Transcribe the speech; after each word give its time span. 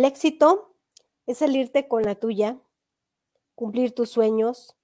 El 0.00 0.06
éxito 0.06 0.74
es 1.26 1.36
salirte 1.36 1.86
con 1.86 2.04
la 2.04 2.14
tuya, 2.14 2.58
cumplir 3.54 3.94
tus 3.94 4.08
sueños, 4.08 4.74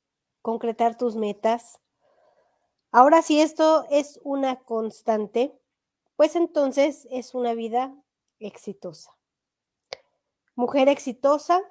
concretar 0.42 0.98
tus 0.98 1.16
metas. 1.16 1.80
Ahora, 2.90 3.22
si 3.22 3.40
esto 3.40 3.86
es 3.88 4.20
una 4.24 4.56
constante, 4.56 5.58
pues 6.16 6.36
entonces 6.36 7.08
es 7.10 7.34
una 7.34 7.54
vida 7.54 7.96
exitosa. 8.40 9.16
Mujer 10.54 10.90
exitosa 10.90 11.62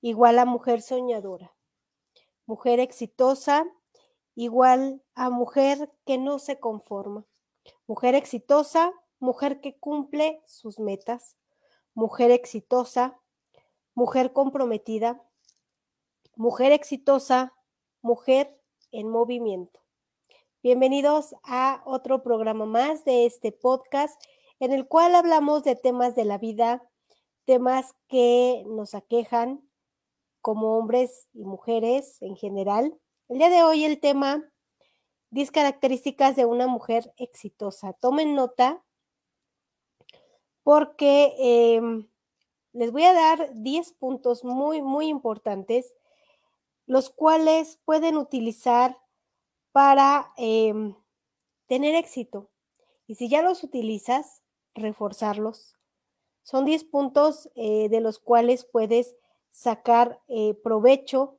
igual 0.00 0.38
a 0.38 0.44
mujer 0.44 0.82
soñadora. 0.82 1.52
Mujer 2.46 2.78
exitosa 2.78 3.66
igual 4.36 5.02
a 5.16 5.30
mujer 5.30 5.90
que 6.06 6.16
no 6.16 6.38
se 6.38 6.60
conforma. 6.60 7.26
Mujer 7.88 8.14
exitosa, 8.14 8.92
mujer 9.18 9.60
que 9.60 9.76
cumple 9.80 10.40
sus 10.46 10.78
metas. 10.78 11.36
Mujer 11.94 12.30
exitosa, 12.30 13.20
mujer 13.94 14.32
comprometida. 14.32 15.22
Mujer 16.36 16.72
exitosa, 16.72 17.52
mujer 18.00 18.58
en 18.92 19.10
movimiento. 19.10 19.78
Bienvenidos 20.62 21.34
a 21.42 21.82
otro 21.84 22.22
programa 22.22 22.64
más 22.64 23.04
de 23.04 23.26
este 23.26 23.52
podcast 23.52 24.18
en 24.58 24.72
el 24.72 24.88
cual 24.88 25.14
hablamos 25.14 25.64
de 25.64 25.76
temas 25.76 26.14
de 26.14 26.24
la 26.24 26.38
vida, 26.38 26.82
temas 27.44 27.94
que 28.08 28.64
nos 28.68 28.94
aquejan 28.94 29.60
como 30.40 30.78
hombres 30.78 31.28
y 31.34 31.44
mujeres 31.44 32.22
en 32.22 32.36
general. 32.36 32.98
El 33.28 33.36
día 33.36 33.50
de 33.50 33.64
hoy 33.64 33.84
el 33.84 34.00
tema 34.00 34.50
10 35.28 35.50
características 35.50 36.36
de 36.36 36.46
una 36.46 36.68
mujer 36.68 37.12
exitosa. 37.18 37.92
Tomen 37.92 38.34
nota 38.34 38.82
porque 40.62 41.34
em, 41.38 42.08
les 42.72 42.92
voy 42.92 43.04
a 43.04 43.12
dar 43.12 43.50
10 43.54 43.92
puntos 43.92 44.44
muy, 44.44 44.82
muy 44.82 45.08
importantes, 45.08 45.94
los 46.86 47.10
cuales 47.10 47.78
pueden 47.84 48.16
utilizar 48.16 48.98
para 49.72 50.32
em, 50.36 50.94
tener 51.66 51.94
éxito. 51.94 52.50
Y 53.06 53.14
si 53.14 53.28
ya 53.28 53.42
los 53.42 53.62
utilizas, 53.64 54.42
reforzarlos. 54.74 55.74
Son 56.42 56.64
10 56.64 56.84
puntos 56.84 57.50
eh, 57.54 57.88
de 57.88 58.00
los 58.00 58.18
cuales 58.18 58.64
puedes 58.64 59.14
sacar 59.50 60.20
eh, 60.28 60.54
provecho 60.54 61.38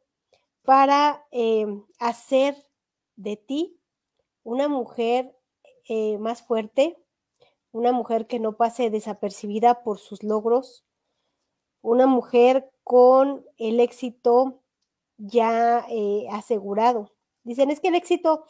para 0.64 1.26
em, 1.32 1.84
hacer 2.00 2.56
de 3.16 3.36
ti 3.36 3.80
una 4.44 4.68
mujer 4.68 5.36
eh, 5.90 6.18
más 6.20 6.42
fuerte, 6.42 6.98
una 7.74 7.92
mujer 7.92 8.28
que 8.28 8.40
no 8.40 8.56
pase 8.56 8.90
desapercibida 8.90 9.84
por 9.84 10.00
sus 10.00 10.24
logros, 10.24 10.86
una 11.82 12.08
mujer 12.08 12.72
con 12.84 13.46
el 13.58 13.82
éxito 13.82 14.62
ya 15.18 15.86
eh, 15.90 16.28
asegurado. 16.32 17.12
Dicen, 17.44 17.72
es 17.72 17.82
que 17.82 17.90
el 17.90 17.96
éxito 17.96 18.46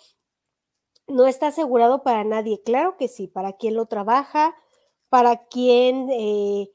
no 1.08 1.26
está 1.26 1.48
asegurado 1.48 2.04
para 2.04 2.24
nadie. 2.24 2.62
Claro 2.64 2.98
que 2.98 3.08
sí, 3.08 3.28
para 3.28 3.54
quien 3.54 3.76
lo 3.76 3.86
trabaja, 3.88 4.56
para 5.10 5.46
quien 5.48 6.10
eh, 6.12 6.70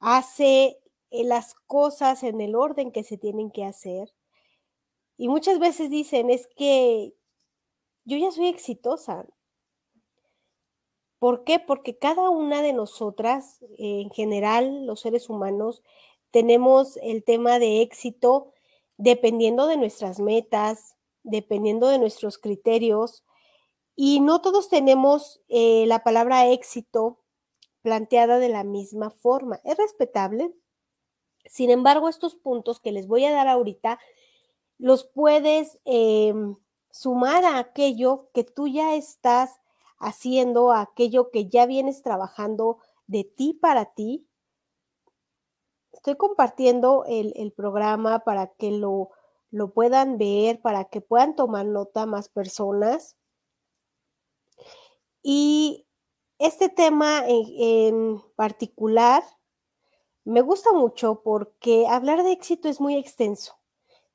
hace 0.00 0.78
las 1.10 1.54
cosas 1.66 2.22
en 2.22 2.40
el 2.40 2.54
orden 2.54 2.92
que 2.92 3.04
se 3.04 3.18
tienen 3.18 3.50
que 3.50 3.64
hacer. 3.64 4.12
Y 5.16 5.28
muchas 5.28 5.58
veces 5.58 5.90
dicen, 5.90 6.30
es 6.30 6.46
que 6.56 7.14
yo 8.04 8.16
ya 8.16 8.30
soy 8.30 8.48
exitosa. 8.48 9.26
¿Por 11.20 11.44
qué? 11.44 11.58
Porque 11.58 11.98
cada 11.98 12.30
una 12.30 12.62
de 12.62 12.72
nosotras, 12.72 13.58
en 13.76 14.10
general, 14.10 14.86
los 14.86 15.00
seres 15.00 15.28
humanos, 15.28 15.82
tenemos 16.30 16.96
el 17.02 17.22
tema 17.22 17.58
de 17.58 17.82
éxito 17.82 18.54
dependiendo 18.96 19.66
de 19.66 19.76
nuestras 19.76 20.18
metas, 20.18 20.96
dependiendo 21.22 21.88
de 21.88 21.98
nuestros 21.98 22.38
criterios, 22.38 23.22
y 23.94 24.20
no 24.20 24.40
todos 24.40 24.70
tenemos 24.70 25.42
eh, 25.48 25.84
la 25.86 26.02
palabra 26.02 26.48
éxito 26.48 27.18
planteada 27.82 28.38
de 28.38 28.48
la 28.48 28.64
misma 28.64 29.10
forma. 29.10 29.60
Es 29.64 29.76
respetable. 29.76 30.54
Sin 31.44 31.68
embargo, 31.68 32.08
estos 32.08 32.34
puntos 32.34 32.80
que 32.80 32.92
les 32.92 33.06
voy 33.06 33.26
a 33.26 33.32
dar 33.32 33.46
ahorita, 33.46 33.98
los 34.78 35.04
puedes 35.04 35.78
em, 35.84 36.56
sumar 36.90 37.44
a 37.44 37.58
aquello 37.58 38.30
que 38.32 38.42
tú 38.42 38.68
ya 38.68 38.94
estás 38.94 39.60
haciendo, 40.00 40.72
aquello 40.72 41.30
que 41.30 41.48
ya 41.48 41.66
vienes 41.66 42.02
trabajando 42.02 42.78
de 43.06 43.24
ti 43.24 43.54
para 43.54 43.94
ti. 43.94 44.26
Estoy 45.92 46.16
compartiendo 46.16 47.04
el, 47.06 47.52
programa 47.52 48.20
para 48.20 48.48
que 48.48 48.72
lo, 48.72 49.10
lo 49.50 49.72
puedan 49.72 50.18
ver, 50.18 50.60
para 50.60 50.86
que 50.86 51.00
puedan 51.00 51.36
tomar 51.36 51.66
nota 51.66 52.06
más 52.06 52.28
personas. 52.28 53.16
Y 55.22 55.86
este 56.38 56.70
tema 56.70 57.22
en, 57.26 58.22
particular 58.34 59.22
me 60.24 60.40
gusta 60.40 60.72
mucho 60.72 61.22
porque 61.22 61.86
hablar 61.86 62.22
de 62.22 62.32
éxito 62.32 62.68
es 62.68 62.80
muy 62.80 62.96
extenso. 62.96 63.58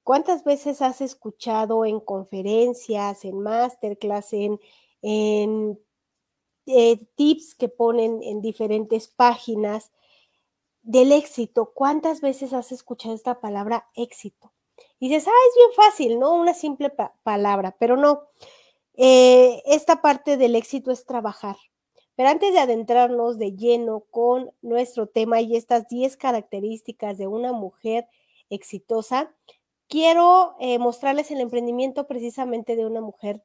¿Cuántas 0.03 0.43
veces 0.43 0.81
has 0.81 1.01
escuchado 1.01 1.85
en 1.85 1.99
conferencias, 1.99 3.25
en 3.25 3.39
masterclass, 3.39 4.33
en, 4.33 4.59
en 5.07 5.79
eh, 6.65 6.97
tips 7.13 7.53
que 7.53 7.69
ponen 7.69 8.23
en 8.23 8.41
diferentes 8.41 9.07
páginas 9.07 9.91
del 10.81 11.11
éxito? 11.11 11.73
¿Cuántas 11.75 12.21
veces 12.21 12.53
has 12.53 12.71
escuchado 12.71 13.13
esta 13.13 13.39
palabra 13.39 13.87
éxito? 13.93 14.51
Y 14.99 15.09
dices, 15.09 15.27
ah, 15.27 15.47
es 15.49 15.55
bien 15.55 15.71
fácil, 15.75 16.19
¿no? 16.19 16.33
Una 16.33 16.55
simple 16.55 16.91
palabra, 17.21 17.75
pero 17.79 17.97
no. 17.97 18.23
Eh, 18.95 19.61
esta 19.67 20.01
parte 20.01 20.37
del 20.37 20.55
éxito 20.55 20.89
es 20.89 21.05
trabajar. 21.05 21.57
Pero 22.15 22.29
antes 22.29 22.53
de 22.53 22.59
adentrarnos 22.59 23.37
de 23.37 23.55
lleno 23.55 24.05
con 24.09 24.51
nuestro 24.63 25.05
tema 25.05 25.39
y 25.41 25.55
estas 25.55 25.87
10 25.87 26.17
características 26.17 27.19
de 27.19 27.27
una 27.27 27.53
mujer 27.53 28.07
exitosa, 28.49 29.35
quiero 29.87 30.55
eh, 30.59 30.79
mostrarles 30.79 31.29
el 31.29 31.41
emprendimiento 31.41 32.07
precisamente 32.07 32.75
de 32.75 32.87
una 32.87 33.01
mujer 33.01 33.43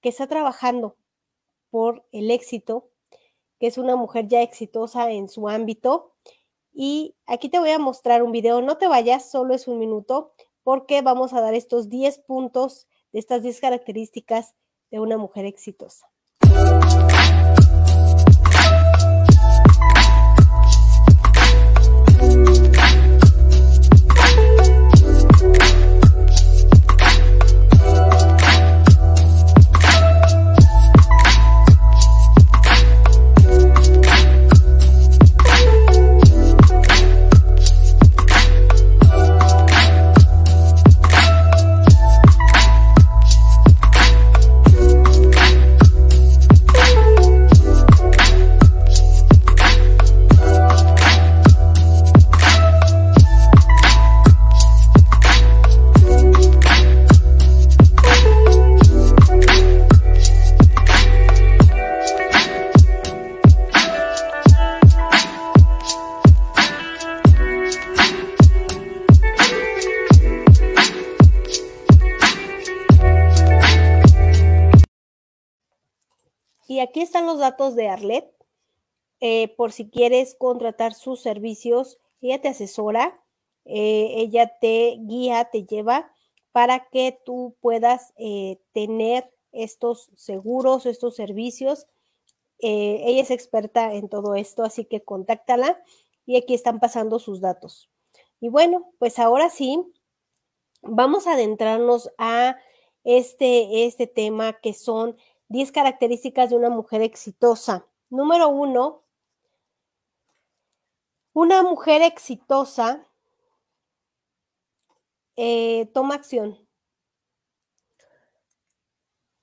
que 0.00 0.08
está 0.08 0.26
trabajando 0.26 0.96
por 1.72 2.04
el 2.12 2.30
éxito, 2.30 2.90
que 3.58 3.66
es 3.66 3.78
una 3.78 3.96
mujer 3.96 4.28
ya 4.28 4.42
exitosa 4.42 5.10
en 5.10 5.30
su 5.30 5.48
ámbito. 5.48 6.12
Y 6.74 7.16
aquí 7.26 7.48
te 7.48 7.58
voy 7.58 7.70
a 7.70 7.78
mostrar 7.78 8.22
un 8.22 8.30
video, 8.30 8.60
no 8.60 8.76
te 8.76 8.88
vayas, 8.88 9.30
solo 9.30 9.54
es 9.54 9.66
un 9.66 9.78
minuto, 9.78 10.34
porque 10.62 11.00
vamos 11.00 11.32
a 11.32 11.40
dar 11.40 11.54
estos 11.54 11.88
10 11.88 12.18
puntos 12.20 12.86
de 13.12 13.20
estas 13.20 13.42
10 13.42 13.58
características 13.60 14.54
de 14.90 15.00
una 15.00 15.16
mujer 15.16 15.46
exitosa. 15.46 16.11
Datos 77.42 77.74
de 77.74 77.88
Arlet, 77.88 78.32
eh, 79.20 79.54
por 79.56 79.72
si 79.72 79.90
quieres 79.90 80.34
contratar 80.34 80.94
sus 80.94 81.20
servicios, 81.20 81.98
ella 82.20 82.40
te 82.40 82.48
asesora, 82.48 83.20
eh, 83.64 84.14
ella 84.16 84.58
te 84.60 84.96
guía, 85.00 85.48
te 85.50 85.64
lleva 85.64 86.12
para 86.52 86.88
que 86.88 87.20
tú 87.24 87.56
puedas 87.60 88.12
eh, 88.16 88.58
tener 88.72 89.32
estos 89.52 90.10
seguros, 90.16 90.86
estos 90.86 91.16
servicios. 91.16 91.86
ella 92.58 93.22
es 93.22 93.32
experta 93.32 93.92
en 93.94 94.08
todo 94.08 94.36
esto, 94.36 94.62
así 94.62 94.84
que 94.84 95.02
contáctala 95.02 95.82
y 96.26 96.36
aquí 96.36 96.54
están 96.54 96.78
pasando 96.78 97.18
sus 97.18 97.40
datos. 97.40 97.90
Y 98.40 98.48
bueno, 98.48 98.92
pues 98.98 99.18
ahora 99.18 99.50
sí, 99.50 99.80
vamos 100.82 101.26
a 101.26 101.32
adentrarnos 101.32 102.10
a 102.18 102.56
este, 103.04 103.86
este 103.86 104.06
tema 104.06 104.54
que 104.60 104.74
son 104.74 105.16
10 105.52 105.70
características 105.70 106.50
de 106.50 106.56
una 106.56 106.70
mujer 106.70 107.02
exitosa. 107.02 107.86
Número 108.08 108.48
uno, 108.48 109.02
una 111.34 111.62
mujer 111.62 112.02
exitosa 112.02 113.06
eh, 115.36 115.90
toma 115.92 116.14
acción. 116.14 116.58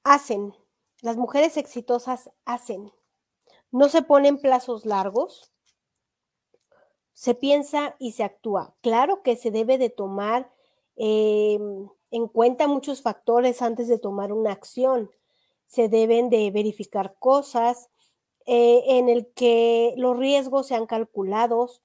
Hacen. 0.04 0.56
Las 1.02 1.16
mujeres 1.16 1.58
exitosas 1.58 2.30
hacen. 2.46 2.92
No 3.72 3.88
se 3.88 4.02
ponen 4.02 4.40
plazos 4.40 4.86
largos. 4.86 5.52
Se 7.14 7.36
piensa 7.36 7.96
y 8.00 8.14
se 8.14 8.24
actúa. 8.24 8.76
Claro 8.82 9.22
que 9.22 9.36
se 9.36 9.52
debe 9.52 9.78
de 9.78 9.90
tomar 9.90 10.52
em, 10.96 11.88
en 12.12 12.28
cuenta 12.28 12.68
muchos 12.68 13.02
factores 13.02 13.62
antes 13.62 13.88
de 13.88 14.00
tomar 14.00 14.34
una 14.34 14.52
acción. 14.52 15.12
Se 15.70 15.88
deben 15.88 16.30
de 16.30 16.52
verificar 16.52 17.16
cosas 17.20 17.90
eh, 18.46 18.84
en 18.98 19.08
el 19.08 19.32
que 19.34 19.94
los 19.96 20.18
riesgos 20.18 20.68
sean 20.68 20.88
calculados, 20.88 21.82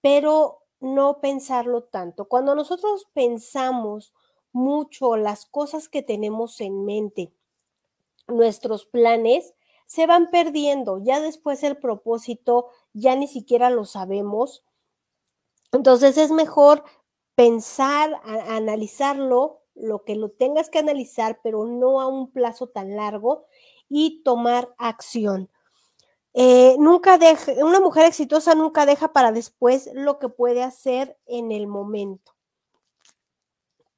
pero 0.00 0.62
no 0.80 1.20
pensarlo 1.20 1.82
tanto. 1.82 2.26
Cuando 2.26 2.54
nosotros 2.54 3.08
pensamos 3.12 4.14
mucho 4.52 5.16
las 5.16 5.44
cosas 5.46 5.88
que 5.88 6.02
tenemos 6.02 6.60
en 6.60 6.84
mente, 6.84 7.32
nuestros 8.28 8.86
planes, 8.86 9.54
se 9.86 10.06
van 10.06 10.30
perdiendo. 10.30 10.98
Ya 10.98 11.20
después 11.20 11.62
el 11.62 11.76
propósito 11.76 12.68
ya 12.92 13.16
ni 13.16 13.28
siquiera 13.28 13.70
lo 13.70 13.84
sabemos. 13.84 14.64
Entonces 15.72 16.16
es 16.18 16.30
mejor 16.30 16.84
pensar, 17.34 18.20
analizarlo, 18.24 19.62
lo 19.76 20.04
que 20.04 20.16
lo 20.16 20.30
tengas 20.30 20.70
que 20.70 20.78
analizar, 20.78 21.40
pero 21.42 21.64
no 21.64 22.00
a 22.00 22.08
un 22.08 22.30
plazo 22.30 22.68
tan 22.68 22.96
largo 22.96 23.46
y 23.88 24.22
tomar 24.22 24.74
acción. 24.78 25.50
Eh, 26.34 26.76
nunca 26.78 27.16
deja, 27.16 27.52
una 27.64 27.80
mujer 27.80 28.04
exitosa 28.06 28.54
nunca 28.54 28.84
deja 28.84 29.12
para 29.12 29.32
después 29.32 29.88
lo 29.94 30.18
que 30.18 30.28
puede 30.28 30.62
hacer 30.62 31.16
en 31.26 31.50
el 31.50 31.66
momento. 31.66 32.34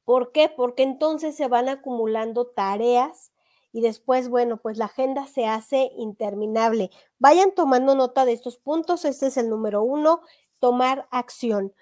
¿Por 0.04 0.32
qué? 0.32 0.48
Porque 0.48 0.84
entonces 0.84 1.36
se 1.36 1.48
van 1.48 1.68
acumulando 1.68 2.46
tareas 2.46 3.32
y 3.72 3.80
después, 3.80 4.28
bueno, 4.28 4.56
pues 4.56 4.78
la 4.78 4.86
agenda 4.86 5.26
se 5.26 5.46
hace 5.46 5.90
interminable. 5.96 6.90
Vayan 7.18 7.52
tomando 7.54 7.94
nota 7.94 8.24
de 8.24 8.32
estos 8.32 8.56
puntos. 8.56 9.04
Este 9.04 9.26
es 9.26 9.36
el 9.36 9.50
número 9.50 9.82
uno, 9.82 10.22
tomar 10.60 11.06
acción. 11.10 11.74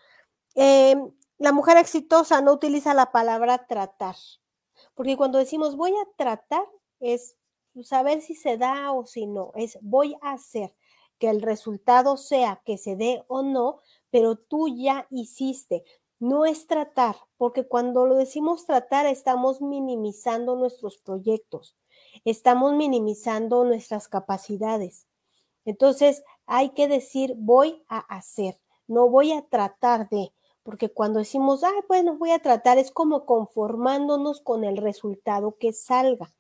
Em, 0.55 1.13
la 1.39 1.53
mujer 1.53 1.77
exitosa 1.77 2.41
no 2.41 2.53
utiliza 2.53 2.95
la 2.95 3.13
palabra 3.13 3.67
tratar, 3.67 4.17
porque 4.95 5.17
cuando 5.17 5.39
decimos 5.39 5.77
voy 5.77 5.93
a 5.93 6.09
tratar 6.17 6.67
es 7.01 7.37
saber 7.83 8.23
si 8.23 8.35
se 8.35 8.57
da 8.57 8.93
o 8.93 9.05
si 9.05 9.27
no, 9.27 9.53
es 9.55 9.79
voy 9.83 10.17
a 10.23 10.33
hacer 10.33 10.75
que 11.19 11.31
el 11.31 11.43
resultado 11.43 12.17
sea 12.17 12.63
que 12.65 12.79
se 12.79 12.97
dé 12.97 13.25
o 13.29 13.43
no, 13.43 13.81
pero 14.11 14.37
tú 14.37 14.69
ya 14.69 15.07
hiciste. 15.11 15.85
No 16.19 16.47
es 16.47 16.67
tratar, 16.67 17.17
porque 17.37 17.67
cuando 17.67 18.07
lo 18.07 18.15
decimos 18.15 18.65
tratar 18.65 19.05
estamos 19.05 19.61
minimizando 19.61 20.57
nuestros 20.57 20.97
proyectos, 20.97 21.77
estamos 22.25 22.73
minimizando 22.75 23.65
nuestras 23.65 24.09
capacidades. 24.09 25.07
Entonces 25.67 26.25
hay 26.47 26.71
que 26.71 26.89
decir 26.89 27.35
voy 27.37 27.85
a 27.89 27.99
hacer, 27.99 28.59
no 28.87 29.11
voy 29.11 29.33
a 29.33 29.43
tratar 29.43 30.09
de, 30.09 30.33
porque 30.67 30.91
cuando 30.91 31.21
decimos, 31.21 31.63
ay, 31.63 31.79
bueno, 31.87 32.17
voy 32.17 32.33
a 32.33 32.41
tratar, 32.41 32.77
es 32.77 32.91
como 32.91 33.25
conformándonos 33.25 34.41
con 34.41 34.65
el 34.65 34.77
resultado 34.77 35.57
que 35.59 35.73
salga. 35.73 36.35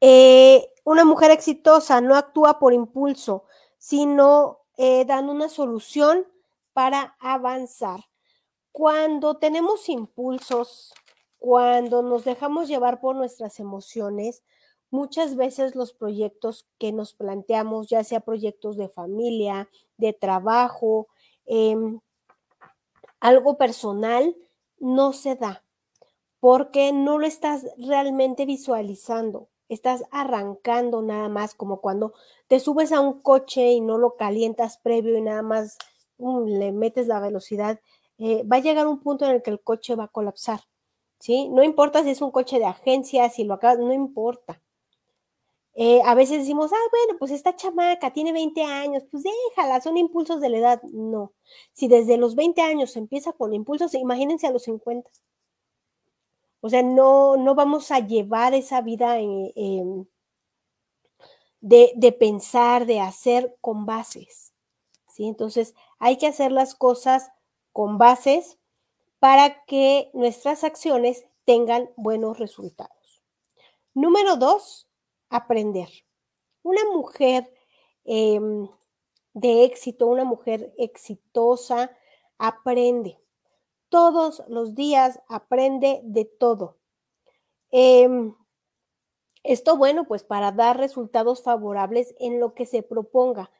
Eh, 0.00 0.70
una 0.84 1.06
mujer 1.06 1.30
exitosa 1.30 2.02
no 2.02 2.14
actúa 2.14 2.58
por 2.58 2.74
impulso, 2.74 3.46
sino 3.78 4.60
eh, 4.76 5.06
dando 5.06 5.32
una 5.32 5.48
solución 5.48 6.26
para 6.74 7.16
avanzar. 7.18 8.00
Cuando 8.70 9.38
tenemos 9.38 9.88
impulsos, 9.88 10.92
cuando 11.38 12.02
nos 12.02 12.24
dejamos 12.24 12.68
llevar 12.68 13.00
por 13.00 13.16
nuestras 13.16 13.58
emociones, 13.58 14.44
muchas 14.90 15.36
veces 15.36 15.74
los 15.74 15.94
proyectos 15.94 16.68
que 16.78 16.92
nos 16.92 17.14
planteamos, 17.14 17.88
ya 17.88 18.04
sea 18.04 18.20
proyectos 18.20 18.76
de 18.76 18.90
familia, 18.90 19.70
de 19.96 20.12
trabajo, 20.12 21.08
em, 21.46 22.00
algo 23.24 23.56
personal 23.56 24.36
no 24.78 25.14
se 25.14 25.34
da 25.34 25.64
porque 26.40 26.92
no 26.92 27.18
lo 27.18 27.26
estás 27.26 27.66
realmente 27.78 28.44
visualizando. 28.44 29.48
Estás 29.70 30.04
arrancando 30.10 31.00
nada 31.00 31.30
más 31.30 31.54
como 31.54 31.80
cuando 31.80 32.12
te 32.48 32.60
subes 32.60 32.92
a 32.92 33.00
un 33.00 33.22
coche 33.22 33.72
y 33.72 33.80
no 33.80 33.96
lo 33.96 34.16
calientas 34.16 34.76
previo 34.76 35.16
y 35.16 35.22
nada 35.22 35.40
más 35.40 35.78
le 36.18 36.70
metes 36.72 37.06
la 37.06 37.18
velocidad. 37.18 37.80
Eh, 38.18 38.44
va 38.44 38.56
a 38.56 38.60
llegar 38.60 38.86
un 38.86 39.00
punto 39.00 39.24
en 39.24 39.30
el 39.30 39.42
que 39.42 39.50
el 39.50 39.60
coche 39.62 39.94
va 39.94 40.04
a 40.04 40.08
colapsar. 40.08 40.60
¿sí? 41.18 41.48
No 41.48 41.64
importa 41.64 42.02
si 42.02 42.10
es 42.10 42.20
un 42.20 42.30
coche 42.30 42.58
de 42.58 42.66
agencia, 42.66 43.30
si 43.30 43.44
lo 43.44 43.54
acabas, 43.54 43.78
no 43.78 43.94
importa. 43.94 44.60
Eh, 45.76 46.00
a 46.04 46.14
veces 46.14 46.38
decimos, 46.38 46.72
ah, 46.72 46.88
bueno, 46.90 47.18
pues 47.18 47.32
esta 47.32 47.56
chamaca 47.56 48.12
tiene 48.12 48.32
20 48.32 48.62
años, 48.62 49.02
pues 49.10 49.24
déjala, 49.24 49.80
son 49.80 49.96
impulsos 49.96 50.40
de 50.40 50.48
la 50.48 50.58
edad. 50.58 50.82
No, 50.84 51.32
si 51.72 51.88
desde 51.88 52.16
los 52.16 52.36
20 52.36 52.62
años 52.62 52.92
se 52.92 53.00
empieza 53.00 53.32
con 53.32 53.52
impulsos, 53.52 53.94
imagínense 53.94 54.46
a 54.46 54.52
los 54.52 54.62
50. 54.64 55.10
O 56.60 56.70
sea, 56.70 56.82
no, 56.82 57.36
no 57.36 57.54
vamos 57.54 57.90
a 57.90 57.98
llevar 57.98 58.54
esa 58.54 58.80
vida 58.80 59.14
de, 59.14 60.06
de, 61.60 62.12
pensar, 62.12 62.86
de 62.86 63.00
hacer 63.00 63.54
con 63.60 63.84
bases. 63.84 64.54
¿sí? 65.08 65.26
Entonces, 65.26 65.74
hay 65.98 66.16
que 66.18 66.26
hacer 66.26 66.52
las 66.52 66.74
cosas 66.74 67.30
con 67.72 67.98
bases 67.98 68.58
para 69.18 69.64
que 69.64 70.10
nuestras 70.14 70.64
acciones 70.64 71.26
tengan 71.44 71.90
buenos 71.96 72.38
resultados. 72.38 73.22
Número 73.92 74.36
dos, 74.36 74.88
aprender. 75.30 75.88
Una 76.62 76.84
mujer 76.92 77.52
em, 78.04 78.68
de 79.34 79.64
éxito, 79.64 80.06
una 80.06 80.24
mujer 80.24 80.74
exitosa, 80.78 81.90
aprende. 82.38 83.18
Todos 83.88 84.42
los 84.48 84.74
días 84.74 85.20
aprende 85.28 86.00
de 86.04 86.24
todo. 86.24 86.78
Em, 87.70 88.34
esto, 89.42 89.76
bueno, 89.76 90.06
pues 90.06 90.24
para 90.24 90.52
dar 90.52 90.78
resultados 90.78 91.42
favorables 91.42 92.14
en 92.18 92.40
lo 92.40 92.54
que 92.54 92.66
se 92.66 92.82
proponga. 92.82 93.50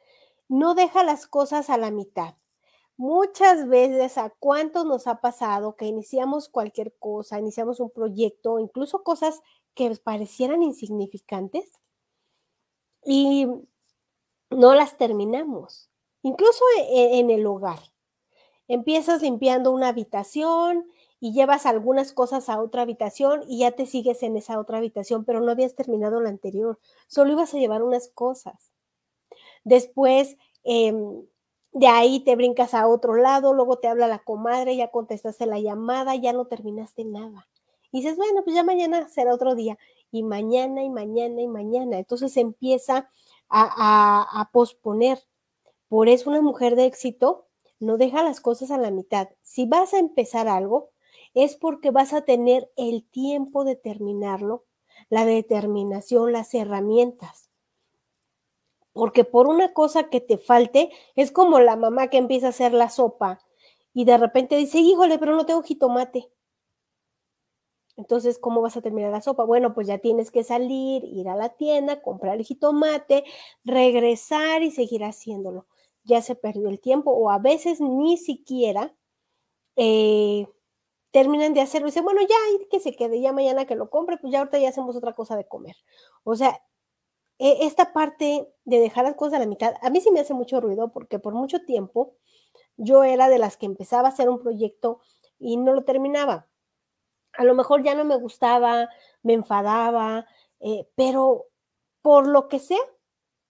No 0.48 0.74
deja 0.74 1.04
las 1.04 1.26
cosas 1.26 1.68
a 1.70 1.76
la 1.76 1.90
mitad. 1.90 2.34
Muchas 2.96 3.68
veces, 3.68 4.18
¿a 4.18 4.30
cuánto 4.38 4.84
nos 4.84 5.06
ha 5.08 5.20
pasado 5.20 5.76
que 5.76 5.86
iniciamos 5.86 6.48
cualquier 6.48 6.94
cosa, 6.98 7.40
iniciamos 7.40 7.80
un 7.80 7.90
proyecto, 7.90 8.60
incluso 8.60 9.02
cosas 9.02 9.42
que 9.74 9.94
parecieran 9.96 10.62
insignificantes 10.62 11.72
y 13.04 13.46
no 14.50 14.74
las 14.74 14.96
terminamos, 14.96 15.90
incluso 16.22 16.64
e, 16.78 17.18
en 17.18 17.30
el 17.30 17.46
hogar. 17.46 17.80
Empiezas 18.68 19.22
limpiando 19.22 19.72
una 19.72 19.88
habitación 19.88 20.86
y 21.20 21.32
llevas 21.32 21.66
algunas 21.66 22.12
cosas 22.12 22.48
a 22.48 22.60
otra 22.60 22.82
habitación 22.82 23.42
y 23.48 23.60
ya 23.60 23.72
te 23.72 23.86
sigues 23.86 24.22
en 24.22 24.36
esa 24.36 24.58
otra 24.58 24.78
habitación, 24.78 25.24
pero 25.24 25.40
no 25.40 25.50
habías 25.52 25.74
terminado 25.74 26.20
la 26.20 26.30
anterior, 26.30 26.78
solo 27.06 27.32
ibas 27.32 27.54
a 27.54 27.58
llevar 27.58 27.82
unas 27.82 28.08
cosas. 28.08 28.72
Después, 29.64 30.36
em, 30.64 31.24
de 31.72 31.86
ahí 31.88 32.20
te 32.20 32.36
brincas 32.36 32.74
a 32.74 32.86
otro 32.88 33.16
lado, 33.16 33.52
luego 33.54 33.78
te 33.78 33.88
habla 33.88 34.08
la 34.08 34.20
comadre, 34.20 34.76
ya 34.76 34.90
contestaste 34.90 35.46
la 35.46 35.58
llamada, 35.60 36.14
ya 36.16 36.32
no 36.32 36.46
terminaste 36.46 37.04
nada. 37.04 37.48
Y 37.94 37.98
dices, 37.98 38.16
bueno, 38.16 38.42
pues 38.42 38.56
ya 38.56 38.64
mañana 38.64 39.08
será 39.08 39.32
otro 39.32 39.54
día. 39.54 39.78
Y 40.10 40.24
mañana 40.24 40.82
y 40.82 40.90
mañana 40.90 41.40
y 41.40 41.46
mañana. 41.46 41.96
Entonces 41.96 42.36
empieza 42.36 43.08
a, 43.48 44.40
a 44.40 44.50
posponer. 44.50 45.20
Por 45.86 46.08
eso 46.08 46.28
una 46.28 46.42
mujer 46.42 46.74
de 46.74 46.86
éxito 46.86 47.46
no 47.78 47.96
deja 47.96 48.24
las 48.24 48.40
cosas 48.40 48.72
a 48.72 48.78
la 48.78 48.90
mitad. 48.90 49.28
Si 49.42 49.66
vas 49.66 49.94
a 49.94 50.00
empezar 50.00 50.48
algo, 50.48 50.90
es 51.34 51.54
porque 51.54 51.92
vas 51.92 52.12
a 52.12 52.22
tener 52.22 52.68
el 52.74 53.04
tiempo 53.04 53.62
de 53.62 53.76
terminarlo, 53.76 54.64
la 55.08 55.24
determinación, 55.24 56.32
las 56.32 56.52
herramientas. 56.52 57.48
Porque 58.92 59.22
por 59.22 59.46
una 59.46 59.72
cosa 59.72 60.10
que 60.10 60.20
te 60.20 60.36
falte, 60.36 60.90
es 61.14 61.30
como 61.30 61.60
la 61.60 61.76
mamá 61.76 62.08
que 62.08 62.18
empieza 62.18 62.48
a 62.48 62.50
hacer 62.50 62.72
la 62.72 62.90
sopa 62.90 63.38
y 63.92 64.04
de 64.04 64.18
repente 64.18 64.56
dice, 64.56 64.80
híjole, 64.80 65.16
pero 65.20 65.36
no 65.36 65.46
tengo 65.46 65.62
jitomate. 65.62 66.33
Entonces, 67.96 68.38
¿cómo 68.38 68.60
vas 68.60 68.76
a 68.76 68.82
terminar 68.82 69.12
la 69.12 69.20
sopa? 69.22 69.44
Bueno, 69.44 69.74
pues 69.74 69.86
ya 69.86 69.98
tienes 69.98 70.30
que 70.30 70.44
salir, 70.44 71.04
ir 71.04 71.28
a 71.28 71.36
la 71.36 71.50
tienda, 71.50 72.02
comprar 72.02 72.36
el 72.36 72.44
jitomate, 72.44 73.24
regresar 73.64 74.62
y 74.62 74.70
seguir 74.70 75.04
haciéndolo. 75.04 75.66
ya 76.04 76.20
se 76.22 76.34
perdió 76.34 76.68
el 76.68 76.80
tiempo 76.80 77.12
o 77.12 77.30
a 77.30 77.38
veces 77.38 77.80
ni 77.80 78.18
siquiera 78.18 78.94
eh, 79.76 80.46
terminan 81.12 81.54
de 81.54 81.60
hacerlo 81.62 81.86
dicen, 81.88 82.04
bueno, 82.04 82.20
ya 82.22 82.36
que 82.70 82.80
se 82.80 82.96
quede, 82.96 83.20
ya 83.20 83.32
mañana 83.32 83.66
que 83.66 83.76
lo 83.76 83.90
compre, 83.90 84.18
pues 84.18 84.32
ya 84.32 84.40
ahorita 84.40 84.58
ya 84.58 84.68
hacemos 84.70 84.96
otra 84.96 85.14
cosa 85.14 85.36
de 85.36 85.46
comer. 85.48 85.76
O 86.24 86.36
sea, 86.36 86.60
e, 87.38 87.66
esta 87.66 87.92
parte 87.92 88.52
de 88.64 88.78
dejar 88.80 89.04
las 89.04 89.14
cosas 89.16 89.34
a 89.34 89.40
la 89.40 89.46
mitad, 89.46 89.74
a 89.82 89.90
mí 89.90 90.00
sí 90.00 90.10
me 90.10 90.20
hace 90.20 90.34
mucho 90.34 90.60
ruido 90.60 90.92
porque 90.92 91.18
por 91.18 91.34
mucho 91.34 91.64
tiempo 91.64 92.14
yo 92.76 93.04
era 93.04 93.28
de 93.28 93.38
las 93.38 93.56
que 93.56 93.66
empezaba 93.66 94.08
a 94.08 94.12
hacer 94.12 94.28
un 94.28 94.40
proyecto 94.40 95.00
y 95.38 95.56
no 95.56 95.72
lo 95.74 95.84
terminaba. 95.84 96.48
A 97.36 97.44
lo 97.44 97.54
mejor 97.54 97.82
ya 97.82 97.94
no 97.94 98.04
me 98.04 98.16
gustaba, 98.16 98.88
me 99.22 99.34
enfadaba, 99.34 100.26
eh, 100.60 100.88
pero 100.94 101.46
por 102.02 102.26
lo 102.26 102.48
que 102.48 102.58
sea, 102.58 102.80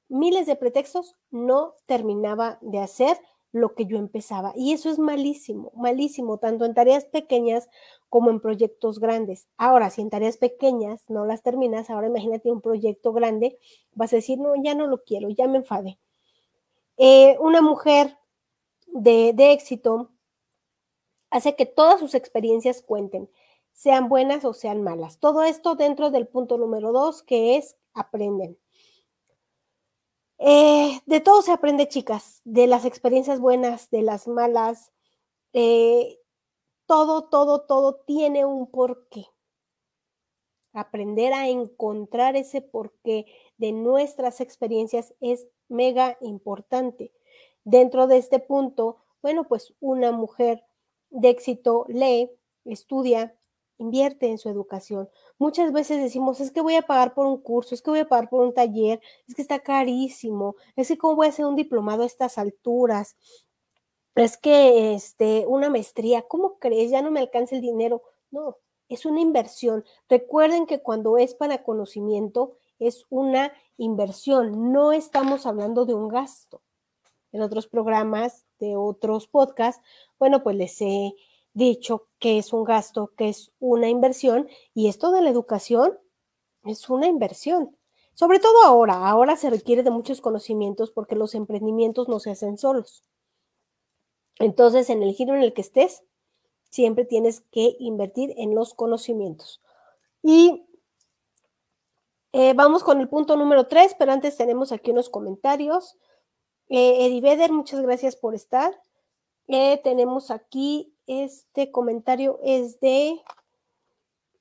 miles 0.09 0.47
de 0.47 0.57
pretextos, 0.57 1.17
no 1.31 1.75
terminaba 1.87 2.59
de 2.61 2.79
hacer 2.79 3.19
lo 3.55 3.75
que 3.75 3.87
yo 3.87 3.99
empezaba. 3.99 4.53
Y 4.57 4.73
eso 4.73 4.91
es 4.91 4.99
malísimo, 4.99 5.71
malísimo, 5.77 6.39
tanto 6.39 6.65
en 6.65 6.75
tareas 6.75 7.05
pequeñas 7.05 7.69
como 8.09 8.31
en 8.31 8.41
proyectos 8.41 8.99
grandes. 8.99 9.47
Ahora, 9.57 9.91
si 9.91 10.03
en 10.03 10.11
tareas 10.11 10.37
pequeñas 10.37 11.09
no 11.09 11.25
las 11.25 11.43
terminas, 11.43 11.89
ahora 11.89 12.09
imagínate 12.09 12.51
un 12.51 12.61
proyecto 12.61 13.13
grande, 13.13 13.57
vas 13.93 14.13
a 14.13 14.17
decir, 14.17 14.39
no, 14.39 14.55
ya 14.61 14.75
no 14.75 14.89
lo 14.89 15.05
quiero, 15.05 15.29
ya 15.31 15.47
me 15.47 15.59
enfadé. 15.59 15.99
Eh, 16.97 17.37
una 17.39 17.63
mujer 17.63 18.19
de, 18.87 19.33
de 19.35 19.53
éxito 19.53 20.11
hace 21.31 21.55
que 21.55 21.67
todas 21.67 22.01
sus 22.01 22.15
experiencias 22.15 22.83
cuenten, 22.83 23.31
sean 23.75 24.09
buenas 24.09 24.45
o 24.47 24.55
sean 24.55 24.83
malas. 24.83 25.19
Todo 25.19 25.43
esto 25.43 25.75
dentro 25.75 26.11
del 26.11 26.27
punto 26.27 26.57
número 26.57 26.93
dos, 26.93 27.23
que 27.23 27.57
es 27.57 27.77
aprenden. 27.93 28.57
Eh, 30.39 31.01
de 31.07 31.21
todo 31.21 31.43
se 31.43 31.53
aprende, 31.53 31.89
chicas, 31.89 32.41
de 32.45 32.67
las 32.67 32.85
experiencias 32.85 33.41
buenas, 33.41 33.91
de 33.91 34.03
las 34.03 34.27
malas. 34.29 34.93
Eh, 35.53 36.19
todo, 36.87 37.25
todo, 37.25 37.63
todo 37.63 37.97
tiene 38.07 38.45
un 38.45 38.71
porqué. 38.71 39.27
Aprender 40.73 41.33
a 41.33 41.49
encontrar 41.49 42.37
ese 42.37 42.61
porqué 42.61 43.27
de 43.59 43.73
nuestras 43.73 44.41
experiencias 44.41 45.15
es 45.21 45.47
mega 45.69 46.17
importante. 46.21 47.13
Dentro 47.65 48.07
de 48.07 48.19
este 48.19 48.39
punto, 48.39 48.99
bueno, 49.23 49.45
pues 49.45 49.75
una 49.81 50.13
mujer 50.13 50.65
de 51.11 51.31
éxito 51.31 51.87
lee, 51.89 52.31
estudia, 52.65 53.37
invierte 53.79 54.29
en 54.29 54.39
su 54.39 54.49
educación. 54.49 55.09
Muchas 55.39 55.73
veces 55.73 56.03
decimos, 56.03 56.41
es 56.41 56.51
que 56.51 56.61
voy 56.61 56.77
a 56.77 56.83
pagar 56.83 57.15
por 57.15 57.27
un 57.27 57.39
curso, 57.39 57.75
es 57.75 57.83
que 57.83 57.91
voy 57.91 58.01
a 58.01 58.09
pagar 58.09 58.29
por 58.29 58.41
un 58.41 58.55
taller, 58.55 59.01
es 59.27 59.35
que 59.35 59.43
está 59.43 59.59
carísimo, 59.61 60.57
es 60.77 60.89
que 60.89 60.99
cómo 60.99 61.17
voy 61.17 61.27
a 61.27 61.31
hacer 61.31 61.47
un 61.47 61.57
diplomado 61.57 62.03
a 62.03 62.07
estas 62.07 62.39
alturas, 62.39 63.17
es 64.15 64.37
que 64.37 64.95
este, 64.95 65.45
una 65.47 65.71
maestría, 65.71 66.23
¿cómo 66.23 66.59
crees? 66.59 66.91
Ya 66.91 67.03
no 67.03 67.11
me 67.11 67.21
alcanza 67.21 67.57
el 67.57 67.61
dinero. 67.61 68.03
No, 68.31 68.59
es 68.89 69.07
una 69.07 69.21
inversión. 69.21 69.85
Recuerden 70.09 70.67
que 70.67 70.81
cuando 70.81 71.19
es 71.19 71.35
para 71.35 71.65
conocimiento, 71.65 72.57
es 72.79 73.07
una 73.09 73.53
inversión, 73.77 74.73
no 74.73 74.93
estamos 74.93 75.47
hablando 75.47 75.85
de 75.85 75.95
un 75.95 76.09
gasto. 76.09 76.63
En 77.33 77.43
otros 77.43 77.67
programas 77.67 78.45
de 78.61 78.77
otros 78.77 79.27
podcasts, 79.27 79.83
bueno, 80.19 80.45
pues 80.45 80.55
les 80.57 80.81
he 80.81 81.15
dicho 81.55 82.09
que 82.19 82.39
es 82.39 82.53
un 82.53 82.65
gasto, 82.65 83.13
que 83.17 83.29
es 83.29 83.53
una 83.61 83.89
inversión, 83.89 84.49
y 84.75 84.89
esto 84.89 85.11
de 85.13 85.23
la 85.23 85.31
educación 85.31 85.99
es 86.65 86.89
una 86.91 87.07
inversión. 87.07 87.77
Sobre 88.15 88.39
todo 88.39 88.65
ahora, 88.65 89.09
ahora 89.09 89.37
se 89.37 89.51
requiere 89.51 89.83
de 89.83 89.91
muchos 89.91 90.21
conocimientos 90.21 90.91
porque 90.91 91.17
los 91.17 91.35
emprendimientos 91.35 92.09
no 92.09 92.21
se 92.21 92.31
hacen 92.31 92.59
solos. 92.59 93.03
Entonces, 94.39 94.91
en 94.91 95.03
el 95.03 95.15
giro 95.15 95.35
en 95.35 95.43
el 95.43 95.53
que 95.53 95.63
estés, 95.63 96.03
siempre 96.71 97.05
tienes 97.05 97.41
que 97.53 97.77
invertir 97.79 98.35
en 98.37 98.55
los 98.55 98.75
conocimientos. 98.75 99.63
Y 100.23 100.65
eh, 102.33 102.53
vamos 102.55 102.83
con 102.83 103.01
el 103.01 103.09
punto 103.09 103.37
número 103.37 103.69
tres, 103.69 103.95
pero 103.99 104.11
antes 104.11 104.37
tenemos 104.37 104.73
aquí 104.73 104.91
unos 104.91 105.09
comentarios. 105.09 105.97
Eh, 106.69 107.07
Eddie 107.07 107.49
muchas 107.51 107.81
gracias 107.81 108.17
por 108.17 108.35
estar. 108.35 108.75
Eh, 109.47 109.81
tenemos 109.85 110.31
aquí 110.31 110.95
este 111.07 111.71
comentario 111.71 112.41
es 112.43 112.81
de 112.81 113.21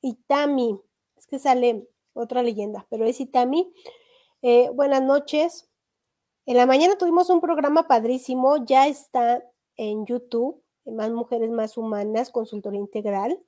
Itami. 0.02 0.80
Es 1.18 1.28
que 1.28 1.40
sale 1.40 1.88
otra 2.14 2.44
leyenda, 2.44 2.86
pero 2.90 3.06
es 3.06 3.20
Itami. 3.20 3.74
Eh, 4.42 4.70
buenas 4.74 5.02
noches. 5.02 5.70
En 6.46 6.58
la 6.58 6.66
mañana 6.66 6.98
tuvimos 6.98 7.30
un 7.30 7.42
programa 7.42 7.88
padrísimo, 7.88 8.66
ya 8.66 8.88
está 8.88 9.44
en 9.78 10.06
YouTube, 10.06 10.62
Más 10.86 11.12
Mujeres 11.12 11.50
Más 11.50 11.78
Humanas, 11.78 12.30
Consultoría 12.32 12.80
Integral, 12.80 13.40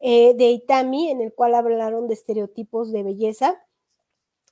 eh, 0.00 0.34
de 0.34 0.50
Itami, 0.50 1.10
en 1.10 1.20
el 1.20 1.32
cual 1.32 1.54
hablaron 1.54 2.08
de 2.08 2.14
estereotipos 2.14 2.90
de 2.90 3.04
belleza. 3.04 3.64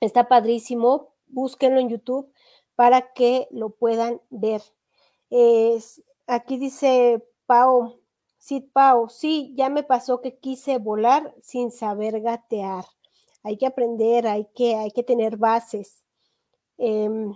Está 0.01 0.29
padrísimo, 0.29 1.15
búsquenlo 1.27 1.81
en 1.81 1.89
YouTube 1.89 2.33
para 2.77 3.13
que 3.13 3.49
lo 3.51 3.71
puedan 3.71 4.21
ver. 4.31 4.63
Aquí 6.33 6.57
dice 6.57 7.23
Pau, 7.47 8.01
sí, 8.39 8.61
Pau, 8.61 9.09
sí, 9.09 9.53
ya 9.57 9.69
me 9.69 9.83
pasó 9.83 10.21
que 10.21 10.39
quise 10.39 10.79
volar 10.79 11.35
sin 11.43 11.71
saber 11.71 12.21
gatear. 12.21 12.85
Hay 13.43 13.57
que 13.59 13.67
aprender, 13.67 14.27
hay 14.27 14.47
que, 14.55 14.77
hay 14.77 14.91
que 14.91 15.03
tener 15.03 15.37
bases. 15.37 16.05
Em, 16.79 17.35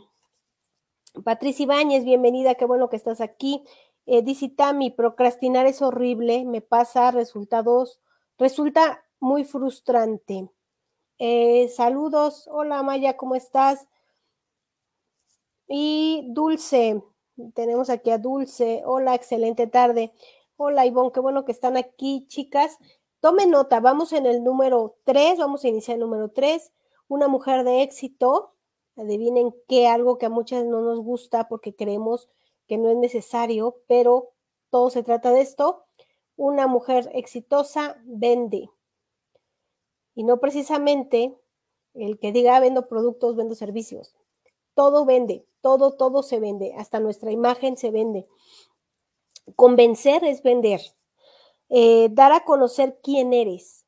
Patricia 1.24 1.64
Ibáñez, 1.64 2.04
bienvenida, 2.04 2.54
qué 2.54 2.64
bueno 2.64 2.88
que 2.88 2.96
estás 2.96 3.20
aquí. 3.20 3.64
Eh, 4.06 4.22
dice 4.22 4.48
Tami, 4.48 4.90
procrastinar 4.90 5.66
es 5.66 5.82
horrible, 5.82 6.44
me 6.44 6.60
pasa 6.60 7.10
resultados, 7.10 8.00
resulta 8.38 9.04
muy 9.20 9.44
frustrante. 9.44 10.48
Eh, 11.18 11.68
saludos, 11.68 12.48
hola 12.50 12.82
Maya, 12.82 13.16
¿cómo 13.16 13.34
estás? 13.34 13.86
Y 15.68 16.24
Dulce, 16.28 17.02
tenemos 17.54 17.90
aquí 17.90 18.10
a 18.10 18.18
Dulce. 18.18 18.82
Hola, 18.84 19.14
excelente 19.14 19.66
tarde. 19.66 20.12
Hola, 20.56 20.86
Ivonne, 20.86 21.12
qué 21.12 21.20
bueno 21.20 21.44
que 21.44 21.52
están 21.52 21.76
aquí, 21.76 22.26
chicas. 22.28 22.78
Tomen 23.20 23.50
nota, 23.50 23.80
vamos 23.80 24.12
en 24.12 24.26
el 24.26 24.44
número 24.44 24.96
3, 25.04 25.38
vamos 25.38 25.64
a 25.64 25.68
iniciar 25.68 25.96
el 25.96 26.00
número 26.00 26.30
3. 26.30 26.72
Una 27.08 27.28
mujer 27.28 27.64
de 27.64 27.82
éxito. 27.82 28.52
Adivinen 28.96 29.54
qué, 29.68 29.88
algo 29.88 30.16
que 30.16 30.26
a 30.26 30.30
muchas 30.30 30.64
no 30.64 30.80
nos 30.80 31.00
gusta 31.00 31.48
porque 31.48 31.74
creemos 31.74 32.30
que 32.66 32.78
no 32.78 32.90
es 32.90 32.96
necesario, 32.96 33.82
pero 33.86 34.30
todo 34.70 34.90
se 34.90 35.02
trata 35.02 35.30
de 35.32 35.42
esto. 35.42 35.84
Una 36.36 36.66
mujer 36.66 37.10
exitosa 37.12 38.00
vende. 38.04 38.70
Y 40.14 40.24
no 40.24 40.40
precisamente 40.40 41.36
el 41.92 42.18
que 42.18 42.32
diga 42.32 42.58
vendo 42.60 42.88
productos, 42.88 43.36
vendo 43.36 43.54
servicios. 43.54 44.14
Todo 44.74 45.04
vende 45.04 45.46
todo, 45.66 45.96
todo 45.96 46.22
se 46.22 46.38
vende, 46.38 46.74
hasta 46.78 47.00
nuestra 47.00 47.32
imagen 47.32 47.76
se 47.76 47.90
vende. 47.90 48.28
Convencer 49.56 50.22
es 50.22 50.40
vender, 50.40 50.80
eh, 51.70 52.06
dar 52.12 52.30
a 52.30 52.44
conocer 52.44 53.00
quién 53.02 53.32
eres, 53.32 53.84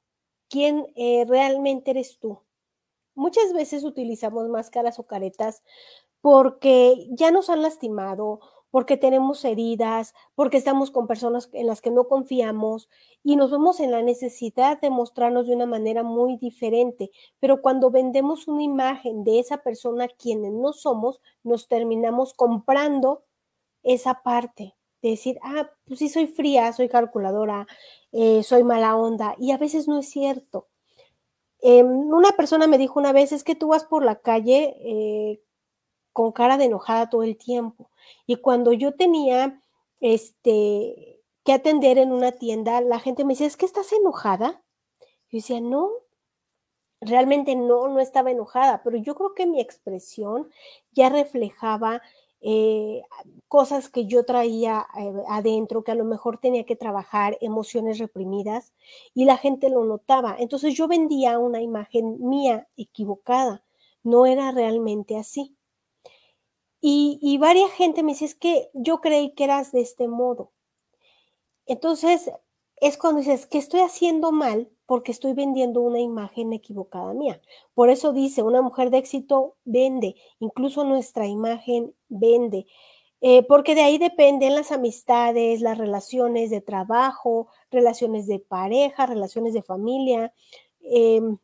quién 0.49 0.92
eh, 0.97 1.25
realmente 1.28 1.92
eres 1.92 2.18
tú. 2.18 2.40
Muchas 3.14 3.52
veces 3.52 3.85
utilizamos 3.85 4.49
máscaras 4.49 4.99
o 4.99 5.06
caretas 5.06 5.62
porque 6.20 7.06
ya 7.12 7.30
nos 7.30 7.49
han 7.49 7.62
lastimado 7.62 8.40
porque 8.71 8.97
tenemos 8.97 9.45
heridas, 9.45 10.15
porque 10.35 10.59
estamos 10.59 10.91
con 10.91 11.07
personas 11.07 11.49
en 11.53 11.67
las 11.67 11.81
que 11.81 11.91
no 11.91 12.09
confiamos 12.09 12.89
y 13.23 13.37
nos 13.37 13.51
vemos 13.51 13.81
en 13.81 13.91
la 13.91 14.03
necesidad 14.03 14.81
de 14.81 14.91
mostrarnos 14.91 15.47
de 15.47 15.55
una 15.55 15.67
manera 15.67 16.03
muy 16.03 16.37
diferente. 16.37 17.11
Pero 17.41 17.63
cuando 17.63 17.91
vendemos 17.91 18.49
una 18.49 18.63
imagen 18.63 19.25
de 19.25 19.39
esa 19.39 19.59
persona 19.59 20.09
quienes 20.09 20.53
no 20.53 20.73
somos, 20.73 21.21
nos 21.43 21.69
terminamos 21.69 22.35
comprando 22.35 23.25
esa 23.83 24.23
parte. 24.23 24.75
De 25.01 25.11
decir, 25.11 25.39
ah, 25.43 25.71
pues 25.85 26.01
sí, 26.01 26.09
soy 26.09 26.27
fría, 26.27 26.73
soy 26.73 26.89
calculadora, 26.89 27.67
eh, 28.13 28.43
soy 28.43 28.65
mala 28.65 28.97
onda. 28.97 29.37
Y 29.39 29.53
a 29.53 29.59
veces 29.59 29.87
no 29.87 29.99
es 29.99 30.09
cierto. 30.11 30.67
Em, 31.61 31.87
una 31.87 32.33
persona 32.33 32.67
me 32.67 32.79
dijo 32.79 32.99
una 33.01 33.13
vez, 33.13 33.33
es 33.33 33.45
que 33.45 33.55
tú 33.55 33.69
vas 33.69 33.85
por 33.85 34.05
la 34.05 34.21
calle 34.21 34.77
eh, 34.81 35.41
con 36.12 36.33
cara 36.33 36.59
de 36.59 36.65
enojada 36.67 37.11
todo 37.11 37.23
el 37.23 37.37
tiempo. 37.37 37.91
Y 38.27 38.37
cuando 38.37 38.73
yo 38.73 38.95
tenía 38.95 39.61
este 40.00 41.23
que 41.45 41.53
atender 41.53 41.99
en 41.99 42.12
una 42.12 42.33
tienda, 42.33 42.81
la 42.83 43.00
gente 43.00 43.25
me 43.25 43.33
decía, 43.33 43.47
¿es 43.47 43.57
que 43.57 43.67
estás 43.67 43.93
enojada? 43.93 44.62
Yo 45.31 45.38
decía, 45.38 45.61
no, 45.61 45.91
realmente 47.00 47.57
no, 47.57 47.88
no 47.88 48.00
estaba 48.00 48.31
enojada, 48.31 48.83
pero 48.83 48.97
yo 48.97 49.15
creo 49.15 49.35
que 49.35 49.47
mi 49.47 49.61
expresión 49.61 50.50
ya 50.93 51.09
reflejaba 51.09 52.03
eh, 52.41 53.03
cosas 53.49 53.88
que 53.88 54.07
yo 54.07 54.25
traía 54.25 54.87
eh, 54.99 55.12
adentro, 55.29 55.83
que 55.83 55.93
a 55.93 55.97
lo 55.97 56.05
mejor 56.05 56.38
tenía 56.38 56.65
que 56.65 56.77
trabajar, 56.77 57.37
emociones 57.41 57.99
reprimidas, 57.99 58.73
y 59.15 59.25
la 59.25 59.37
gente 59.37 59.71
lo 59.71 59.85
notaba. 59.85 60.37
Entonces 60.38 60.75
yo 60.75 60.88
vendía 60.88 61.38
una 61.38 61.61
imagen 61.62 62.19
mía 62.29 62.69
equivocada, 62.77 63.65
no 64.03 64.27
era 64.27 64.53
realmente 64.53 65.17
así. 65.17 65.57
Y, 66.80 67.38
varias 67.38 67.73
gente 67.73 68.02
me 68.02 68.12
dice, 68.12 68.37
que 68.38 68.70
yo 68.73 69.00
creí 69.00 69.32
que 69.35 69.44
eras 69.44 69.73
de 69.73 69.80
este 69.80 70.06
modo. 70.06 70.52
Entonces, 71.66 72.30
es 72.80 72.97
cuando 72.97 73.20
dices, 73.20 73.47
que 73.47 73.58
estoy 73.58 73.80
haciendo 73.80 74.32
mal? 74.32 74.70
Porque 74.87 75.12
estoy 75.12 75.32
vendiendo 75.32 75.80
una 75.80 76.00
imagen 76.00 76.52
equivocada 76.52 77.12
mía. 77.14 77.40
Por 77.75 77.90
eso 77.90 78.12
dice, 78.12 78.42
una 78.42 78.62
mujer 78.62 78.90
de 78.90 78.99
éxito 78.99 79.56
vende, 79.64 80.16
incluso 80.38 80.85
nuestra 80.85 81.26
imagen 81.26 81.94
vende. 82.08 82.66
Eh, 83.20 83.42
porque 83.42 83.75
de 83.75 83.82
ahí 83.82 83.99
dependen 83.99 84.54
las 84.54 84.70
amistades, 84.70 85.61
las 85.61 85.76
relaciones 85.76 86.50
de 86.50 86.61
trabajo, 86.61 87.49
relaciones 87.70 88.26
de 88.28 88.38
pareja, 88.38 89.06
relaciones 89.06 89.54
de 89.54 89.62
familia. 89.62 90.32
Em, 90.80 91.38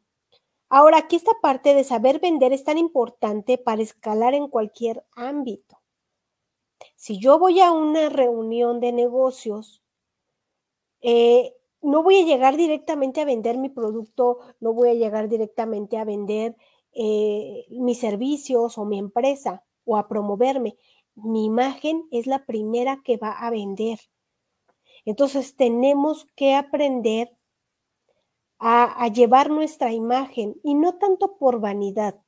ahora, 0.68 0.98
aquí 0.98 1.16
esta 1.16 1.32
parte 1.42 1.74
de 1.74 1.84
saber 1.84 2.20
vender 2.20 2.52
es 2.52 2.64
tan 2.64 2.78
importante 2.78 3.58
para 3.58 3.82
escalar 3.82 4.34
en 4.34 4.48
cualquier 4.48 5.04
ámbito. 5.14 5.78
Si 6.96 7.18
yo 7.18 7.38
voy 7.38 7.60
a 7.60 7.72
una 7.72 8.08
reunión 8.08 8.80
de 8.80 8.92
negocios, 8.92 9.82
eh, 11.00 11.54
no 11.82 12.02
voy 12.02 12.20
a 12.20 12.24
llegar 12.24 12.56
directamente 12.56 13.20
a 13.20 13.26
vender 13.26 13.58
mi 13.58 13.68
producto, 13.68 14.38
no 14.60 14.72
voy 14.72 14.88
a 14.88 14.94
llegar 14.94 15.28
directamente 15.28 15.98
a 15.98 16.04
vender 16.04 16.56
eh, 16.92 17.66
mis 17.70 17.98
servicios 17.98 18.78
o 18.78 18.84
mi 18.84 18.98
empresa 18.98 19.64
o 19.84 19.96
a 19.96 20.08
promoverme. 20.08 20.76
Mi 21.14 21.44
imagen 21.44 22.08
es 22.10 22.26
la 22.26 22.46
primera 22.46 23.02
que 23.04 23.18
va 23.18 23.32
a 23.32 23.50
vender. 23.50 23.98
Entonces 25.04 25.56
tenemos 25.56 26.26
que 26.36 26.54
aprender 26.54 27.36
a, 28.66 29.08
llevar 29.08 29.50
nuestra 29.50 29.92
imagen 29.92 30.58
y 30.62 30.74
no 30.74 30.94
tanto 30.94 31.36
por 31.36 31.60
vanidad, 31.60 32.18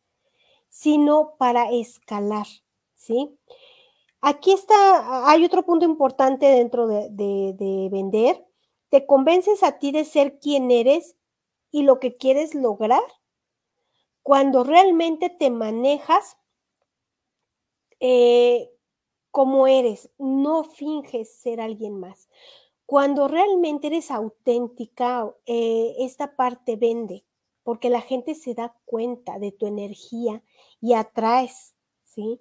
sino 0.68 1.34
para 1.38 1.70
escalar, 1.70 2.46
¿sí? 2.94 3.38
Aquí 4.20 4.52
está, 4.52 5.30
hay 5.30 5.44
otro 5.44 5.64
punto 5.64 5.86
importante 5.86 6.46
dentro 6.46 6.86
de, 6.88 7.08
de, 7.10 7.54
de, 7.54 7.88
vender 7.90 8.46
¿Te 8.88 9.04
convences 9.04 9.62
a 9.62 9.78
ti 9.78 9.90
de 9.90 10.04
ser 10.04 10.38
quien 10.38 10.70
eres 10.70 11.16
y 11.70 11.82
lo 11.82 11.98
que 11.98 12.16
quieres 12.16 12.54
lograr? 12.54 13.02
Cuando 14.22 14.62
realmente 14.62 15.28
te 15.28 15.50
manejas 15.50 16.36
eh, 17.98 18.70
como 19.30 19.66
eres, 19.66 20.10
no 20.18 20.64
finges 20.64 21.34
ser 21.34 21.60
alguien 21.60 21.98
más. 21.98 22.28
Cuando 22.86 23.26
realmente 23.26 23.88
eres 23.88 24.12
auténtica, 24.12 25.34
eh, 25.44 25.96
esta 25.98 26.36
parte 26.36 26.76
vende, 26.76 27.24
porque 27.64 27.90
la 27.90 28.00
gente 28.00 28.36
se 28.36 28.54
da 28.54 28.76
cuenta 28.84 29.40
de 29.40 29.50
tu 29.50 29.66
energía 29.66 30.42
y 30.80 30.94
atraes, 30.94 31.74
¿sí? 32.04 32.40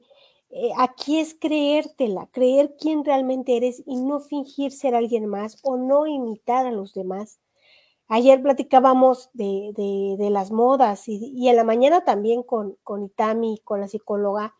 Eh, 0.51 0.69
aquí 0.77 1.19
es 1.19 1.33
creértela, 1.33 2.27
creer 2.31 2.75
quién 2.79 3.03
realmente 3.03 3.57
eres 3.57 3.81
y 3.87 3.97
no 3.97 4.19
fingir 4.19 4.71
ser 4.71 4.93
alguien 4.93 5.25
más 5.25 5.57
o 5.63 5.77
no 5.77 6.05
imitar 6.05 6.67
a 6.67 6.71
los 6.71 6.93
demás. 6.93 7.39
Ayer 8.07 8.41
platicábamos 8.41 9.31
de, 9.33 10.15
las 10.31 10.51
modas 10.51 11.07
y, 11.07 11.31
y, 11.35 11.49
en 11.49 11.55
la 11.55 11.63
mañana 11.63 12.05
también 12.05 12.43
con, 12.43 12.77
con 12.83 13.03
Itami, 13.03 13.59
con 13.63 13.81
la 13.81 13.87
psicóloga, 13.87 14.53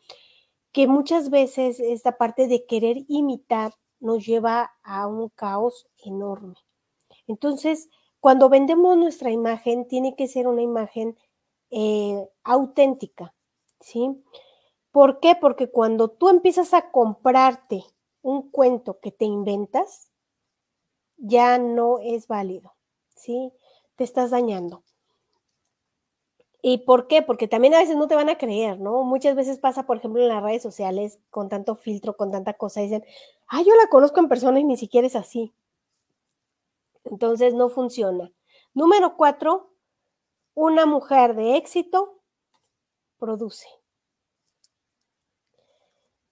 que 0.71 0.87
muchas 0.87 1.29
veces 1.29 1.79
esta 1.79 2.17
parte 2.17 2.47
de 2.47 2.65
querer 2.65 3.05
imitar 3.07 3.73
nos 3.99 4.25
lleva 4.25 4.71
a 4.83 5.07
un 5.07 5.29
caos 5.29 5.87
enorme. 6.03 6.55
Entonces, 7.27 7.89
cuando 8.19 8.49
vendemos 8.49 8.97
nuestra 8.97 9.31
imagen, 9.31 9.87
tiene 9.87 10.15
que 10.15 10.27
ser 10.27 10.47
una 10.47 10.61
imagen 10.61 11.17
eh, 11.71 12.27
auténtica, 12.43 13.33
¿sí? 13.79 14.23
¿Por 14.91 15.19
qué? 15.19 15.35
Porque 15.35 15.69
cuando 15.69 16.09
tú 16.09 16.29
empiezas 16.29 16.73
a 16.73 16.91
comprarte 16.91 17.83
un 18.21 18.49
cuento 18.49 18.99
que 19.01 19.11
te 19.11 19.25
inventas, 19.25 20.09
ya 21.17 21.57
no 21.57 21.99
es 21.99 22.27
válido, 22.27 22.75
¿sí? 23.15 23.51
Te 23.97 24.05
estás 24.05 24.31
dañando. 24.31 24.84
¿Y 26.67 26.79
por 26.79 27.07
qué? 27.07 27.21
Porque 27.21 27.47
también 27.47 27.75
a 27.75 27.79
veces 27.79 27.95
no 27.95 28.07
te 28.07 28.15
van 28.15 28.27
a 28.29 28.39
creer, 28.39 28.79
¿no? 28.79 29.03
Muchas 29.03 29.35
veces 29.35 29.59
pasa, 29.59 29.85
por 29.85 29.97
ejemplo, 29.97 30.23
en 30.23 30.29
las 30.29 30.41
redes 30.41 30.63
sociales, 30.63 31.19
con 31.29 31.47
tanto 31.47 31.75
filtro, 31.75 32.17
con 32.17 32.31
tanta 32.31 32.53
cosa, 32.53 32.81
dicen, 32.81 33.05
ah, 33.47 33.61
yo 33.61 33.75
la 33.75 33.87
conozco 33.87 34.19
en 34.19 34.29
persona 34.29 34.59
y 34.59 34.63
ni 34.63 34.75
siquiera 34.75 35.05
es 35.05 35.15
así. 35.15 35.53
Entonces 37.03 37.53
no 37.53 37.69
funciona. 37.69 38.31
Número 38.73 39.15
cuatro, 39.15 39.75
una 40.55 40.87
mujer 40.87 41.35
de 41.35 41.55
éxito 41.55 42.19
produce 43.19 43.67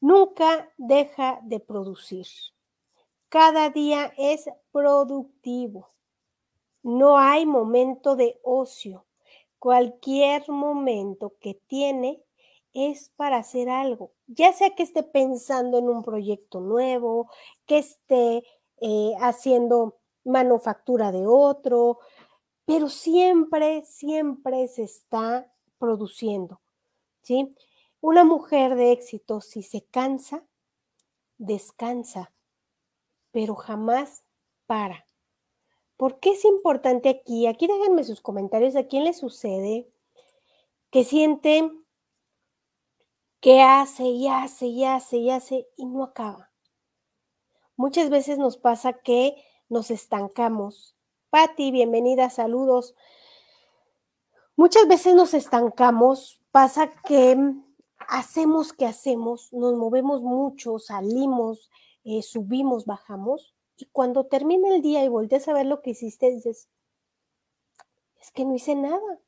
nunca 0.04 0.70
deja 0.78 1.40
de 1.44 1.62
producir. 1.62 2.26
Cada 3.30 3.70
día 3.70 4.14
es 4.18 4.50
productivo. 4.72 5.94
No 6.82 7.20
hay 7.20 7.46
momento 7.46 8.18
de 8.18 8.38
ocio. 8.44 9.06
Cualquier 9.64 10.50
momento 10.50 11.36
que 11.40 11.54
tiene 11.54 12.22
es 12.74 13.12
para 13.16 13.38
hacer 13.38 13.70
algo, 13.70 14.12
ya 14.28 14.52
sea 14.52 14.76
que 14.76 14.84
esté 14.84 15.04
pensando 15.04 15.80
en 15.80 15.88
un 15.88 16.04
proyecto 16.04 16.60
nuevo, 16.60 17.30
que 17.66 17.78
esté 17.78 18.44
eh, 18.82 19.14
haciendo 19.22 20.02
manufactura 20.26 21.14
de 21.14 21.26
otro, 21.26 22.00
pero 22.66 22.90
siempre, 22.90 23.84
siempre 23.86 24.68
se 24.68 24.84
está 24.84 25.50
produciendo, 25.80 26.60
¿sí? 27.22 27.56
Una 28.02 28.26
mujer 28.26 28.76
de 28.76 28.92
éxito, 28.92 29.40
si 29.40 29.64
se 29.64 29.86
cansa, 29.86 30.44
descansa, 31.38 32.34
pero 33.32 33.56
jamás 33.56 34.26
para. 34.66 35.06
¿Por 35.98 36.20
qué 36.20 36.32
es 36.32 36.46
importante 36.46 37.10
aquí? 37.10 37.48
Aquí 37.48 37.68
déjenme 37.68 38.04
sus 38.04 38.22
comentarios 38.22 38.76
a 38.76 38.88
quién 38.88 39.04
le 39.04 39.14
sucede 39.14 39.90
que 40.92 41.04
siente 41.04 41.72
que 43.40 43.62
hace 43.62 44.04
y 44.04 44.28
hace 44.28 44.68
y 44.68 44.86
hace 44.86 45.18
y 45.18 45.30
hace 45.30 45.68
y 45.76 45.86
no 45.86 46.04
acaba. 46.04 46.52
Muchas 47.76 48.10
veces 48.10 48.38
nos 48.38 48.58
pasa 48.58 48.94
que 48.94 49.36
nos 49.70 49.92
estancamos. 49.92 50.96
Patti, 51.30 51.72
bienvenida, 51.72 52.30
saludos. 52.30 52.96
Muchas 54.56 54.88
veces 54.88 55.16
nos 55.16 55.34
estancamos, 55.34 56.40
pasa 56.52 56.94
que 57.04 57.36
hacemos 58.08 58.72
que 58.72 58.86
hacemos, 58.86 59.52
nos 59.52 59.74
movemos 59.74 60.22
mucho, 60.22 60.78
salimos, 60.78 61.72
eh, 62.04 62.22
subimos, 62.22 62.86
bajamos, 62.86 63.56
y 63.84 63.86
cuando 63.92 64.28
termina 64.28 64.74
el 64.74 64.82
día 64.82 65.04
y 65.04 65.10
volteas 65.10 65.50
a 65.50 65.54
ver 65.54 65.66
lo 65.66 65.82
que 65.82 65.90
hiciste, 65.90 66.32
dices, 66.32 66.70
es 68.22 68.32
que 68.32 68.46
no 68.46 68.56
hice 68.56 68.76
nada, 68.76 69.20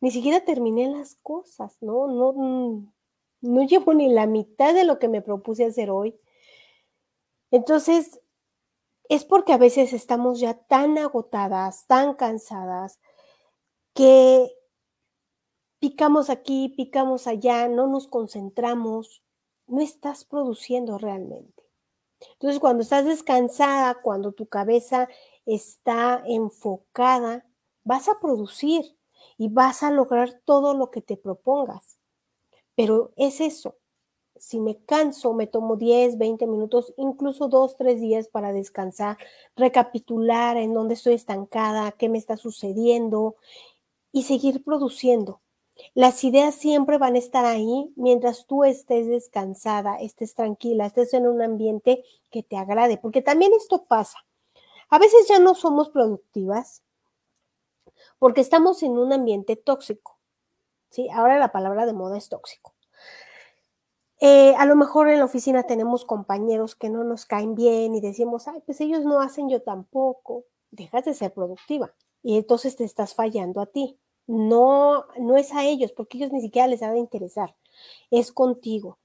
ni 0.00 0.10
siquiera 0.10 0.46
terminé 0.46 0.88
las 0.88 1.16
cosas, 1.16 1.76
¿no? 1.82 2.06
No, 2.06 2.32
mm, 2.32 2.92
no 3.42 3.62
llevo 3.66 3.92
ni 3.92 4.08
la 4.08 4.26
mitad 4.26 4.72
de 4.72 4.84
lo 4.84 4.98
que 4.98 5.08
me 5.08 5.20
propuse 5.20 5.66
hacer 5.66 5.90
hoy. 5.90 6.18
Entonces, 7.50 8.22
es 9.10 9.26
porque 9.26 9.52
a 9.52 9.58
veces 9.58 9.92
estamos 9.92 10.40
ya 10.40 10.54
tan 10.54 10.96
agotadas, 10.96 11.86
tan 11.86 12.14
cansadas, 12.14 12.98
que 13.92 14.56
picamos 15.80 16.30
aquí, 16.30 16.70
picamos 16.74 17.26
allá, 17.26 17.68
no 17.68 17.88
nos 17.88 18.08
concentramos, 18.08 19.22
no 19.66 19.82
estás 19.82 20.24
produciendo 20.24 20.96
realmente. 20.96 21.61
Entonces, 22.34 22.60
cuando 22.60 22.82
estás 22.82 23.04
descansada, 23.04 23.94
cuando 24.02 24.32
tu 24.32 24.46
cabeza 24.46 25.08
está 25.46 26.22
enfocada, 26.26 27.46
vas 27.84 28.08
a 28.08 28.18
producir 28.20 28.96
y 29.38 29.48
vas 29.48 29.82
a 29.82 29.90
lograr 29.90 30.40
todo 30.44 30.74
lo 30.74 30.90
que 30.90 31.02
te 31.02 31.16
propongas. 31.16 31.98
Pero 32.74 33.12
es 33.16 33.40
eso. 33.40 33.76
Si 34.36 34.58
me 34.58 34.78
canso, 34.84 35.34
me 35.34 35.46
tomo 35.46 35.76
10, 35.76 36.18
20 36.18 36.46
minutos, 36.46 36.94
incluso 36.96 37.48
2, 37.48 37.76
3 37.76 38.00
días 38.00 38.28
para 38.28 38.52
descansar, 38.52 39.18
recapitular 39.56 40.56
en 40.56 40.74
dónde 40.74 40.94
estoy 40.94 41.14
estancada, 41.14 41.92
qué 41.92 42.08
me 42.08 42.18
está 42.18 42.36
sucediendo 42.36 43.36
y 44.10 44.24
seguir 44.24 44.64
produciendo. 44.64 45.41
Las 45.94 46.24
ideas 46.24 46.54
siempre 46.54 46.98
van 46.98 47.14
a 47.14 47.18
estar 47.18 47.44
ahí 47.44 47.92
mientras 47.96 48.46
tú 48.46 48.64
estés 48.64 49.06
descansada, 49.08 49.96
estés 49.96 50.34
tranquila, 50.34 50.86
estés 50.86 51.14
en 51.14 51.26
un 51.26 51.42
ambiente 51.42 52.04
que 52.30 52.42
te 52.42 52.56
agrade, 52.56 52.98
porque 52.98 53.22
también 53.22 53.52
esto 53.54 53.84
pasa. 53.84 54.18
A 54.88 54.98
veces 54.98 55.26
ya 55.28 55.38
no 55.38 55.54
somos 55.54 55.90
productivas 55.90 56.82
porque 58.18 58.40
estamos 58.40 58.82
en 58.82 58.98
un 58.98 59.12
ambiente 59.12 59.56
tóxico. 59.56 60.18
¿sí? 60.90 61.08
Ahora 61.12 61.38
la 61.38 61.52
palabra 61.52 61.86
de 61.86 61.92
moda 61.92 62.18
es 62.18 62.28
tóxico. 62.28 62.74
Eh, 64.20 64.54
a 64.56 64.66
lo 64.66 64.76
mejor 64.76 65.08
en 65.08 65.18
la 65.18 65.24
oficina 65.24 65.64
tenemos 65.64 66.04
compañeros 66.04 66.76
que 66.76 66.88
no 66.88 67.02
nos 67.02 67.26
caen 67.26 67.56
bien 67.56 67.94
y 67.96 68.00
decimos, 68.00 68.46
ay, 68.46 68.62
pues 68.64 68.80
ellos 68.80 69.04
no 69.04 69.20
hacen, 69.20 69.48
yo 69.48 69.62
tampoco. 69.62 70.44
Dejas 70.70 71.04
de 71.04 71.14
ser 71.14 71.34
productiva 71.34 71.92
y 72.22 72.38
entonces 72.38 72.76
te 72.76 72.84
estás 72.84 73.14
fallando 73.14 73.60
a 73.60 73.66
ti. 73.66 73.98
No, 74.26 75.06
no 75.18 75.36
es 75.36 75.52
a 75.52 75.64
ellos, 75.64 75.92
porque 75.92 76.18
ellos 76.18 76.32
ni 76.32 76.40
siquiera 76.40 76.68
les 76.68 76.82
ha 76.82 76.90
de 76.92 76.98
interesar, 76.98 77.56
es 78.10 78.32
contigo. 78.32 78.98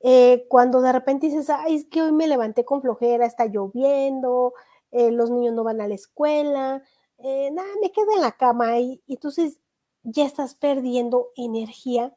Eh, 0.00 0.46
cuando 0.48 0.80
de 0.82 0.92
repente 0.92 1.28
dices, 1.28 1.48
ay, 1.50 1.76
es 1.76 1.86
que 1.86 2.02
hoy 2.02 2.12
me 2.12 2.28
levanté 2.28 2.64
con 2.64 2.82
flojera, 2.82 3.24
está 3.26 3.46
lloviendo, 3.46 4.52
eh, 4.90 5.10
los 5.10 5.30
niños 5.30 5.54
no 5.54 5.64
van 5.64 5.80
a 5.80 5.88
la 5.88 5.94
escuela, 5.94 6.82
eh, 7.18 7.50
nada, 7.52 7.68
me 7.80 7.90
quedo 7.92 8.12
en 8.14 8.20
la 8.20 8.32
cama 8.32 8.78
y, 8.80 9.02
y 9.06 9.14
entonces 9.14 9.58
ya 10.02 10.26
estás 10.26 10.54
perdiendo 10.54 11.28
energía 11.36 12.14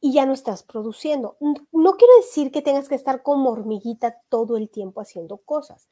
y 0.00 0.12
ya 0.12 0.26
no 0.26 0.32
estás 0.32 0.62
produciendo. 0.62 1.36
No 1.40 1.92
quiero 1.92 2.16
decir 2.16 2.50
que 2.50 2.62
tengas 2.62 2.88
que 2.88 2.94
estar 2.94 3.22
como 3.22 3.50
hormiguita 3.50 4.18
todo 4.28 4.56
el 4.56 4.70
tiempo 4.70 5.00
haciendo 5.00 5.38
cosas, 5.38 5.88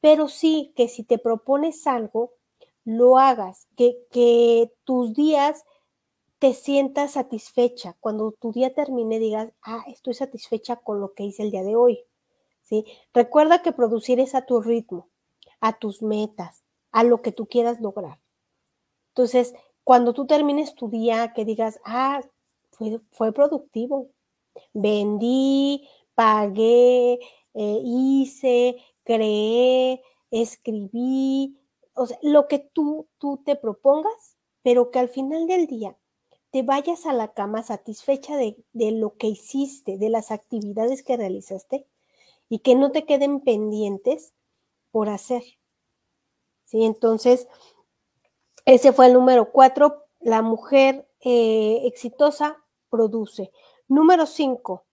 pero 0.00 0.28
sí 0.28 0.72
que 0.76 0.88
si 0.88 1.04
te 1.04 1.18
propones 1.18 1.86
algo, 1.86 2.32
lo 2.96 3.18
hagas, 3.18 3.68
que, 3.76 4.72
tus 4.84 5.14
días 5.14 5.64
te 6.38 6.54
sientas 6.54 7.12
satisfecha. 7.12 7.96
Cuando 8.00 8.32
tu 8.32 8.52
día 8.52 8.72
termine, 8.74 9.18
digas, 9.18 9.52
ah, 9.62 9.84
estoy 9.86 10.14
satisfecha 10.14 10.76
con 10.76 11.00
lo 11.00 11.12
que 11.12 11.24
hice 11.24 11.42
el 11.42 11.50
día 11.50 11.62
de 11.62 11.76
hoy. 11.76 12.04
¿Sí? 12.62 12.84
Recuerda 13.12 13.62
que 13.62 13.72
producir 13.72 14.20
es 14.20 14.34
a 14.34 14.46
tu 14.46 14.60
ritmo, 14.60 15.08
a 15.60 15.78
tus 15.78 16.02
metas, 16.02 16.62
a 16.92 17.04
lo 17.04 17.20
que 17.20 17.32
tú 17.32 17.46
quieras 17.46 17.80
lograr. 17.80 18.20
Entonces, 19.08 19.54
cuando 19.84 20.12
tú 20.12 20.26
termines 20.26 20.74
tu 20.74 20.88
día, 20.88 21.32
que 21.34 21.44
digas, 21.44 21.80
ah, 21.84 22.22
fue, 22.70 23.00
fue 23.10 23.32
productivo, 23.32 24.08
vendí, 24.72 25.88
pagué, 26.14 27.18
eh, 27.54 27.80
hice, 27.84 28.76
creé, 29.04 30.02
escribí, 30.30 31.59
lo 32.22 32.48
que 32.48 32.58
tú, 32.58 33.08
tú 33.18 33.42
te 33.44 33.56
propongas, 33.56 34.36
pero 34.62 34.90
que 34.90 34.98
al 34.98 35.08
final 35.08 35.46
del 35.46 35.66
día 35.66 35.96
te 36.50 36.62
vayas 36.62 37.06
a 37.06 37.12
la 37.12 37.32
cama 37.32 37.62
satisfecha 37.62 38.36
de, 38.36 38.56
lo 38.72 39.16
que 39.16 39.28
hiciste, 39.28 39.98
de 39.98 40.10
las 40.10 40.30
actividades 40.30 41.02
que 41.02 41.16
realizaste 41.16 41.86
y 42.48 42.60
que 42.60 42.74
no 42.74 42.90
te 42.90 43.04
queden 43.04 43.40
pendientes 43.40 44.34
por 44.90 45.08
hacer. 45.08 45.42
¿Sí? 46.64 46.84
Entonces, 46.84 47.46
ese 48.64 48.92
fue 48.92 49.06
el 49.06 49.14
número 49.14 49.52
cuatro. 49.52 50.04
La 50.18 50.42
mujer 50.42 51.08
eh, 51.20 51.82
exitosa 51.84 52.64
produce. 52.88 53.52
Número 53.86 54.26
cinco, 54.26 54.84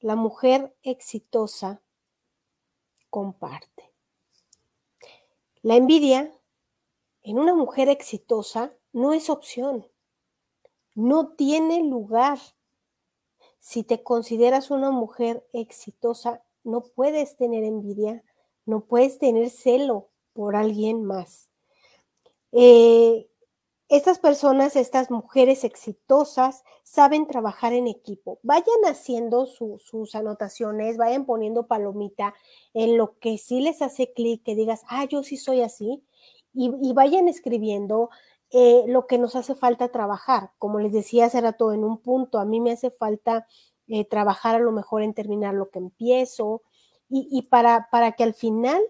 la 0.00 0.16
mujer 0.16 0.74
exitosa 0.82 1.82
comparte. 3.10 3.92
La 5.62 5.76
envidia 5.76 6.32
en 7.22 7.38
una 7.38 7.54
mujer 7.54 7.88
exitosa 7.88 8.72
no 8.92 9.12
es 9.12 9.30
opción 9.30 9.86
no 10.94 11.28
tiene 11.28 11.82
lugar. 11.82 12.38
Si 13.58 13.82
te 13.82 14.02
consideras 14.02 14.70
una 14.70 14.90
mujer 14.90 15.46
exitosa, 15.52 16.42
no 16.64 16.82
puedes 16.82 17.36
tener 17.36 17.64
envidia, 17.64 18.22
no 18.66 18.84
puedes 18.84 19.18
tener 19.18 19.50
celo 19.50 20.08
por 20.32 20.56
alguien 20.56 21.04
más. 21.04 21.50
Eh, 22.52 23.28
estas 23.88 24.18
personas, 24.18 24.76
estas 24.76 25.10
mujeres 25.10 25.64
exitosas, 25.64 26.62
saben 26.84 27.26
trabajar 27.26 27.72
en 27.72 27.88
equipo. 27.88 28.38
Vayan 28.42 28.84
haciendo 28.86 29.46
sus 29.46 30.14
anotaciones, 30.14 30.96
vayan 30.96 31.26
poniendo 31.26 31.66
palomita 31.66 32.34
en 32.72 32.96
lo 32.96 33.18
que 33.18 33.36
sí 33.36 33.60
les 33.60 33.82
hace 33.82 34.12
clic, 34.12 34.44
que 34.44 34.54
digas, 34.54 34.82
ah, 34.88 35.04
yo 35.06 35.22
sí 35.22 35.36
soy 35.36 35.62
así, 35.62 36.04
y, 36.52 36.72
y 36.82 36.92
vayan 36.92 37.28
escribiendo 37.28 38.10
eh, 38.52 38.82
lo 38.88 39.06
que 39.06 39.16
nos 39.16 39.36
hace 39.36 39.54
falta 39.54 39.92
trabajar. 39.92 40.50
Como 40.58 40.80
les 40.80 40.92
decía 40.92 41.26
hace 41.26 41.40
rato 41.40 41.72
en 41.72 41.84
un 41.84 41.98
punto, 41.98 42.40
a 42.40 42.44
mí 42.44 42.60
me 42.60 42.72
hace 42.72 42.90
falta 42.90 43.46
eh, 43.86 44.04
trabajar 44.04 44.56
a 44.56 44.58
lo 44.58 44.72
mejor 44.72 45.02
en 45.02 45.14
terminar 45.14 45.54
lo 45.54 45.70
que 45.70 45.78
empiezo 45.78 46.62
y, 47.12 47.42
para, 47.42 47.88
para, 47.90 48.12
que 48.12 48.22
al 48.22 48.34
final 48.34 48.80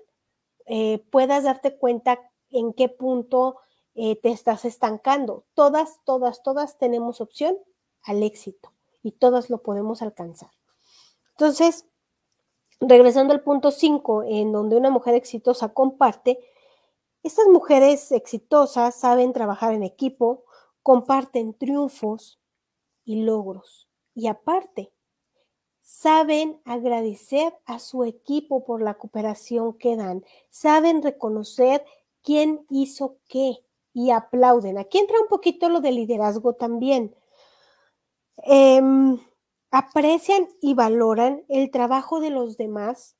eh, 0.67 1.03
puedas 1.11 1.45
darte 1.45 1.79
cuenta 1.79 2.21
en 2.51 2.75
qué 2.75 2.91
punto 2.91 3.57
te 3.95 4.31
estás 4.31 4.65
estancando. 4.65 5.45
Todas, 5.55 6.01
todas, 6.05 6.43
todas 6.43 6.79
tenemos 6.79 7.21
opción 7.21 7.57
al 8.03 8.23
éxito 8.23 8.73
y 9.03 9.13
todas 9.13 9.51
lo 9.51 9.63
podemos 9.63 10.01
alcanzar. 10.01 10.51
Entonces, 11.31 11.87
regresando 12.81 13.33
al 13.35 13.43
punto 13.43 13.71
5, 13.71 14.25
en 14.25 14.53
donde 14.53 14.77
una 14.77 14.91
mujer 14.91 15.15
exitosa 15.15 15.71
comparte, 15.73 16.39
estas 17.23 17.47
mujeres 17.49 18.13
exitosas 18.13 18.95
saben 18.95 19.33
trabajar 19.33 19.75
en 19.75 19.83
equipo, 19.83 20.45
comparten 20.83 21.53
triunfos 21.53 22.41
y 23.05 23.23
logros. 23.23 23.89
Y 24.15 24.27
aparte, 24.27 24.93
saben 25.83 26.61
agradecer 26.65 27.55
a 27.67 27.79
su 27.79 28.05
equipo 28.05 28.65
por 28.65 28.83
la 28.83 28.95
cooperación 28.95 29.75
que 29.75 29.97
dan, 29.97 30.25
saben 30.49 31.03
reconocer 31.03 31.85
quién 32.23 32.65
hizo 32.71 33.19
qué 33.29 33.59
y 33.93 34.11
aplauden. 34.11 34.79
Aquí 34.79 34.99
entra 34.99 35.21
un 35.21 35.29
poquito 35.29 35.69
lo 35.69 35.81
de 35.81 35.93
liderazgo 35.93 36.55
también. 36.55 37.15
Em, 38.45 39.19
aprecian 39.71 40.49
y 40.63 40.73
valoran 40.75 41.45
el 41.49 41.71
trabajo 41.71 42.21
de 42.21 42.31
los 42.31 42.57
demás 42.57 43.17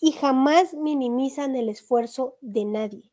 y 0.00 0.12
jamás 0.12 0.74
minimizan 0.74 1.56
el 1.56 1.68
esfuerzo 1.68 2.36
de 2.40 2.64
nadie 2.64 3.11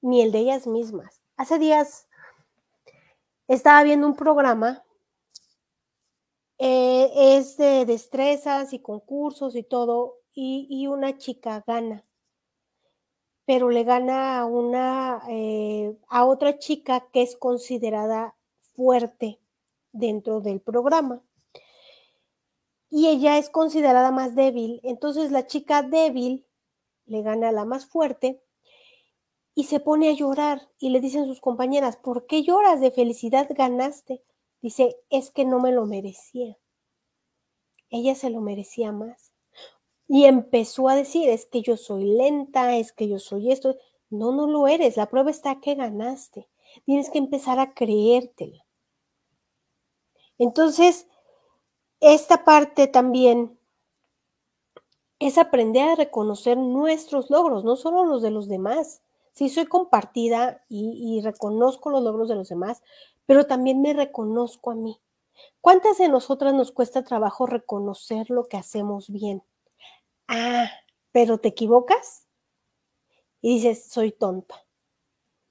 ni 0.00 0.22
el 0.22 0.32
de 0.32 0.40
ellas 0.40 0.66
mismas. 0.66 1.20
Hace 1.36 1.58
días 1.58 2.08
estaba 3.46 3.82
viendo 3.82 4.06
un 4.06 4.16
programa, 4.16 4.84
eh, 6.58 7.36
es 7.36 7.56
de 7.56 7.86
destrezas 7.86 8.72
y 8.72 8.80
concursos 8.80 9.54
y 9.56 9.62
todo, 9.62 10.16
y, 10.40 10.86
una 10.86 11.18
chica 11.18 11.64
gana, 11.66 12.04
pero 13.44 13.70
le 13.70 13.82
gana 13.82 14.38
a 14.38 14.44
una, 14.44 15.22
eh, 15.28 15.96
a 16.08 16.24
otra 16.24 16.58
chica 16.58 17.08
que 17.12 17.22
es 17.22 17.36
considerada 17.36 18.36
fuerte 18.76 19.40
dentro 19.92 20.40
del 20.40 20.60
programa. 20.60 21.22
Y 22.90 23.08
ella 23.08 23.36
es 23.38 23.50
considerada 23.50 24.12
más 24.12 24.34
débil. 24.36 24.80
Entonces 24.84 25.32
la 25.32 25.46
chica 25.46 25.82
débil 25.82 26.46
le 27.06 27.22
gana 27.22 27.48
a 27.48 27.52
la 27.52 27.64
más 27.64 27.86
fuerte 27.86 28.40
y 29.58 29.64
se 29.64 29.80
pone 29.80 30.08
a 30.08 30.12
llorar 30.12 30.68
y 30.78 30.90
le 30.90 31.00
dicen 31.00 31.26
sus 31.26 31.40
compañeras, 31.40 31.96
¿por 31.96 32.26
qué 32.26 32.44
lloras? 32.44 32.80
De 32.80 32.92
felicidad 32.92 33.48
ganaste. 33.50 34.22
Dice, 34.62 34.96
es 35.10 35.32
que 35.32 35.44
no 35.44 35.58
me 35.58 35.72
lo 35.72 35.84
merecía. 35.84 36.56
Ella 37.90 38.14
se 38.14 38.30
lo 38.30 38.40
merecía 38.40 38.92
más. 38.92 39.32
Y 40.06 40.26
empezó 40.26 40.88
a 40.88 40.94
decir, 40.94 41.28
es 41.28 41.44
que 41.44 41.60
yo 41.60 41.76
soy 41.76 42.04
lenta, 42.04 42.76
es 42.76 42.92
que 42.92 43.08
yo 43.08 43.18
soy 43.18 43.50
esto. 43.50 43.74
No, 44.10 44.30
no 44.30 44.46
lo 44.46 44.68
eres. 44.68 44.96
La 44.96 45.10
prueba 45.10 45.32
está 45.32 45.58
que 45.58 45.74
ganaste. 45.74 46.48
Tienes 46.84 47.10
que 47.10 47.18
empezar 47.18 47.58
a 47.58 47.74
creértela. 47.74 48.64
Entonces, 50.38 51.08
esta 51.98 52.44
parte 52.44 52.86
también 52.86 53.58
es 55.18 55.36
aprender 55.36 55.88
a 55.88 55.96
reconocer 55.96 56.56
nuestros 56.56 57.28
logros, 57.28 57.64
no 57.64 57.74
solo 57.74 58.04
los 58.04 58.22
de 58.22 58.30
los 58.30 58.46
demás 58.46 59.02
sí 59.38 59.48
soy 59.48 59.66
compartida 59.66 60.64
y, 60.68 61.20
reconozco 61.22 61.90
los 61.90 62.02
logros 62.02 62.28
de 62.28 62.34
los 62.34 62.48
demás, 62.48 62.82
pero 63.24 63.46
también 63.46 63.80
me 63.80 63.92
reconozco 63.92 64.72
a 64.72 64.74
mí. 64.74 65.00
¿Cuántas 65.60 65.98
de 65.98 66.08
nosotras 66.08 66.54
nos 66.54 66.72
cuesta 66.72 67.04
trabajo 67.04 67.46
reconocer 67.46 68.30
lo 68.30 68.48
que 68.48 68.56
hacemos 68.56 69.10
bien? 69.10 69.44
Ah, 70.26 70.68
pero 71.12 71.38
te 71.38 71.48
equivocas 71.48 72.26
y 73.40 73.54
dices, 73.54 73.88
soy 73.88 74.10
tonta. 74.10 74.66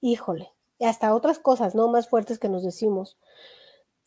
Híjole, 0.01 0.51
y 0.79 0.83
hasta 0.83 1.15
otras 1.15 1.39
cosas, 1.39 1.73
¿no? 1.73 1.87
Más 1.87 2.09
fuertes 2.09 2.39
que 2.39 2.49
nos 2.49 2.63
decimos. 2.63 3.17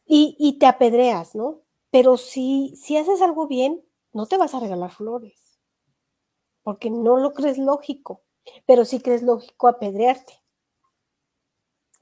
Y, 0.04 0.36
y 0.38 0.58
te 0.58 0.66
apedreas, 0.66 1.34
¿no? 1.34 1.62
Pero 1.90 2.18
si, 2.18 2.76
si 2.76 2.98
haces 2.98 3.22
algo 3.22 3.46
bien, 3.46 3.82
no 4.12 4.26
te 4.26 4.36
vas 4.36 4.54
a 4.54 4.60
regalar 4.60 4.90
flores, 4.90 5.58
porque 6.62 6.90
no 6.90 7.16
lo 7.16 7.32
crees 7.32 7.56
lógico 7.56 8.22
pero 8.66 8.84
sí 8.84 9.00
crees 9.00 9.22
lógico 9.22 9.68
apedrearte. 9.68 10.34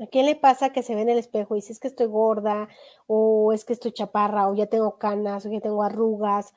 ¿A 0.00 0.06
quién 0.06 0.26
le 0.26 0.36
pasa 0.36 0.72
que 0.72 0.82
se 0.82 0.94
ve 0.94 1.02
en 1.02 1.08
el 1.08 1.18
espejo 1.18 1.54
y 1.54 1.58
dice 1.58 1.72
es 1.72 1.80
que 1.80 1.88
estoy 1.88 2.06
gorda, 2.06 2.68
o 3.06 3.52
es 3.52 3.64
que 3.64 3.72
estoy 3.72 3.92
chaparra, 3.92 4.48
o 4.48 4.54
ya 4.54 4.66
tengo 4.66 4.96
canas, 4.98 5.44
o 5.44 5.50
ya 5.50 5.60
tengo 5.60 5.82
arrugas? 5.82 6.54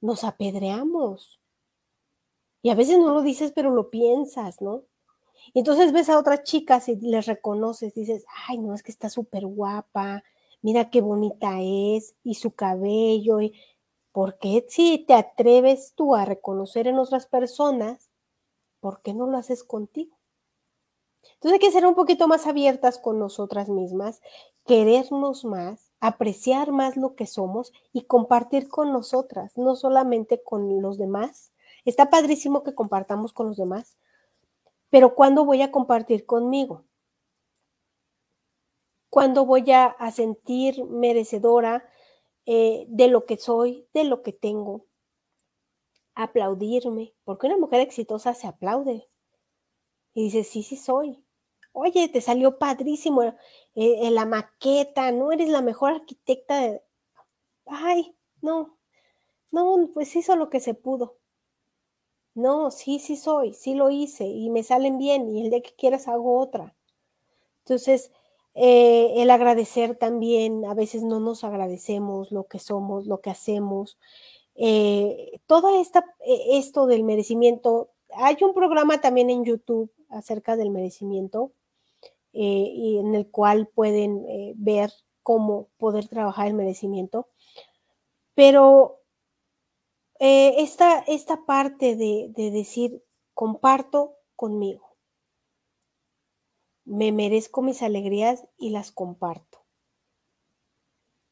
Nos 0.00 0.24
apedreamos. 0.24 1.40
Y 2.62 2.70
a 2.70 2.74
veces 2.74 2.98
no 2.98 3.12
lo 3.14 3.22
dices, 3.22 3.52
pero 3.52 3.70
lo 3.70 3.90
piensas, 3.90 4.60
¿no? 4.60 4.84
Y 5.54 5.60
entonces 5.60 5.92
ves 5.92 6.08
a 6.08 6.18
otras 6.18 6.44
chicas 6.44 6.88
y 6.88 6.96
les 6.96 7.26
reconoces, 7.26 7.94
dices, 7.94 8.24
ay, 8.48 8.58
no, 8.58 8.74
es 8.74 8.82
que 8.82 8.92
está 8.92 9.08
súper 9.08 9.46
guapa, 9.46 10.22
mira 10.60 10.90
qué 10.90 11.00
bonita 11.00 11.60
es, 11.60 12.14
y 12.22 12.34
su 12.34 12.54
cabello, 12.54 13.40
y... 13.40 13.54
¿por 14.12 14.38
qué 14.38 14.66
si 14.68 14.98
te 15.06 15.14
atreves 15.14 15.94
tú 15.94 16.14
a 16.14 16.24
reconocer 16.26 16.86
en 16.86 16.98
otras 16.98 17.26
personas, 17.26 18.10
¿por 18.82 19.00
qué 19.00 19.14
no 19.14 19.28
lo 19.28 19.38
haces 19.38 19.62
contigo? 19.62 20.18
Entonces 21.34 21.52
hay 21.52 21.58
que 21.60 21.70
ser 21.70 21.86
un 21.86 21.94
poquito 21.94 22.26
más 22.26 22.48
abiertas 22.48 22.98
con 22.98 23.20
nosotras 23.20 23.68
mismas, 23.68 24.20
querernos 24.66 25.44
más, 25.44 25.92
apreciar 26.00 26.72
más 26.72 26.96
lo 26.96 27.14
que 27.14 27.26
somos 27.26 27.72
y 27.92 28.02
compartir 28.02 28.68
con 28.68 28.92
nosotras, 28.92 29.56
no 29.56 29.76
solamente 29.76 30.42
con 30.42 30.82
los 30.82 30.98
demás. 30.98 31.52
Está 31.84 32.10
padrísimo 32.10 32.64
que 32.64 32.74
compartamos 32.74 33.32
con 33.32 33.46
los 33.46 33.56
demás, 33.56 33.96
pero 34.90 35.14
¿cuándo 35.14 35.44
voy 35.44 35.62
a 35.62 35.70
compartir 35.70 36.26
conmigo? 36.26 36.84
¿Cuándo 39.10 39.46
voy 39.46 39.70
a, 39.70 39.94
sentir 40.10 40.84
merecedora 40.86 41.88
eh, 42.46 42.86
de 42.88 43.06
lo 43.06 43.26
que 43.26 43.36
soy, 43.36 43.86
de 43.94 44.02
lo 44.04 44.22
que 44.22 44.32
tengo? 44.32 44.86
Aplaudirme, 46.14 47.14
porque 47.24 47.46
una 47.46 47.56
mujer 47.56 47.80
exitosa 47.80 48.34
se 48.34 48.46
aplaude 48.46 49.08
y 50.14 50.24
dice, 50.24 50.44
sí, 50.44 50.62
sí 50.62 50.76
soy. 50.76 51.24
Oye, 51.72 52.08
te 52.08 52.20
salió 52.20 52.58
padrísimo 52.58 53.22
eh, 53.22 53.34
eh, 53.74 54.10
la 54.10 54.26
maqueta, 54.26 55.10
no 55.10 55.32
eres 55.32 55.48
la 55.48 55.62
mejor 55.62 55.92
arquitecta. 55.92 56.80
Ay, 57.66 58.14
no, 58.42 58.76
no, 59.50 59.90
pues 59.94 60.14
hizo 60.16 60.36
lo 60.36 60.50
que 60.50 60.60
se 60.60 60.74
pudo. 60.74 61.18
No, 62.34 62.70
sí, 62.70 62.98
sí 62.98 63.16
soy, 63.16 63.52
sí 63.52 63.74
lo 63.74 63.90
hice 63.90 64.24
y 64.26 64.48
me 64.50 64.62
salen 64.62 64.98
bien 64.98 65.28
y 65.28 65.42
el 65.42 65.50
día 65.50 65.62
que 65.62 65.74
quieras 65.74 66.08
hago 66.08 66.38
otra. 66.38 66.74
Entonces, 67.58 68.10
eh, 68.54 69.12
el 69.16 69.30
agradecer 69.30 69.96
también, 69.96 70.64
a 70.66 70.74
veces 70.74 71.02
no 71.02 71.20
nos 71.20 71.44
agradecemos 71.44 72.32
lo 72.32 72.44
que 72.44 72.58
somos, 72.58 73.06
lo 73.06 73.20
que 73.20 73.30
hacemos. 73.30 73.98
Todo 75.46 75.80
esta, 75.80 76.04
esto 76.24 76.86
del 76.86 77.02
merecimiento, 77.04 77.90
hay 78.14 78.36
un 78.42 78.54
programa 78.54 79.00
también 79.00 79.30
en 79.30 79.44
YouTube 79.44 79.90
acerca 80.08 80.56
del 80.56 80.70
merecimiento 80.70 81.52
eh, 82.32 82.72
y 82.74 82.98
en 82.98 83.14
el 83.14 83.30
cual 83.30 83.66
pueden 83.66 84.24
eh, 84.28 84.54
ver 84.56 84.90
cómo 85.22 85.68
poder 85.76 86.08
trabajar 86.08 86.46
el 86.46 86.54
merecimiento. 86.54 87.28
Pero 88.34 89.00
eh, 90.18 90.54
esta, 90.58 91.00
esta, 91.00 91.44
parte 91.44 91.96
de, 91.96 92.28
de 92.30 92.50
decir, 92.50 93.04
comparto 93.34 94.16
conmigo, 94.36 94.96
me 96.84 97.12
merezco 97.12 97.62
mis 97.62 97.82
alegrías 97.82 98.46
y 98.56 98.70
las 98.70 98.92
comparto. 98.92 99.58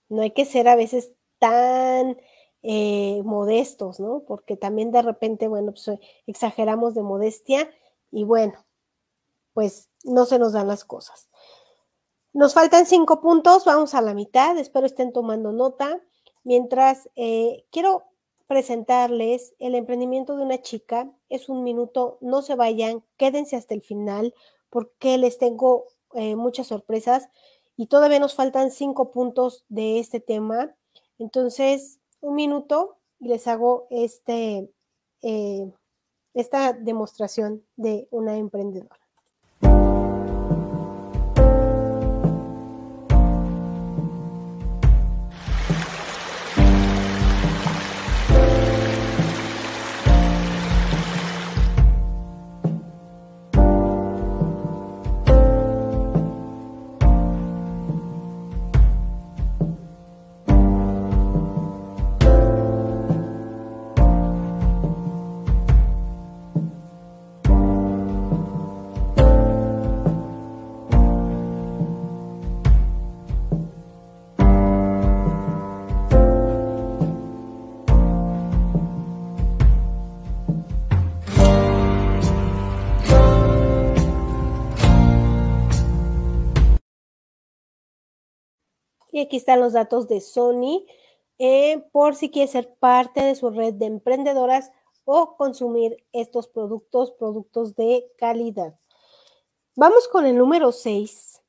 No 0.08 0.22
hay 0.22 0.32
que 0.32 0.44
ser 0.44 0.68
a 0.68 0.76
veces 0.76 1.12
tan 1.38 2.18
modestos, 2.62 4.00
¿no? 4.00 4.22
Porque 4.26 4.56
también 4.56 4.90
de 4.90 5.02
repente, 5.02 5.48
bueno, 5.48 5.72
pues 5.72 5.98
exageramos 6.26 6.94
de 6.94 7.02
modestia 7.02 7.70
y 8.10 8.24
bueno, 8.24 8.64
pues 9.54 9.88
no 10.04 10.26
se 10.26 10.38
nos 10.38 10.52
dan 10.52 10.68
las 10.68 10.84
cosas. 10.84 11.28
Nos 12.32 12.54
faltan 12.54 12.86
cinco 12.86 13.20
puntos, 13.20 13.64
vamos 13.64 13.94
a 13.94 14.00
la 14.00 14.14
mitad, 14.14 14.56
espero 14.56 14.86
estén 14.86 15.12
tomando 15.12 15.52
nota. 15.52 16.00
Mientras 16.44 17.08
eh, 17.16 17.64
quiero 17.70 18.04
presentarles 18.46 19.54
el 19.58 19.74
emprendimiento 19.74 20.36
de 20.36 20.42
una 20.42 20.60
chica, 20.60 21.08
es 21.28 21.48
un 21.48 21.62
minuto, 21.62 22.18
no 22.20 22.42
se 22.42 22.56
vayan, 22.56 23.04
quédense 23.16 23.56
hasta 23.56 23.74
el 23.74 23.82
final 23.82 24.34
porque 24.70 25.18
les 25.18 25.38
tengo 25.38 25.86
eh, 26.14 26.34
muchas 26.34 26.66
sorpresas 26.66 27.28
y 27.76 27.86
todavía 27.86 28.18
nos 28.18 28.34
faltan 28.34 28.70
cinco 28.70 29.12
puntos 29.12 29.64
de 29.68 30.00
este 30.00 30.18
tema. 30.18 30.74
Entonces, 31.18 31.99
un 32.20 32.34
minuto 32.34 32.96
y 33.18 33.28
les 33.28 33.46
hago 33.46 33.86
este, 33.90 34.70
eh, 35.22 35.72
esta 36.34 36.72
demostración 36.72 37.64
de 37.76 38.08
una 38.10 38.36
emprendedora. 38.36 38.99
Aquí 89.22 89.36
están 89.36 89.60
los 89.60 89.72
datos 89.72 90.08
de 90.08 90.20
Sony 90.20 90.86
eh, 91.38 91.84
por 91.92 92.14
si 92.14 92.30
quiere 92.30 92.50
ser 92.50 92.74
parte 92.74 93.22
de 93.22 93.34
su 93.34 93.50
red 93.50 93.74
de 93.74 93.86
emprendedoras 93.86 94.72
o 95.04 95.36
consumir 95.36 96.04
estos 96.12 96.48
productos, 96.48 97.12
productos 97.12 97.74
de 97.74 98.06
calidad. 98.18 98.74
Vamos 99.76 100.08
con 100.08 100.26
el 100.26 100.36
número 100.36 100.72
6. 100.72 101.42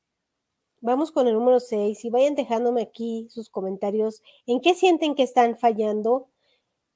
Vamos 0.80 1.12
con 1.12 1.28
el 1.28 1.34
número 1.34 1.60
6 1.60 2.04
y 2.04 2.10
vayan 2.10 2.34
dejándome 2.34 2.82
aquí 2.82 3.28
sus 3.30 3.48
comentarios 3.50 4.22
en 4.46 4.60
qué 4.60 4.74
sienten 4.74 5.14
que 5.14 5.22
están 5.22 5.56
fallando, 5.56 6.28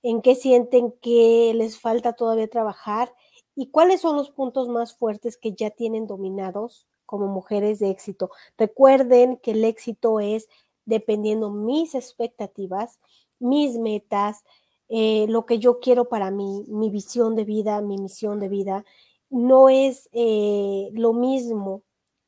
en 0.02 0.22
qué 0.22 0.34
sienten 0.34 0.92
que 1.00 1.52
les 1.54 1.78
falta 1.78 2.14
todavía 2.14 2.48
trabajar 2.48 3.14
y 3.54 3.70
cuáles 3.70 4.00
son 4.00 4.16
los 4.16 4.30
puntos 4.30 4.68
más 4.68 4.96
fuertes 4.96 5.36
que 5.36 5.52
ya 5.52 5.70
tienen 5.70 6.06
dominados 6.06 6.86
como 7.06 7.28
mujeres 7.28 7.78
de 7.78 7.90
éxito. 7.90 8.30
Recuerden 8.58 9.36
que 9.36 9.52
el 9.52 9.64
éxito 9.64 10.20
es 10.20 10.48
dependiendo 10.86 11.50
mis 11.50 11.94
expectativas, 11.94 12.98
mis 13.38 13.78
metas, 13.78 14.44
eh, 14.88 15.26
lo 15.28 15.44
que 15.44 15.58
yo 15.58 15.80
quiero 15.80 16.08
para 16.08 16.30
mí, 16.30 16.64
mi 16.68 16.90
visión 16.90 17.34
de 17.34 17.44
vida, 17.44 17.80
mi 17.82 17.98
misión 17.98 18.40
de 18.40 18.48
vida. 18.48 18.84
No 19.28 19.68
es 19.68 20.08
eh, 20.12 20.88
lo 20.92 21.12
mismo 21.12 21.82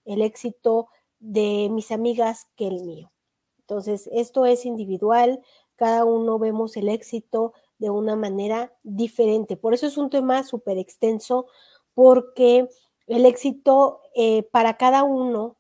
el 0.05 0.23
éxito 0.23 0.89
de 1.21 1.69
mis 1.71 1.91
amigas 1.93 2.49
que 2.57 2.67
el 2.67 2.83
mío. 2.83 3.13
Entonces, 3.61 4.09
esto 4.13 4.47
es 4.47 4.67
individual, 4.67 5.41
cada 5.77 6.05
uno 6.05 6.39
vemos 6.39 6.77
el 6.77 6.89
éxito 6.89 7.53
de 7.79 7.91
una 7.91 8.17
manera 8.17 8.73
diferente. 8.83 9.57
Por 9.57 9.75
eso 9.75 9.87
es 9.87 9.97
un 9.97 10.11
tema 10.11 10.43
súper 10.43 10.79
extenso, 10.79 11.47
porque 11.95 12.69
el 13.07 13.27
éxito 13.27 14.01
eh, 14.15 14.43
para 14.45 14.77
cada 14.77 15.05
uno 15.05 15.58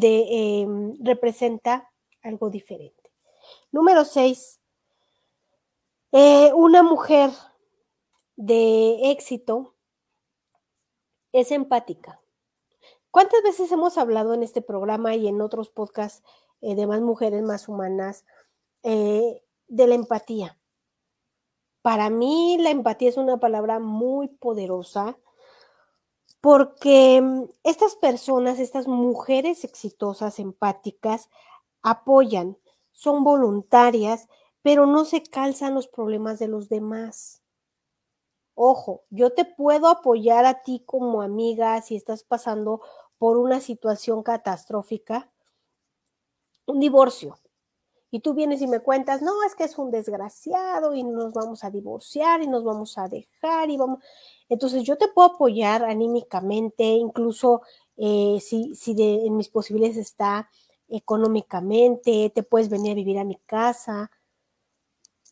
em, 0.00 0.96
representa 1.02 1.90
algo 2.22 2.50
diferente. 2.50 3.12
Número 3.70 4.04
seis, 4.04 4.60
eh, 6.12 6.52
una 6.54 6.82
mujer 6.82 7.30
de 8.36 9.10
éxito 9.10 9.74
es 11.32 11.50
empática. 11.50 12.20
¿Cuántas 13.10 13.42
veces 13.42 13.70
hemos 13.72 13.98
hablado 13.98 14.34
en 14.34 14.42
este 14.42 14.62
programa 14.62 15.14
y 15.14 15.28
en 15.28 15.40
otros 15.40 15.70
podcasts 15.70 16.22
eh, 16.60 16.74
de 16.74 16.86
más 16.86 17.00
mujeres 17.00 17.42
más 17.42 17.68
humanas 17.68 18.24
de 18.82 19.86
la 19.86 19.94
empatía? 19.94 20.58
Para 21.84 22.08
mí 22.08 22.56
la 22.58 22.70
empatía 22.70 23.10
es 23.10 23.18
una 23.18 23.38
palabra 23.38 23.78
muy 23.78 24.28
poderosa 24.28 25.18
porque 26.44 27.22
mm, 27.22 27.44
estas 27.62 27.96
personas, 27.96 28.58
estas 28.58 28.86
mujeres 28.86 29.64
exitosas, 29.64 30.38
empáticas, 30.38 31.30
apoyan, 31.80 32.58
son 32.92 33.24
voluntarias, 33.24 34.28
pero 34.60 34.84
no 34.84 35.06
se 35.06 35.22
calzan 35.22 35.74
los 35.74 35.88
problemas 35.88 36.38
de 36.38 36.48
los 36.48 36.68
demás. 36.68 37.40
Ojo, 38.54 39.04
yo 39.08 39.32
te 39.32 39.46
puedo 39.46 39.88
apoyar 39.88 40.44
a 40.44 40.62
ti 40.62 40.82
como 40.84 41.22
amiga 41.22 41.80
si 41.80 41.96
estás 41.96 42.24
pasando 42.24 42.82
por 43.16 43.38
una 43.38 43.60
situación 43.60 44.22
catastrófica, 44.22 45.32
un 46.66 46.78
divorcio, 46.78 47.38
y 48.14 48.20
tú 48.20 48.32
vienes 48.32 48.62
y 48.62 48.68
me 48.68 48.78
cuentas, 48.78 49.22
no, 49.22 49.42
es 49.42 49.56
que 49.56 49.64
es 49.64 49.76
un 49.76 49.90
desgraciado 49.90 50.94
y 50.94 51.02
nos 51.02 51.32
vamos 51.32 51.64
a 51.64 51.70
divorciar 51.70 52.44
y 52.44 52.46
nos 52.46 52.62
vamos 52.62 52.96
a 52.96 53.08
dejar 53.08 53.70
y 53.70 53.76
vamos. 53.76 54.04
Entonces 54.48 54.84
yo 54.84 54.96
te 54.96 55.08
puedo 55.08 55.32
apoyar 55.32 55.84
anímicamente, 55.84 56.84
incluso 56.84 57.62
eh, 57.96 58.38
si, 58.40 58.76
si 58.76 58.94
de, 58.94 59.26
en 59.26 59.36
mis 59.36 59.48
posibilidades 59.48 59.96
está 59.96 60.48
económicamente, 60.88 62.30
te 62.32 62.44
puedes 62.44 62.68
venir 62.68 62.92
a 62.92 62.94
vivir 62.94 63.18
a 63.18 63.24
mi 63.24 63.34
casa, 63.46 64.12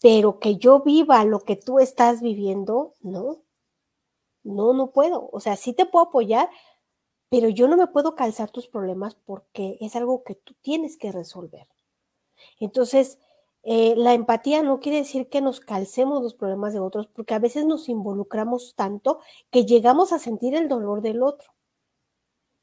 pero 0.01 0.41
que 0.41 0.57
yo 0.57 0.81
viva 0.81 1.25
lo 1.25 1.39
que 1.39 1.55
tú 1.55 1.79
estás 1.79 2.21
viviendo, 2.21 2.95
no, 3.01 3.45
no, 4.43 4.73
no 4.73 4.91
puedo. 4.91 5.31
O 5.33 5.39
sea, 5.39 5.55
sí 5.55 5.73
te 5.73 5.87
puedo 5.87 6.07
apoyar, 6.07 6.51
pero 7.31 7.49
yo 7.49 7.69
no 7.69 7.77
me 7.77 7.87
puedo 7.87 8.17
calzar 8.17 8.51
tus 8.51 8.67
problemas 8.67 9.15
porque 9.15 9.79
es 9.81 9.95
algo 9.95 10.25
que 10.25 10.35
tú 10.35 10.57
tienes 10.63 10.97
que 10.97 11.13
resolver. 11.13 11.69
Entonces, 12.61 13.19
eh, 13.65 13.95
la 13.97 14.15
empatía 14.15 14.63
no 14.63 14.81
quiere 14.81 14.99
decir 14.99 15.29
que 15.29 15.41
nos 15.41 15.61
calcemos 15.61 16.23
los 16.23 16.35
problemas 16.35 16.73
de 16.73 16.81
otros, 16.81 17.07
porque 17.07 17.35
a 17.35 17.39
veces 17.39 17.65
nos 17.67 17.89
involucramos 17.89 18.75
tanto 18.75 19.21
que 19.51 19.65
llegamos 19.67 20.13
a 20.13 20.19
sentir 20.19 20.55
el 20.55 20.69
dolor 20.69 21.01
del 21.03 21.23
otro. 21.23 21.53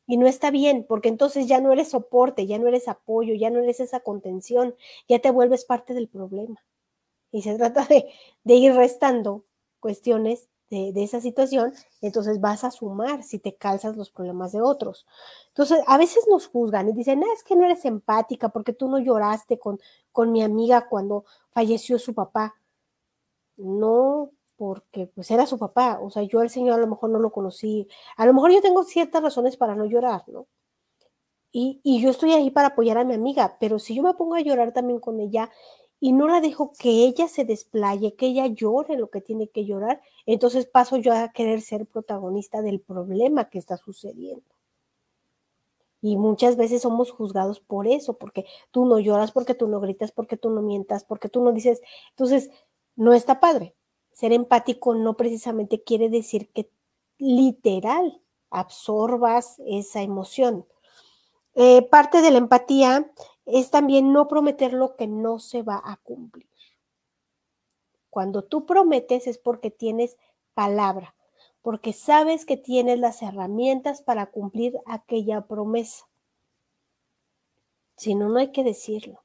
Y 0.08 0.18
no 0.18 0.28
está 0.28 0.52
bien, 0.52 0.86
porque 0.88 1.08
entonces 1.10 1.48
ya 1.48 1.62
no 1.62 1.72
eres 1.72 1.90
soporte, 1.92 2.48
ya 2.48 2.58
no 2.58 2.68
eres 2.68 2.88
apoyo, 2.88 3.36
ya 3.36 3.50
no 3.52 3.60
eres 3.60 3.80
esa 3.80 4.00
contención, 4.00 4.76
ya 5.08 5.20
te 5.20 5.30
vuelves 5.32 5.66
parte 5.66 5.94
del 5.94 6.08
problema. 6.10 6.64
Y 7.32 7.44
se 7.44 7.56
trata 7.56 7.86
de, 7.86 8.10
de 8.44 8.56
ir 8.56 8.74
restando 8.74 9.46
cuestiones 9.80 10.50
de, 10.70 11.04
esa 11.04 11.20
situación, 11.20 11.74
entonces 12.02 12.40
vas 12.40 12.64
a 12.64 12.72
sumar 12.72 13.24
si 13.24 13.40
te 13.40 13.56
calzas 13.56 13.98
los 13.98 14.12
problemas 14.12 14.52
de 14.52 14.62
otros. 14.62 15.08
Entonces, 15.48 15.80
a 15.88 15.98
veces 15.98 16.26
nos 16.30 16.48
juzgan 16.48 16.90
y 16.90 16.94
dicen, 16.94 17.24
es 17.24 17.44
que 17.44 17.56
no 17.56 17.66
eres 17.66 17.86
empática 17.86 18.50
porque 18.50 18.74
tú 18.74 18.88
no 18.88 19.00
lloraste 19.00 19.58
con, 19.58 19.80
con 20.12 20.32
mi 20.32 20.44
amiga 20.44 20.88
cuando 20.88 21.26
falleció 21.52 21.98
su 21.98 22.14
papá. 22.14 22.56
No, 23.58 24.32
porque 24.58 25.08
pues 25.08 25.32
era 25.32 25.46
su 25.46 25.58
papá, 25.58 26.00
o 26.02 26.10
sea, 26.12 26.24
yo 26.24 26.40
al 26.42 26.50
Señor 26.50 26.76
a 26.76 26.82
lo 26.82 26.88
mejor 26.88 27.10
no 27.10 27.20
lo 27.20 27.32
conocí, 27.32 27.88
a 28.18 28.26
lo 28.26 28.34
mejor 28.34 28.52
yo 28.52 28.62
tengo 28.62 28.84
ciertas 28.84 29.24
razones 29.24 29.58
para 29.58 29.76
no 29.76 29.86
llorar, 29.86 30.24
¿no? 30.28 30.48
Y, 31.52 31.80
y 31.84 32.02
yo 32.02 32.12
estoy 32.12 32.34
ahí 32.34 32.52
para 32.52 32.70
apoyar 32.70 32.98
a 32.98 33.04
mi 33.04 33.14
amiga, 33.16 33.58
pero 33.60 33.80
si 33.80 33.96
yo 33.96 34.04
me 34.04 34.14
pongo 34.14 34.36
a 34.36 34.42
llorar 34.42 34.72
también 34.72 35.00
con 35.00 35.20
ella 35.20 35.50
y 36.00 36.14
no 36.14 36.28
la 36.28 36.42
dejo 36.42 36.72
que 36.78 36.90
ella 36.90 37.28
se 37.28 37.46
desplaye, 37.46 38.16
que 38.16 38.28
ella 38.28 38.48
llore 38.48 38.98
lo 38.98 39.10
que 39.10 39.22
tiene 39.22 39.50
que 39.50 39.66
llorar, 39.66 40.02
entonces 40.26 40.66
paso 40.66 40.98
yo 40.98 41.14
a 41.14 41.30
querer 41.30 41.62
ser 41.62 41.86
protagonista 41.86 42.62
del 42.62 42.80
problema 42.80 43.50
que 43.50 43.60
está 43.60 43.78
sucediendo. 43.78 44.44
Y 46.02 46.16
muchas 46.16 46.56
veces 46.56 46.82
somos 46.82 47.12
juzgados 47.12 47.60
por 47.60 47.86
eso, 47.86 48.18
porque 48.18 48.46
tú 48.72 48.86
no 48.86 49.00
lloras, 49.00 49.34
porque 49.34 49.54
tú 49.54 49.68
no 49.68 49.82
gritas, 49.82 50.12
porque 50.14 50.38
tú 50.38 50.50
no 50.50 50.62
mientas, 50.62 51.04
porque 51.04 51.28
tú 51.28 51.44
no 51.44 51.52
dices. 51.52 51.82
Entonces, 52.12 52.50
no 52.96 53.14
está 53.14 53.42
padre. 53.42 53.76
Ser 54.14 54.32
empático 54.32 54.96
no 54.96 55.18
precisamente 55.18 55.84
quiere 55.84 56.10
decir 56.10 56.50
que 56.54 56.70
literal 57.18 58.22
absorbas 58.50 59.62
esa 59.66 60.02
emoción. 60.02 60.66
Eh, 61.56 61.82
parte 61.82 62.22
de 62.22 62.32
la 62.32 62.38
empatía 62.38 63.12
es 63.52 63.72
también 63.72 64.14
no 64.14 64.28
prometer 64.28 64.74
lo 64.74 64.96
que 64.96 65.08
no 65.08 65.40
se 65.40 65.62
va 65.64 65.82
a 65.84 65.98
cumplir. 65.98 66.50
Cuando 68.10 68.44
tú 68.44 68.66
prometes 68.66 69.28
es 69.28 69.38
porque 69.38 69.72
tienes 69.72 70.18
palabra, 70.54 71.16
porque 71.62 71.94
sabes 71.94 72.46
que 72.46 72.58
tienes 72.58 73.00
las 73.00 73.22
herramientas 73.22 74.02
para 74.02 74.28
cumplir 74.28 74.78
aquella 74.86 75.42
promesa. 75.42 76.08
Si 77.96 78.16
no, 78.16 78.30
no 78.30 78.40
hay 78.40 78.52
que 78.52 78.64
decirlo. 78.64 79.24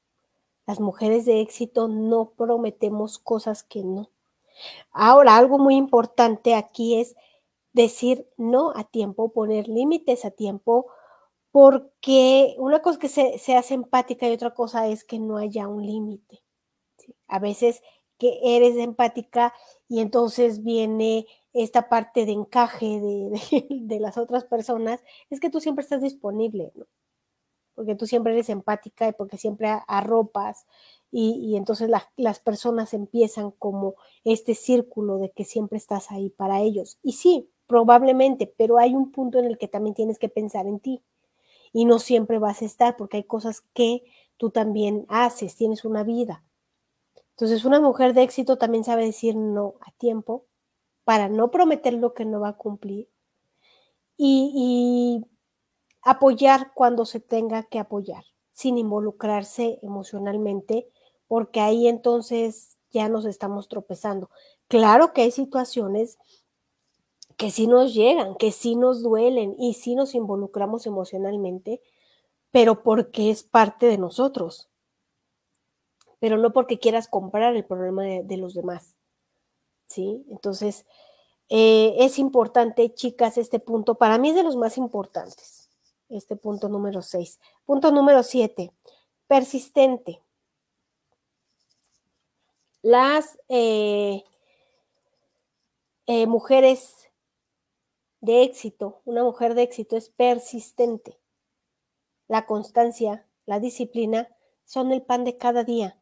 Las 0.67 0.79
mujeres 0.79 1.25
de 1.25 1.41
éxito 1.41 1.87
no 1.87 2.31
prometemos 2.31 3.19
cosas 3.19 3.63
que 3.63 3.83
no. 3.83 4.09
Ahora, 4.91 5.37
algo 5.37 5.57
muy 5.57 5.75
importante 5.75 6.55
aquí 6.55 6.99
es 6.99 7.15
decir 7.73 8.27
no 8.37 8.71
a 8.75 8.85
tiempo, 8.85 9.29
poner 9.29 9.67
límites 9.67 10.25
a 10.25 10.31
tiempo, 10.31 10.87
porque 11.55 12.53
una 12.57 12.81
cosa 12.81 12.99
que 12.99 13.07
se, 13.07 13.55
hace 13.55 13.75
empática 13.75 14.27
y 14.27 14.33
otra 14.33 14.53
cosa 14.53 14.89
es 14.89 15.05
que 15.05 15.19
no 15.19 15.37
haya 15.37 15.69
un 15.69 15.85
límite. 15.85 16.43
A 17.29 17.39
veces 17.39 17.81
que 18.17 18.39
eres 18.43 18.75
empática 18.75 19.53
y 19.87 20.01
entonces 20.01 20.63
viene 20.63 21.27
esta 21.53 21.87
parte 21.87 22.25
de 22.25 22.33
encaje 22.33 22.99
de, 23.69 23.99
las 24.01 24.17
otras 24.17 24.43
personas, 24.43 25.01
es 25.29 25.39
que 25.39 25.49
tú 25.49 25.61
siempre 25.61 25.83
estás 25.83 26.01
disponible, 26.01 26.73
¿no? 26.75 26.87
Porque 27.73 27.95
tú 27.95 28.05
siempre 28.05 28.33
eres 28.33 28.49
empática 28.49 29.07
y 29.07 29.13
porque 29.13 29.37
siempre 29.37 29.69
arropas 29.87 30.65
y, 31.09 31.35
y 31.39 31.55
entonces 31.55 31.89
las 32.17 32.39
personas 32.41 32.93
empiezan 32.93 33.51
como 33.51 33.95
este 34.25 34.55
círculo 34.55 35.19
de 35.19 35.31
que 35.31 35.45
siempre 35.45 35.77
estás 35.77 36.11
ahí 36.11 36.31
para 36.31 36.59
ellos. 36.59 36.99
Y 37.01 37.13
sí, 37.13 37.49
probablemente, 37.65 38.53
pero 38.57 38.77
hay 38.77 38.93
un 38.93 39.13
punto 39.13 39.39
en 39.39 39.45
el 39.45 39.57
que 39.57 39.69
también 39.69 39.95
tienes 39.95 40.19
que 40.19 40.27
pensar 40.27 40.67
en 40.67 40.81
ti 40.81 41.01
y 41.75 41.83
no 41.83 41.99
siempre 41.99 42.39
vas 42.39 42.61
a 42.61 42.65
estar 42.65 42.95
porque 42.95 43.17
hay 43.17 43.25
cosas 43.25 43.59
que 43.73 44.01
tú 44.37 44.49
también 44.49 45.05
haces, 45.09 45.57
tienes 45.57 45.83
una 45.83 46.05
vida. 46.05 46.41
Entonces, 47.31 47.65
una 47.65 47.81
mujer 47.81 48.13
de 48.13 48.23
éxito 48.23 48.57
también 48.57 48.85
sabe 48.85 49.03
decir 49.03 49.35
no 49.35 49.73
a 49.81 49.91
tiempo 49.91 50.45
para 51.03 51.27
no 51.27 51.51
prometer 51.51 51.93
lo 51.93 52.13
que 52.13 52.23
no 52.23 52.39
va 52.39 52.47
a 52.47 52.57
cumplir 52.57 53.09
y, 54.15 55.21
apoyar 56.01 56.71
cuando 56.73 57.05
se 57.05 57.19
tenga 57.19 57.63
que 57.63 57.79
apoyar, 57.79 58.23
sin 58.53 58.77
involucrarse 58.77 59.79
emocionalmente, 59.81 60.87
porque 61.27 61.59
ahí 61.59 61.89
entonces 61.89 62.77
ya 62.89 63.09
nos 63.09 63.25
estamos 63.25 63.67
tropezando. 63.67 64.29
Claro 64.69 65.11
que 65.11 65.23
hay 65.23 65.31
situaciones 65.31 66.19
que 67.37 67.51
sí 67.51 67.67
nos 67.67 67.93
llegan, 67.93 68.35
que 68.35 68.51
sí 68.51 68.75
nos 68.75 69.01
duelen 69.01 69.55
y 69.59 69.73
sí 69.73 69.95
nos 69.95 70.15
involucramos 70.15 70.85
emocionalmente, 70.85 71.81
pero 72.51 72.83
porque 72.83 73.29
es 73.29 73.43
parte 73.43 73.87
de 73.87 73.97
nosotros, 73.97 74.69
pero 76.19 76.37
no 76.37 76.53
porque 76.53 76.79
quieras 76.79 77.07
comprar 77.07 77.55
el 77.55 77.65
problema 77.65 78.03
de, 78.03 78.37
los 78.37 78.53
demás. 78.53 78.95
¿Sí? 79.87 80.25
Entonces, 80.31 80.85
eh, 81.49 81.95
es 81.99 82.17
importante, 82.17 82.93
chicas, 82.93 83.37
este 83.37 83.59
punto, 83.59 83.95
para 83.95 84.17
mí 84.17 84.29
es 84.29 84.35
de 84.35 84.43
los 84.43 84.55
más 84.55 84.77
importantes, 84.77 85.69
este 86.09 86.35
punto 86.35 86.69
número 86.69 87.01
6. 87.01 87.39
Punto 87.65 87.91
número 87.91 88.23
7, 88.23 88.71
persistente. 89.27 90.21
Las 92.81 93.37
eh, 93.49 94.23
eh, 96.07 96.27
mujeres 96.27 97.04
de 98.25 98.43
éxito, 98.43 99.01
una 99.05 99.23
mujer 99.23 99.53
de 99.53 99.61
éxito 99.61 99.95
es 99.95 100.09
persistente. 100.09 101.19
La 102.27 102.45
constancia, 102.45 103.27
la 103.45 103.59
disciplina 103.59 104.35
son 104.65 104.91
el 104.91 105.03
pan 105.03 105.23
de 105.23 105.37
cada 105.37 105.63
día. 105.63 106.01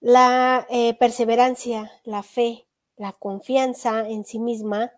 La 0.00 0.66
eh, 0.70 0.94
perseverancia, 0.94 1.92
la 2.04 2.22
fe, 2.22 2.66
la 2.96 3.12
confianza 3.12 4.08
en 4.08 4.24
sí 4.24 4.38
misma 4.38 4.92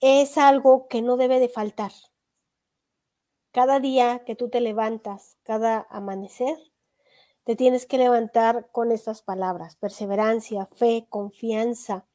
es 0.00 0.38
algo 0.38 0.86
que 0.86 1.02
no 1.02 1.16
debe 1.16 1.40
de 1.40 1.48
faltar. 1.48 1.92
Cada 3.50 3.80
día 3.80 4.22
que 4.24 4.36
tú 4.36 4.48
te 4.50 4.60
levantas, 4.60 5.36
cada 5.42 5.86
amanecer, 5.90 6.56
te 7.44 7.56
tienes 7.56 7.86
que 7.86 7.98
levantar 7.98 8.70
con 8.70 8.92
estas 8.92 9.22
palabras, 9.22 9.76
perseverancia, 9.76 10.66
fe, 10.66 11.06
confianza, 11.08 12.06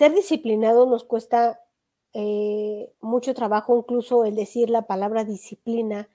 ser 0.00 0.14
disciplinado 0.14 0.86
nos 0.86 1.04
cuesta 1.04 1.60
eh, 2.14 2.90
mucho 3.02 3.34
trabajo, 3.34 3.76
incluso 3.76 4.24
el 4.24 4.34
decir 4.34 4.70
la 4.70 4.86
palabra 4.86 5.24
disciplina 5.24 6.08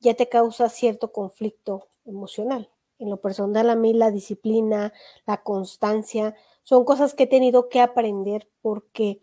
ya 0.00 0.14
te 0.14 0.28
causa 0.28 0.68
cierto 0.68 1.12
conflicto 1.12 1.86
emocional. 2.04 2.68
En 2.98 3.10
lo 3.10 3.18
personal, 3.20 3.70
a 3.70 3.76
mí 3.76 3.92
la 3.92 4.10
disciplina, 4.10 4.92
la 5.24 5.44
constancia, 5.44 6.34
son 6.64 6.84
cosas 6.84 7.14
que 7.14 7.22
he 7.22 7.26
tenido 7.28 7.68
que 7.68 7.80
aprender 7.80 8.48
porque 8.60 9.20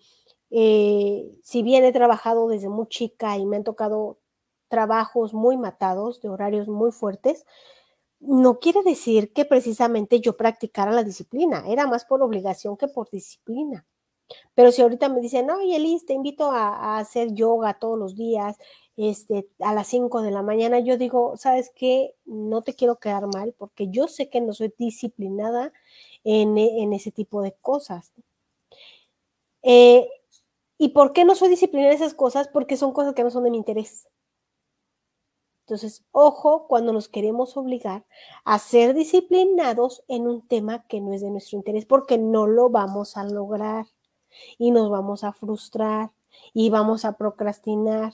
eh, 0.50 1.38
si 1.44 1.62
bien 1.62 1.84
he 1.84 1.92
trabajado 1.92 2.48
desde 2.48 2.70
muy 2.70 2.88
chica 2.88 3.38
y 3.38 3.46
me 3.46 3.58
han 3.58 3.66
tocado 3.66 4.20
trabajos 4.70 5.34
muy 5.34 5.58
matados, 5.58 6.22
de 6.22 6.30
horarios 6.30 6.70
muy 6.70 6.94
fuertes, 6.94 7.46
no 8.22 8.60
quiere 8.60 8.82
decir 8.82 9.34
que 9.34 9.44
precisamente 9.44 10.22
yo 10.22 10.38
practicara 10.38 10.94
la 10.94 11.04
disciplina, 11.04 11.66
era 11.68 11.86
más 11.86 12.06
por 12.06 12.22
obligación 12.24 12.78
que 12.78 12.88
por 12.88 13.10
disciplina. 13.10 13.86
Pero 14.56 14.72
si 14.72 14.82
ahorita 14.82 15.10
me 15.10 15.22
dicen, 15.22 15.50
oye, 15.50 15.78
Liz, 15.80 16.06
te 16.06 16.14
invito 16.14 16.52
a, 16.52 16.98
hacer 16.98 17.34
yoga 17.34 17.80
todos 17.80 17.98
los 18.00 18.16
días, 18.16 18.58
este, 18.98 19.50
a 19.60 19.74
las 19.74 19.88
5 19.88 20.22
de 20.22 20.32
la 20.32 20.42
mañana, 20.42 20.80
yo 20.80 20.98
digo, 20.98 21.36
¿sabes 21.38 21.72
qué? 21.76 22.16
No 22.26 22.62
te 22.62 22.74
quiero 22.74 22.98
quedar 22.98 23.28
mal 23.28 23.54
porque 23.58 23.90
yo 23.90 24.08
sé 24.08 24.30
que 24.30 24.42
no 24.42 24.54
soy 24.54 24.74
disciplinada 24.78 25.74
en, 26.24 26.94
ese 26.94 27.12
tipo 27.12 27.42
de 27.42 27.54
cosas. 27.54 28.14
Eh, 29.64 30.08
¿Y 30.78 30.90
por 30.90 31.14
qué 31.14 31.26
no 31.26 31.36
soy 31.36 31.50
disciplinada 31.50 31.92
en 31.94 31.98
esas 32.02 32.14
cosas? 32.14 32.48
Porque 32.48 32.78
son 32.78 32.94
cosas 32.94 33.14
que 33.14 33.24
no 33.24 33.32
son 33.32 33.44
de 33.44 33.52
mi 33.52 33.58
interés. 33.58 34.08
Entonces, 35.66 36.06
ojo 36.12 36.68
cuando 36.68 36.94
nos 36.94 37.10
queremos 37.10 37.58
obligar 37.58 38.06
a 38.44 38.60
ser 38.60 38.94
disciplinados 38.94 40.04
en 40.08 40.28
un 40.28 40.48
tema 40.48 40.86
que 40.88 41.02
no 41.02 41.12
es 41.12 41.22
de 41.22 41.32
nuestro 41.32 41.58
interés, 41.58 41.86
porque 41.86 42.20
no 42.20 42.46
lo 42.46 42.70
vamos 42.70 43.18
a 43.18 43.24
lograr 43.24 43.88
y 44.58 44.72
nos 44.72 44.90
vamos 44.90 45.24
a 45.24 45.34
frustrar 45.34 46.12
y 46.54 46.70
vamos 46.70 47.06
a 47.06 47.18
procrastinar. 47.18 48.14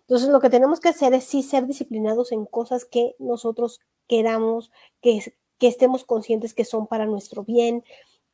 Entonces 0.00 0.28
lo 0.28 0.40
que 0.40 0.50
tenemos 0.50 0.80
que 0.80 0.90
hacer 0.90 1.14
es 1.14 1.24
sí 1.24 1.42
ser 1.42 1.66
disciplinados 1.66 2.32
en 2.32 2.46
cosas 2.46 2.84
que 2.84 3.16
nosotros 3.18 3.80
queramos, 4.06 4.70
que, 5.00 5.34
que 5.58 5.68
estemos 5.68 6.04
conscientes 6.04 6.54
que 6.54 6.64
son 6.64 6.86
para 6.86 7.06
nuestro 7.06 7.44
bien, 7.44 7.84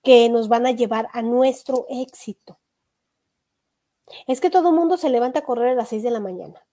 que 0.02 0.28
nos 0.28 0.48
van 0.48 0.66
a 0.66 0.72
llevar 0.72 1.08
a 1.12 1.22
nuestro 1.22 1.86
éxito. 1.88 2.58
Es 4.26 4.40
que 4.40 4.50
todo 4.50 4.68
el 4.68 4.74
mundo 4.74 4.96
se 4.96 5.10
levanta 5.10 5.40
a 5.40 5.44
correr 5.44 5.70
a 5.70 5.74
las 5.74 5.88
6 5.88 6.02
de 6.02 6.10
la 6.10 6.20
mañana. 6.20 6.66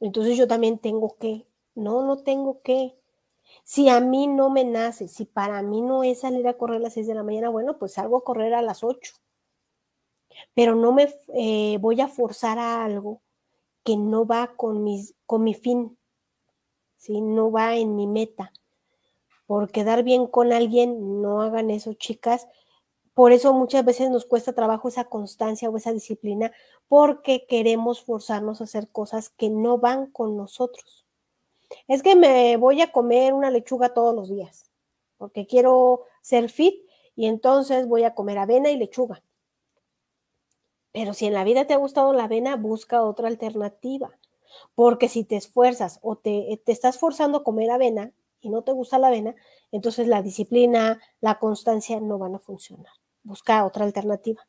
Entonces 0.00 0.36
yo 0.36 0.48
también 0.48 0.78
tengo 0.78 1.16
que 1.18 1.46
No, 1.74 2.02
no 2.02 2.18
tengo 2.18 2.62
que. 2.62 2.96
Si 3.64 3.88
a 3.88 4.00
mí 4.00 4.26
no 4.26 4.50
me 4.50 4.64
nace, 4.64 5.08
si 5.08 5.24
para 5.26 5.62
mí 5.62 5.82
no 5.82 6.04
es 6.04 6.20
salir 6.20 6.48
a 6.48 6.56
correr 6.58 6.78
a 6.78 6.80
las 6.80 6.94
6 6.94 7.06
de 7.06 7.14
la 7.14 7.22
mañana, 7.22 7.50
bueno, 7.50 7.78
pues 7.78 7.94
salgo 7.94 8.18
a 8.18 8.24
correr 8.24 8.54
a 8.54 8.62
las 8.62 8.82
8. 8.84 9.14
Pero 10.54 10.74
no 10.74 10.92
me 10.92 11.14
eh, 11.34 11.78
voy 11.80 12.00
a 12.00 12.08
forzar 12.08 12.58
a 12.58 12.84
algo 12.84 13.22
que 13.84 13.96
no 13.96 14.26
va 14.26 14.54
con, 14.56 14.82
mis, 14.82 15.14
con 15.26 15.44
mi 15.44 15.54
fin, 15.54 15.96
¿sí? 16.96 17.20
no 17.20 17.50
va 17.50 17.76
en 17.76 17.94
mi 17.94 18.06
meta. 18.06 18.52
Por 19.46 19.70
quedar 19.70 20.02
bien 20.02 20.26
con 20.26 20.52
alguien, 20.52 21.22
no 21.22 21.40
hagan 21.40 21.70
eso, 21.70 21.94
chicas. 21.94 22.48
Por 23.14 23.32
eso 23.32 23.54
muchas 23.54 23.84
veces 23.84 24.10
nos 24.10 24.26
cuesta 24.26 24.52
trabajo 24.52 24.88
esa 24.88 25.04
constancia 25.04 25.70
o 25.70 25.76
esa 25.76 25.92
disciplina, 25.92 26.52
porque 26.88 27.46
queremos 27.46 28.02
forzarnos 28.02 28.60
a 28.60 28.64
hacer 28.64 28.88
cosas 28.90 29.30
que 29.30 29.48
no 29.48 29.78
van 29.78 30.10
con 30.10 30.36
nosotros. 30.36 31.06
Es 31.88 32.02
que 32.02 32.16
me 32.16 32.56
voy 32.56 32.82
a 32.82 32.92
comer 32.92 33.32
una 33.34 33.50
lechuga 33.50 33.94
todos 33.94 34.14
los 34.14 34.28
días, 34.28 34.70
porque 35.16 35.46
quiero 35.46 36.02
ser 36.22 36.50
fit 36.50 36.74
y 37.14 37.26
entonces 37.26 37.88
voy 37.88 38.04
a 38.04 38.14
comer 38.14 38.38
avena 38.38 38.70
y 38.70 38.76
lechuga. 38.76 39.22
Pero 40.96 41.12
si 41.12 41.26
en 41.26 41.34
la 41.34 41.44
vida 41.44 41.66
te 41.66 41.74
ha 41.74 41.76
gustado 41.76 42.14
la 42.14 42.24
avena, 42.24 42.56
busca 42.56 43.02
otra 43.02 43.28
alternativa. 43.28 44.16
Porque 44.74 45.10
si 45.10 45.24
te 45.24 45.36
esfuerzas 45.36 45.98
o 46.00 46.16
te, 46.16 46.58
te 46.64 46.72
estás 46.72 46.98
forzando 46.98 47.36
a 47.36 47.44
comer 47.44 47.70
avena 47.70 48.12
y 48.40 48.48
no 48.48 48.62
te 48.62 48.72
gusta 48.72 48.98
la 48.98 49.08
avena, 49.08 49.34
entonces 49.72 50.08
la 50.08 50.22
disciplina, 50.22 50.98
la 51.20 51.38
constancia 51.38 52.00
no 52.00 52.16
van 52.16 52.34
a 52.34 52.38
funcionar. 52.38 52.94
Busca 53.24 53.66
otra 53.66 53.84
alternativa. 53.84 54.46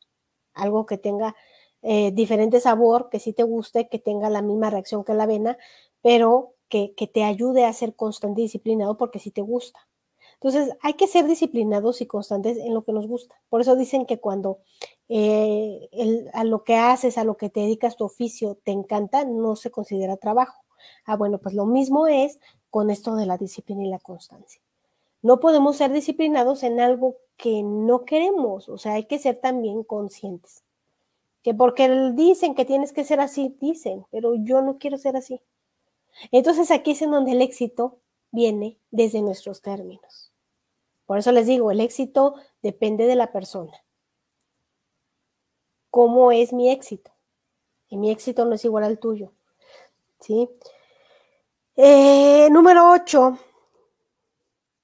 Algo 0.54 0.86
que 0.86 0.96
tenga 0.96 1.36
eh, 1.82 2.12
diferente 2.12 2.60
sabor, 2.60 3.10
que 3.10 3.20
sí 3.20 3.34
te 3.34 3.42
guste, 3.42 3.90
que 3.90 3.98
tenga 3.98 4.30
la 4.30 4.40
misma 4.40 4.70
reacción 4.70 5.04
que 5.04 5.12
la 5.12 5.24
avena, 5.24 5.58
pero 6.00 6.54
que, 6.70 6.94
que 6.94 7.06
te 7.06 7.24
ayude 7.24 7.66
a 7.66 7.74
ser 7.74 7.94
constante 7.94 8.40
y 8.40 8.44
disciplinado 8.44 8.96
porque 8.96 9.18
sí 9.18 9.30
te 9.30 9.42
gusta. 9.42 9.86
Entonces, 10.40 10.74
hay 10.80 10.94
que 10.94 11.08
ser 11.08 11.26
disciplinados 11.26 12.00
y 12.00 12.06
constantes 12.06 12.56
en 12.56 12.72
lo 12.72 12.84
que 12.84 12.92
nos 12.92 13.06
gusta. 13.06 13.34
Por 13.50 13.60
eso 13.60 13.76
dicen 13.76 14.06
que 14.06 14.18
cuando 14.18 14.60
eh, 15.08 15.88
a 16.32 16.44
lo 16.44 16.64
que 16.64 16.76
haces, 16.76 17.18
a 17.18 17.24
lo 17.24 17.36
que 17.36 17.48
te 17.48 17.60
dedicas, 17.60 17.96
tu 17.96 18.04
oficio, 18.04 18.58
te 18.62 18.72
encanta, 18.72 19.24
no 19.24 19.56
se 19.56 19.70
considera 19.70 20.16
trabajo. 20.16 20.62
Ah, 21.04 21.16
bueno, 21.16 21.38
pues 21.38 21.54
lo 21.54 21.66
mismo 21.66 22.06
es 22.06 22.38
con 22.70 22.90
esto 22.90 23.16
de 23.16 23.26
la 23.26 23.38
disciplina 23.38 23.84
y 23.84 23.88
la 23.88 23.98
constancia. 23.98 24.60
No 25.22 25.40
podemos 25.40 25.76
ser 25.76 25.92
disciplinados 25.92 26.62
en 26.62 26.80
algo 26.80 27.16
que 27.36 27.62
no 27.62 28.04
queremos, 28.04 28.68
o 28.68 28.78
sea, 28.78 28.94
hay 28.94 29.04
que 29.04 29.18
ser 29.18 29.38
también 29.38 29.82
conscientes. 29.82 30.64
Que 31.42 31.54
porque 31.54 31.88
dicen 32.14 32.54
que 32.54 32.64
tienes 32.64 32.92
que 32.92 33.04
ser 33.04 33.20
así, 33.20 33.56
dicen, 33.60 34.04
pero 34.10 34.34
yo 34.34 34.60
no 34.60 34.78
quiero 34.78 34.98
ser 34.98 35.16
así. 35.16 35.40
Entonces 36.32 36.70
aquí 36.70 36.92
es 36.92 37.02
en 37.02 37.12
donde 37.12 37.32
el 37.32 37.42
éxito 37.42 37.98
viene 38.30 38.78
desde 38.90 39.22
nuestros 39.22 39.62
términos. 39.62 40.32
Por 41.06 41.18
eso 41.18 41.32
les 41.32 41.46
digo, 41.46 41.70
el 41.70 41.80
éxito 41.80 42.34
depende 42.62 43.06
de 43.06 43.14
la 43.14 43.32
persona. 43.32 43.72
¿Cómo 45.98 46.30
es 46.30 46.52
mi 46.52 46.70
éxito? 46.70 47.10
Y 47.88 47.96
mi 47.96 48.12
éxito 48.12 48.44
no 48.44 48.54
es 48.54 48.64
igual 48.64 48.84
al 48.84 49.00
tuyo. 49.00 49.32
¿Sí? 50.20 50.48
Eh, 51.74 52.48
número 52.52 52.92
8. 52.92 53.36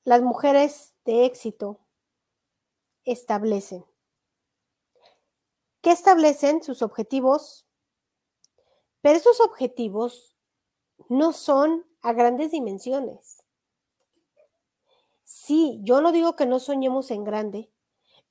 Las 0.02 0.22
mujeres 0.22 0.92
de 1.04 1.24
éxito 1.24 1.78
establecen. 3.04 3.84
¿Qué 5.82 5.92
establecen? 5.92 6.64
Sus 6.64 6.82
objetivos. 6.82 7.64
Pero 9.00 9.16
esos 9.16 9.40
objetivos 9.40 10.34
no 11.08 11.32
son 11.32 11.86
a 12.02 12.12
grandes 12.12 12.50
dimensiones. 12.50 13.40
Sí, 15.22 15.78
yo 15.84 16.00
no 16.00 16.10
digo 16.10 16.34
que 16.34 16.46
no 16.46 16.58
soñemos 16.58 17.12
en 17.12 17.22
grande, 17.22 17.70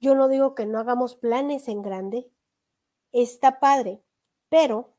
yo 0.01 0.15
no 0.15 0.27
digo 0.27 0.53
que 0.53 0.65
no 0.65 0.79
hagamos 0.79 1.15
planes 1.15 1.69
en 1.69 1.81
grande, 1.81 2.29
está 3.13 3.59
padre, 3.59 4.01
pero 4.49 4.93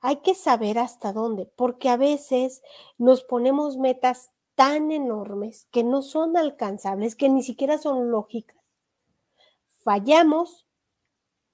hay 0.00 0.16
que 0.16 0.34
saber 0.34 0.78
hasta 0.78 1.12
dónde, 1.12 1.46
porque 1.56 1.88
a 1.88 1.96
veces 1.96 2.62
nos 2.96 3.22
ponemos 3.22 3.76
metas 3.76 4.30
tan 4.54 4.90
enormes 4.90 5.66
que 5.70 5.84
no 5.84 6.02
son 6.02 6.36
alcanzables, 6.36 7.16
que 7.16 7.28
ni 7.28 7.42
siquiera 7.42 7.78
son 7.78 8.10
lógicas. 8.10 8.56
Fallamos 9.82 10.66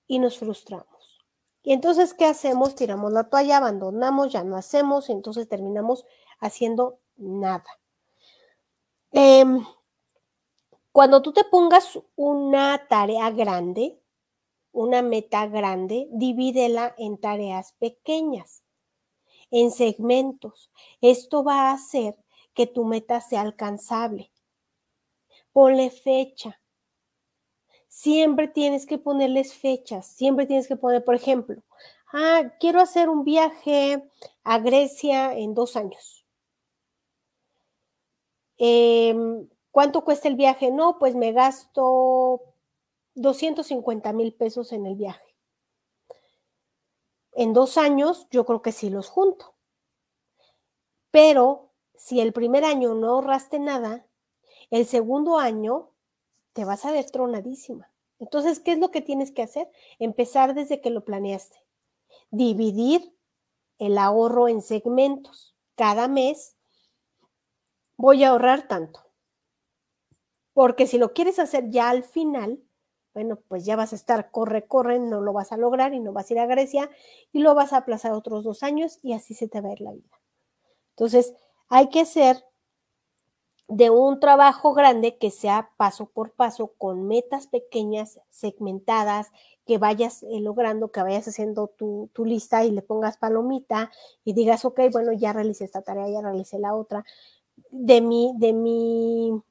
y 0.07 0.19
nos 0.19 0.39
frustramos. 0.39 1.21
Y 1.63 1.73
entonces, 1.73 2.15
¿qué 2.15 2.27
hacemos? 2.27 2.75
Tiramos 2.75 3.13
la 3.13 3.25
toalla, 3.25 3.59
abandonamos, 3.59 4.33
ya 4.33 4.45
no 4.45 4.57
hacemos, 4.57 5.09
y 5.09 5.13
entonces 5.13 5.49
terminamos 5.49 6.05
haciendo 6.41 6.99
nada. 7.17 7.65
Eh, 9.13 9.45
cuando 10.91 11.23
tú 11.23 11.33
te 11.33 11.45
pongas 11.45 11.99
una 12.17 12.87
tarea 12.89 13.31
grande, 13.31 14.02
una 14.73 15.03
meta 15.03 15.47
grande, 15.47 16.09
divídela 16.11 16.95
en 16.99 17.19
tareas 17.19 17.75
pequeñas, 17.75 18.63
en 19.51 19.71
segmentos. 19.71 20.71
Esto 21.01 21.45
va 21.45 21.71
a 21.71 21.73
hacer 21.73 22.17
que 22.55 22.67
tu 22.67 22.85
meta 22.85 23.21
sea 23.21 23.43
alcanzable. 23.43 24.33
Ponle 25.53 25.91
fecha. 25.91 26.61
Siempre 27.89 28.49
tienes 28.49 28.87
que 28.87 28.97
ponerles 28.97 29.53
fechas, 29.53 30.07
siempre 30.07 30.47
tienes 30.47 30.67
que 30.67 30.77
poner, 30.77 31.05
por 31.05 31.15
ejemplo, 31.15 31.63
ah, 32.13 32.53
quiero 32.59 32.81
hacer 32.81 33.11
un 33.11 33.23
viaje 33.23 34.03
a 34.45 34.59
Grecia 34.59 35.37
en 35.37 35.53
dos 35.53 35.77
años. 35.77 36.25
Eh, 38.57 39.15
¿Cuánto 39.71 40.05
cuesta 40.05 40.29
el 40.29 40.37
viaje? 40.37 40.71
No, 40.71 40.99
pues 40.99 41.15
me 41.15 41.33
gasto 41.33 42.52
250 43.15 44.13
mil 44.13 44.35
pesos 44.35 44.73
en 44.73 44.87
el 44.87 44.97
viaje. 44.97 45.35
En 47.35 47.53
dos 47.53 47.79
años 47.79 48.27
yo 48.31 48.45
creo 48.45 48.63
que 48.63 48.73
sí 48.73 48.91
los 48.91 49.09
junto. 49.09 49.55
Pero 51.11 51.73
si 51.95 52.21
el 52.21 52.33
primer 52.33 52.65
año 52.65 52.95
no 52.95 53.11
ahorraste 53.11 53.59
nada, 53.59 54.07
el 54.71 54.87
segundo 54.87 55.39
año 55.39 55.91
te 56.53 56.65
vas 56.65 56.85
a 56.85 56.93
ver 56.93 57.11
tronadísima. 57.11 57.91
Entonces, 58.19 58.61
¿qué 58.61 58.73
es 58.73 58.79
lo 58.79 58.91
que 58.91 59.01
tienes 59.01 59.33
que 59.33 59.43
hacer? 59.43 59.71
Empezar 59.99 60.55
desde 60.55 60.81
que 60.81 60.91
lo 60.91 61.05
planeaste. 61.05 61.57
Dividir 62.31 63.17
el 63.79 63.99
ahorro 63.99 64.49
en 64.49 64.63
segmentos. 64.63 65.57
Cada 65.75 66.07
mes 66.09 66.57
voy 67.97 68.25
a 68.25 68.31
ahorrar 68.31 68.69
tanto. 68.69 69.01
Porque 70.53 70.87
si 70.87 70.99
lo 70.99 71.13
quieres 71.13 71.39
hacer 71.39 71.71
ya 71.71 71.91
al 71.91 72.05
final, 72.05 72.63
bueno, 73.15 73.39
pues 73.49 73.65
ya 73.65 73.77
vas 73.77 73.93
a 73.93 73.97
estar 73.97 74.31
corre, 74.31 74.67
corre, 74.67 74.99
no 74.99 75.21
lo 75.21 75.33
vas 75.33 75.53
a 75.53 75.57
lograr 75.57 75.95
y 75.95 76.01
no 76.01 76.13
vas 76.13 76.31
a 76.31 76.35
ir 76.35 76.41
a 76.41 76.47
Grecia 76.47 76.91
y 77.33 77.41
lo 77.41 77.55
vas 77.55 77.73
a 77.73 77.79
aplazar 77.79 78.13
otros 78.13 78.45
dos 78.45 78.63
años 78.63 78.99
y 79.03 79.13
así 79.13 79.35
se 79.35 79.49
te 79.49 79.61
va 79.61 79.71
a 79.71 79.73
ir 79.73 79.81
la 79.81 79.93
vida. 79.93 80.21
Entonces, 80.91 81.35
hay 81.69 81.89
que 81.89 82.01
hacer 82.01 82.45
de 83.69 83.91
un 83.91 84.21
trabajo 84.21 84.75
grande 84.75 85.17
que 85.17 85.31
sea 85.31 85.71
paso 85.77 86.07
por 86.07 86.33
paso, 86.33 86.75
con 86.77 87.07
metas 87.07 87.47
pequeñas, 87.47 88.21
segmentadas, 88.29 89.29
que 89.67 89.79
vayas 89.79 90.23
eh, 90.25 90.41
logrando, 90.41 90.91
que 90.91 91.03
vayas 91.03 91.29
haciendo 91.29 91.69
tu, 91.69 92.11
tu, 92.13 92.25
lista 92.25 92.65
y 92.65 92.71
le 92.73 92.83
pongas 92.83 93.17
palomita 93.17 93.91
y 94.25 94.35
digas, 94.35 94.65
ok, 94.65 94.81
bueno, 94.91 95.13
ya 95.13 95.33
realicé 95.33 95.65
esta 95.65 95.83
tarea, 95.83 96.09
ya 96.09 96.21
realicé 96.21 96.59
la 96.59 96.75
otra. 96.75 97.05
De 97.71 98.01
mi, 98.01 98.33
de 98.39 98.53
mi 98.53 99.43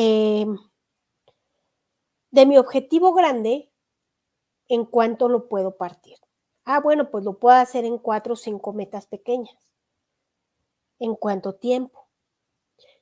Em, 0.00 0.56
de 2.30 2.46
mi 2.46 2.58
objetivo 2.58 3.14
grande 3.14 3.70
en 4.68 4.84
cuánto 4.84 5.28
lo 5.28 5.48
puedo 5.48 5.76
partir. 5.76 6.16
Ah, 6.64 6.80
bueno, 6.80 7.10
pues 7.10 7.24
lo 7.24 7.38
puedo 7.38 7.56
hacer 7.56 7.84
en 7.84 7.98
cuatro 7.98 8.34
o 8.34 8.36
cinco 8.36 8.72
metas 8.72 9.06
pequeñas. 9.06 9.56
¿En 10.98 11.14
cuánto 11.14 11.54
tiempo? 11.54 12.08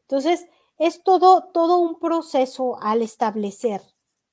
Entonces, 0.02 0.46
es 0.78 1.02
todo, 1.02 1.50
todo 1.52 1.78
un 1.78 1.98
proceso 1.98 2.80
al 2.80 3.02
establecer, 3.02 3.80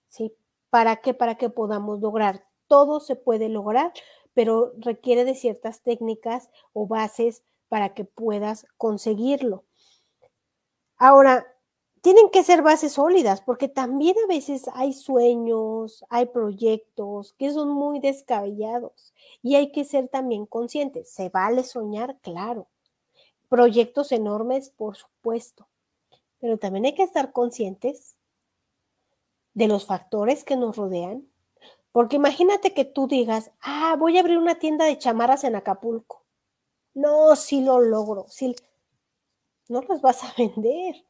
¿sí? 0.08 0.36
¿Para 0.70 0.98
qué? 0.98 1.14
Para 1.14 1.36
que 1.36 1.50
podamos 1.50 2.00
lograr. 2.00 2.46
Todo 2.68 3.00
se 3.00 3.16
puede 3.16 3.50
lograr, 3.50 3.94
pero 4.34 4.74
requiere 4.78 5.26
de 5.26 5.36
ciertas 5.36 5.82
técnicas 5.82 6.50
o 6.74 6.86
bases 6.88 7.44
para 7.70 7.94
que 7.94 8.06
puedas 8.06 8.68
conseguirlo. 8.78 9.64
Ahora, 10.98 11.53
tienen 12.04 12.30
que 12.32 12.44
ser 12.44 12.62
bases 12.62 12.92
sólidas, 12.92 13.40
porque 13.40 13.70
también 13.70 14.18
a 14.26 14.28
veces 14.28 14.66
hay 14.74 14.92
sueños, 14.92 16.04
hay 16.10 16.26
proyectos 16.26 17.32
que 17.40 17.50
son 17.50 17.70
muy 17.70 18.02
descabellados 18.02 19.14
y 19.42 19.56
hay 19.56 19.72
que 19.72 19.86
ser 19.86 20.10
también 20.10 20.46
conscientes. 20.46 21.10
Se 21.10 21.30
vale 21.30 21.64
soñar, 21.64 22.18
claro. 22.20 22.68
Proyectos 23.48 24.12
enormes, 24.12 24.70
por 24.70 24.98
supuesto, 24.98 25.70
pero 26.42 26.58
también 26.58 26.84
hay 26.84 26.94
que 26.94 27.04
estar 27.04 27.32
conscientes 27.32 28.18
de 29.54 29.70
los 29.70 29.86
factores 29.86 30.44
que 30.44 30.58
nos 30.58 30.76
rodean, 30.76 31.26
porque 31.94 32.18
imagínate 32.18 32.74
que 32.74 32.84
tú 32.84 33.08
digas, 33.08 33.52
ah, 33.62 33.96
voy 33.98 34.18
a 34.18 34.20
abrir 34.20 34.40
una 34.40 34.56
tienda 34.60 34.84
de 34.84 34.98
chamarras 34.98 35.46
en 35.46 35.56
Acapulco. 35.56 36.26
No, 36.94 37.38
si 37.38 37.62
lo 37.62 37.80
logro, 37.80 38.26
sí. 38.28 38.54
no 39.70 39.82
las 39.84 40.02
vas 40.02 40.22
a 40.26 40.34
vender. 40.38 41.06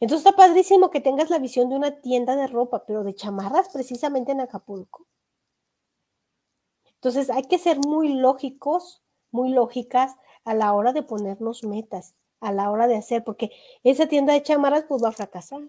Entonces 0.00 0.26
está 0.26 0.36
padrísimo 0.36 0.90
que 0.90 1.00
tengas 1.00 1.30
la 1.30 1.38
visión 1.38 1.68
de 1.68 1.76
una 1.76 2.00
tienda 2.00 2.36
de 2.36 2.46
ropa, 2.46 2.84
pero 2.86 3.04
de 3.04 3.14
chamarras 3.14 3.68
precisamente 3.70 4.32
en 4.32 4.40
Acapulco. 4.40 5.06
Entonces 6.94 7.28
hay 7.30 7.42
que 7.44 7.58
ser 7.58 7.78
muy 7.78 8.14
lógicos, 8.14 9.02
muy 9.30 9.50
lógicas 9.50 10.16
a 10.44 10.54
la 10.54 10.72
hora 10.72 10.92
de 10.92 11.02
ponernos 11.02 11.64
metas, 11.64 12.14
a 12.40 12.52
la 12.52 12.70
hora 12.70 12.86
de 12.86 12.96
hacer, 12.96 13.24
porque 13.24 13.50
esa 13.82 14.06
tienda 14.06 14.32
de 14.32 14.42
chamarras 14.42 14.84
pues 14.88 15.02
va 15.02 15.08
a 15.08 15.12
fracasar. 15.12 15.62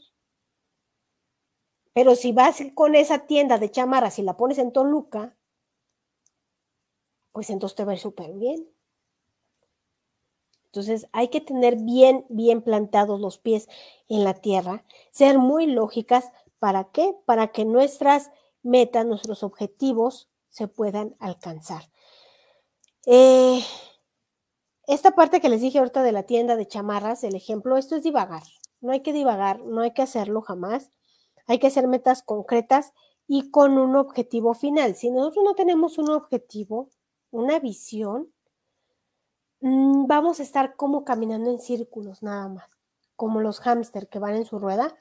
Pero 1.94 2.16
si 2.16 2.32
vas 2.32 2.62
con 2.74 2.96
esa 2.96 3.26
tienda 3.26 3.58
de 3.58 3.72
chamarras 3.72 4.20
y 4.20 4.22
la 4.22 4.38
pones 4.38 4.58
en 4.58 4.72
Toluca, 4.74 5.38
pues 7.32 7.50
entonces 7.50 7.76
te 7.76 7.86
va 7.86 7.92
a 7.92 7.96
ir 7.96 8.02
súper 8.02 8.34
bien. 8.34 8.75
Entonces 10.76 11.08
hay 11.14 11.30
que 11.30 11.40
tener 11.40 11.78
bien, 11.78 12.26
bien 12.28 12.62
plantados 12.62 13.22
los 13.22 13.38
pies 13.38 13.70
en 14.10 14.26
la 14.26 14.34
tierra, 14.34 14.84
ser 15.10 15.40
muy 15.40 15.68
lógicas. 15.68 16.34
¿Para 16.60 16.92
qué? 16.92 17.16
Para 17.26 17.54
que 17.54 17.64
nuestras 17.64 18.30
metas, 18.62 19.06
nuestros 19.06 19.42
objetivos 19.42 20.30
se 20.50 20.68
puedan 20.68 21.16
alcanzar. 21.20 21.84
Eh, 23.06 23.64
esta 24.86 25.12
parte 25.12 25.40
que 25.40 25.48
les 25.48 25.62
dije 25.62 25.80
ahorita 25.80 26.04
de 26.04 26.12
la 26.12 26.24
tienda 26.24 26.58
de 26.58 26.68
chamarras, 26.68 27.24
el 27.24 27.36
ejemplo, 27.36 27.78
esto 27.78 27.96
es 27.96 28.04
divagar. 28.04 28.44
No 28.82 28.92
hay 28.92 29.00
que 29.00 29.14
divagar, 29.14 29.62
no 29.62 29.80
hay 29.80 29.94
que 29.94 30.02
hacerlo 30.02 30.42
jamás. 30.42 30.92
Hay 31.48 31.58
que 31.60 31.68
hacer 31.68 31.88
metas 31.88 32.22
concretas 32.22 32.92
y 33.28 33.50
con 33.50 33.78
un 33.78 33.96
objetivo 33.96 34.54
final. 34.54 34.96
Si 34.96 35.10
nosotros 35.10 35.46
no 35.46 35.56
tenemos 35.56 35.98
un 36.00 36.10
objetivo, 36.10 36.90
una 37.32 37.60
visión, 37.60 38.35
vamos 39.62 40.40
a 40.40 40.44
estar 40.44 40.76
como 40.76 41.04
caminando 41.04 41.50
en 41.50 41.60
círculos 41.60 42.22
nada 42.24 42.48
más, 42.48 42.70
como 43.16 43.42
los 43.42 43.60
hámster 43.60 44.08
que 44.08 44.20
van 44.20 44.36
en 44.36 44.46
su 44.46 44.60
rueda, 44.60 44.96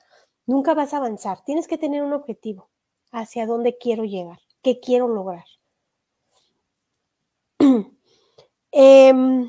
nunca 0.47 0.75
vas 0.75 0.95
a 0.95 0.99
avanzar. 0.99 1.45
Tienes 1.45 1.69
que 1.69 1.79
tener 1.79 2.03
un 2.03 2.13
objetivo, 2.13 2.71
hacia 3.11 3.47
dónde 3.47 3.77
quiero 3.79 4.05
llegar, 4.05 4.41
qué 4.63 4.81
quiero 4.81 5.09
lograr. 5.09 5.45
Em, 8.77 9.49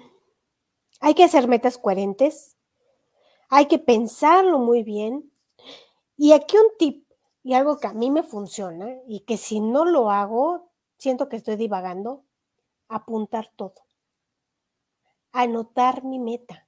hay 1.00 1.16
que 1.16 1.24
hacer 1.24 1.48
metas 1.48 1.80
coherentes, 1.80 2.56
hay 3.50 3.66
que 3.66 3.80
pensarlo 3.80 4.60
muy 4.60 4.84
bien. 4.84 5.32
Y 6.16 6.34
aquí 6.34 6.58
un 6.58 6.78
tip 6.78 7.08
y 7.42 7.56
algo 7.56 7.80
que 7.80 7.88
a 7.88 7.94
mí 7.94 8.12
me 8.12 8.22
funciona 8.22 9.00
y 9.08 9.22
que 9.22 9.38
si 9.38 9.62
no 9.62 9.84
lo 9.84 10.12
hago, 10.12 10.70
siento 11.00 11.28
que 11.28 11.38
estoy 11.38 11.56
divagando, 11.56 12.24
apuntar 12.88 13.52
todo 13.56 13.85
anotar 15.36 16.04
mi 16.04 16.20
meta. 16.20 16.66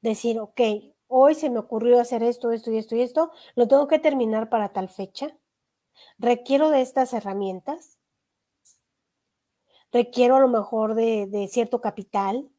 Decir, 0.00 0.40
ok, 0.40 0.60
hoy 1.08 1.34
se 1.34 1.50
me 1.50 1.58
ocurrió 1.58 2.00
hacer 2.00 2.22
esto, 2.22 2.50
esto 2.50 2.70
y 2.72 2.78
esto 2.78 2.96
y 2.96 3.02
esto, 3.02 3.30
lo 3.54 3.68
tengo 3.68 3.86
que 3.86 3.98
terminar 3.98 4.48
para 4.48 4.72
tal 4.72 4.88
fecha. 4.88 5.36
Requiero 6.18 6.70
de 6.70 6.80
estas 6.80 7.12
herramientas. 7.12 7.98
Requiero 9.92 10.36
a 10.36 10.40
lo 10.40 10.48
mejor 10.48 10.94
de, 10.94 11.26
de 11.26 11.48
cierto 11.48 11.80
capital. 11.80 12.50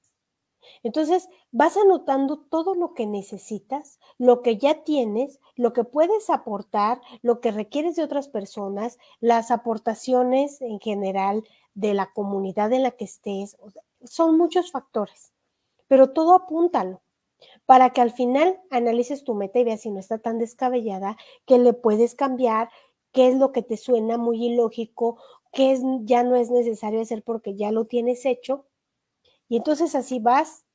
Entonces, 0.83 1.29
vas 1.51 1.77
anotando 1.77 2.39
todo 2.39 2.73
lo 2.73 2.93
que 2.93 3.05
necesitas, 3.05 3.99
lo 4.17 4.41
que 4.41 4.57
ya 4.57 4.83
tienes, 4.83 5.39
lo 5.55 5.73
que 5.73 5.83
puedes 5.83 6.29
aportar, 6.29 7.01
lo 7.21 7.41
que 7.41 7.51
requieres 7.51 7.95
de 7.95 8.03
otras 8.03 8.29
personas, 8.29 8.97
las 9.19 9.51
aportaciones 9.51 10.61
en 10.61 10.79
general 10.79 11.43
de 11.75 11.93
la 11.93 12.11
comunidad 12.11 12.71
en 12.73 12.83
la 12.83 12.91
que 12.91 13.05
estés 13.05 13.57
son 14.05 14.37
muchos 14.37 14.71
factores, 14.71 15.33
pero 15.87 16.11
todo 16.11 16.33
apúntalo 16.33 17.01
para 17.65 17.91
que 17.91 18.01
al 18.01 18.11
final 18.11 18.59
analices 18.69 19.23
tu 19.23 19.35
meta 19.35 19.59
y 19.59 19.63
veas 19.63 19.81
si 19.81 19.89
no 19.89 19.99
está 19.99 20.19
tan 20.19 20.39
descabellada, 20.39 21.17
que 21.45 21.57
le 21.59 21.73
puedes 21.73 22.15
cambiar, 22.15 22.69
qué 23.11 23.27
es 23.27 23.35
lo 23.35 23.51
que 23.51 23.61
te 23.61 23.77
suena 23.77 24.17
muy 24.17 24.45
ilógico, 24.45 25.21
qué 25.51 25.71
es, 25.71 25.81
ya 26.01 26.23
no 26.23 26.35
es 26.35 26.51
necesario 26.51 27.01
hacer 27.01 27.23
porque 27.23 27.55
ya 27.55 27.71
lo 27.71 27.85
tienes 27.85 28.25
hecho. 28.25 28.65
Y 29.47 29.57
entonces 29.57 29.95
así 29.95 30.19
vas 30.19 30.65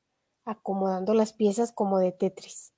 acomodando 0.45 1.13
las 1.13 1.33
piezas 1.33 1.71
como 1.71 1.99
de 1.99 2.11
Tetris. 2.11 2.73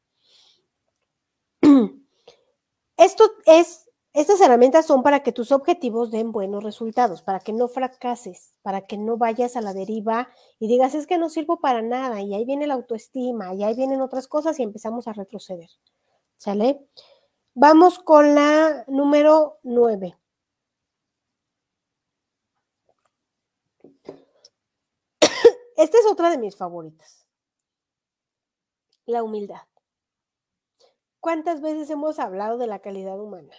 Esto 2.97 3.23
es 3.45 3.89
estas 4.13 4.39
herramientas 4.41 4.85
son 4.85 5.01
para 5.01 5.23
que 5.23 5.31
tus 5.31 5.51
objetivos 5.51 6.11
den 6.11 6.31
buenos 6.31 6.63
resultados, 6.63 7.23
para 7.23 7.39
que 7.39 7.51
no 7.51 7.67
fracases, 7.67 8.53
para 8.61 8.81
que 8.85 8.95
no 8.95 9.17
vayas 9.17 9.55
a 9.55 9.61
la 9.61 9.73
deriva 9.73 10.29
y 10.59 10.67
digas, 10.67 10.93
es 10.93 11.07
que 11.07 11.17
no 11.17 11.29
sirvo 11.29 11.59
para 11.59 11.81
nada, 11.81 12.21
y 12.21 12.35
ahí 12.35 12.45
viene 12.45 12.67
la 12.67 12.75
autoestima, 12.75 13.55
y 13.55 13.63
ahí 13.63 13.75
vienen 13.75 14.01
otras 14.01 14.27
cosas 14.27 14.59
y 14.59 14.63
empezamos 14.63 15.07
a 15.07 15.13
retroceder. 15.13 15.69
¿Sale? 16.37 16.87
Vamos 17.55 17.97
con 17.99 18.35
la 18.35 18.85
número 18.87 19.59
nueve. 19.63 20.15
Esta 25.77 25.97
es 25.97 26.05
otra 26.05 26.29
de 26.29 26.37
mis 26.37 26.55
favoritas. 26.55 27.25
La 29.05 29.23
humildad. 29.23 29.61
¿Cuántas 31.19 31.61
veces 31.61 31.89
hemos 31.89 32.19
hablado 32.19 32.57
de 32.57 32.67
la 32.67 32.79
calidad 32.79 33.19
humana? 33.19 33.53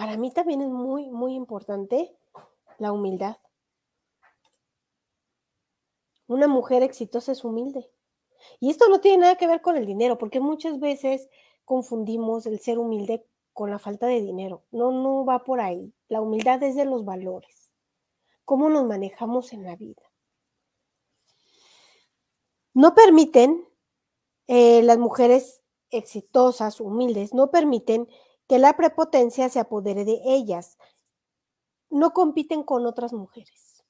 Para 0.00 0.16
mí 0.16 0.30
también 0.30 0.62
es 0.62 0.70
muy, 0.70 1.10
muy 1.10 1.34
importante 1.34 2.16
la 2.78 2.90
humildad. 2.90 3.36
Una 6.26 6.48
mujer 6.48 6.82
exitosa 6.82 7.32
es 7.32 7.44
humilde. 7.44 7.92
Y 8.60 8.70
esto 8.70 8.88
no 8.88 9.00
tiene 9.02 9.18
nada 9.18 9.36
que 9.36 9.46
ver 9.46 9.60
con 9.60 9.76
el 9.76 9.84
dinero, 9.84 10.16
porque 10.16 10.40
muchas 10.40 10.80
veces 10.80 11.28
confundimos 11.66 12.46
el 12.46 12.60
ser 12.60 12.78
humilde 12.78 13.26
con 13.52 13.70
la 13.70 13.78
falta 13.78 14.06
de 14.06 14.22
dinero. 14.22 14.64
No, 14.70 14.90
no 14.90 15.26
va 15.26 15.44
por 15.44 15.60
ahí. 15.60 15.92
La 16.08 16.22
humildad 16.22 16.62
es 16.62 16.76
de 16.76 16.86
los 16.86 17.04
valores. 17.04 17.70
¿Cómo 18.46 18.70
nos 18.70 18.86
manejamos 18.86 19.52
en 19.52 19.64
la 19.64 19.76
vida? 19.76 20.00
No 22.72 22.94
permiten 22.94 23.68
eh, 24.46 24.82
las 24.82 24.96
mujeres 24.96 25.60
exitosas, 25.90 26.80
humildes, 26.80 27.34
no 27.34 27.50
permiten 27.50 28.08
que 28.50 28.58
la 28.58 28.76
prepotencia 28.76 29.48
se 29.48 29.60
apodere 29.60 30.04
de 30.04 30.20
ellas. 30.24 30.76
No 31.88 32.12
compiten 32.12 32.64
con 32.64 32.84
otras 32.84 33.12
mujeres. 33.12 33.84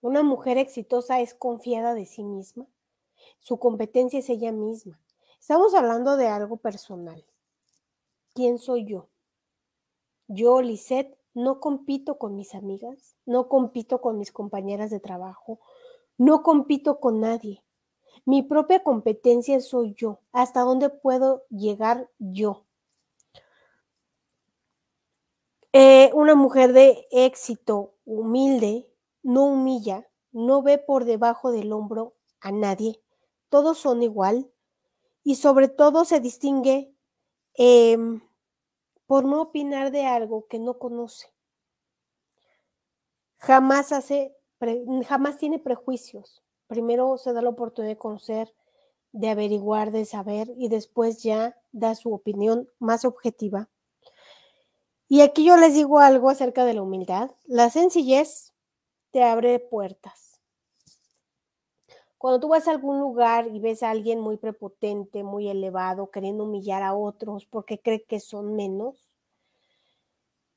Una 0.00 0.22
mujer 0.22 0.58
exitosa 0.58 1.18
es 1.18 1.34
confiada 1.34 1.94
de 1.94 2.06
sí 2.06 2.22
misma. 2.22 2.68
Su 3.40 3.58
competencia 3.58 4.20
es 4.20 4.30
ella 4.30 4.52
misma. 4.52 5.00
Estamos 5.40 5.74
hablando 5.74 6.16
de 6.16 6.28
algo 6.28 6.58
personal. 6.58 7.26
¿Quién 8.32 8.60
soy 8.60 8.86
yo? 8.86 9.08
Yo, 10.28 10.62
Lisette, 10.62 11.18
no 11.34 11.58
compito 11.58 12.16
con 12.16 12.36
mis 12.36 12.54
amigas, 12.54 13.16
no 13.26 13.48
compito 13.48 14.00
con 14.00 14.18
mis 14.18 14.30
compañeras 14.30 14.88
de 14.90 15.00
trabajo, 15.00 15.58
no 16.16 16.44
compito 16.44 17.00
con 17.00 17.18
nadie. 17.18 17.64
Mi 18.24 18.44
propia 18.44 18.84
competencia 18.84 19.60
soy 19.60 19.94
yo, 19.94 20.20
hasta 20.30 20.60
dónde 20.60 20.90
puedo 20.90 21.42
llegar 21.48 22.08
yo. 22.20 22.66
Eh, 25.72 26.10
una 26.14 26.34
mujer 26.34 26.72
de 26.72 27.06
éxito, 27.12 27.94
humilde, 28.04 28.90
no 29.22 29.44
humilla, 29.44 30.08
no 30.32 30.62
ve 30.62 30.78
por 30.78 31.04
debajo 31.04 31.52
del 31.52 31.72
hombro 31.72 32.16
a 32.40 32.50
nadie. 32.50 33.00
Todos 33.50 33.78
son 33.78 34.02
igual 34.02 34.50
y 35.22 35.36
sobre 35.36 35.68
todo 35.68 36.04
se 36.04 36.18
distingue 36.18 36.92
em, 37.54 38.20
por 39.06 39.24
no 39.24 39.42
opinar 39.42 39.92
de 39.92 40.06
algo 40.06 40.48
que 40.48 40.58
no 40.58 40.78
conoce. 40.78 41.32
Jamás 43.38 43.92
hace, 43.92 44.36
jamás 45.06 45.38
tiene 45.38 45.60
prejuicios. 45.60 46.42
Primero 46.66 47.16
se 47.16 47.32
da 47.32 47.42
la 47.42 47.50
oportunidad 47.50 47.92
de 47.92 47.98
conocer, 47.98 48.52
de 49.12 49.28
averiguar, 49.28 49.92
de 49.92 50.04
saber 50.04 50.48
y 50.56 50.68
después 50.68 51.22
ya 51.22 51.56
da 51.70 51.94
su 51.94 52.12
opinión 52.12 52.68
más 52.80 53.04
objetiva 53.04 53.68
y 55.10 55.22
aquí 55.22 55.44
yo 55.44 55.56
les 55.56 55.74
digo 55.74 55.98
algo 55.98 56.30
acerca 56.30 56.64
de 56.64 56.72
la 56.72 56.82
humildad. 56.82 57.32
La 57.44 57.68
sencillez 57.68 58.54
te 59.10 59.24
abre 59.24 59.58
puertas. 59.58 60.40
Cuando 62.16 62.38
tú 62.38 62.46
vas 62.46 62.68
a 62.68 62.70
algún 62.70 63.00
lugar 63.00 63.48
y 63.48 63.58
ves 63.58 63.82
a 63.82 63.90
alguien 63.90 64.20
muy 64.20 64.36
prepotente, 64.36 65.24
muy 65.24 65.48
elevado, 65.48 66.12
queriendo 66.12 66.44
humillar 66.44 66.84
a 66.84 66.94
otros 66.94 67.44
porque 67.44 67.80
cree 67.80 68.04
que 68.04 68.20
son 68.20 68.54
menos, 68.54 69.10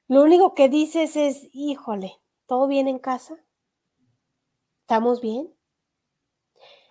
lo 0.07 0.21
único 0.21 0.53
que 0.53 0.69
dices 0.69 1.15
es, 1.15 1.49
híjole, 1.51 2.21
¿todo 2.45 2.67
bien 2.67 2.87
en 2.87 2.99
casa? 2.99 3.35
¿Estamos 4.81 5.19
bien? 5.19 5.51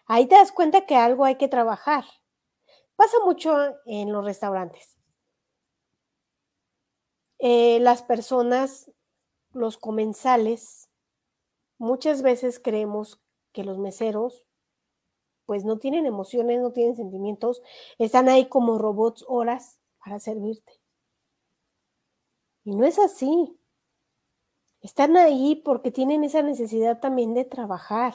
Ahí 0.07 0.27
te 0.27 0.35
das 0.35 0.51
cuenta 0.51 0.85
que 0.85 0.97
algo 0.97 1.25
hay 1.25 1.37
que 1.37 1.47
trabajar. 1.47 2.05
Pasa 2.97 3.19
mucho 3.25 3.57
en 3.87 4.11
los 4.11 4.25
restaurantes. 4.25 4.92
Eh, 7.45 7.81
las 7.81 8.03
personas, 8.05 8.89
los 9.53 9.77
comensales, 9.77 10.89
muchas 11.77 12.23
veces 12.23 12.61
creemos 12.61 13.21
que 13.51 13.65
los 13.65 13.79
meseros 13.79 14.47
pues 15.45 15.65
no 15.65 15.79
tienen 15.79 16.07
emociones, 16.07 16.61
no 16.61 16.71
tienen 16.71 16.95
sentimientos, 16.95 17.61
están 17.99 18.29
ahí 18.29 18.49
como 18.49 18.79
robots 18.79 19.25
horas 19.27 19.81
para 19.99 20.21
servirte. 20.21 20.81
Y 22.63 22.77
no 22.77 22.87
es 22.87 23.01
así. 23.01 23.59
Están 24.81 25.17
ahí 25.17 25.57
porque 25.65 25.91
tienen 25.91 26.23
esa 26.23 26.43
necesidad 26.43 27.01
también 27.01 27.35
de 27.35 27.45
trabajar. 27.45 28.15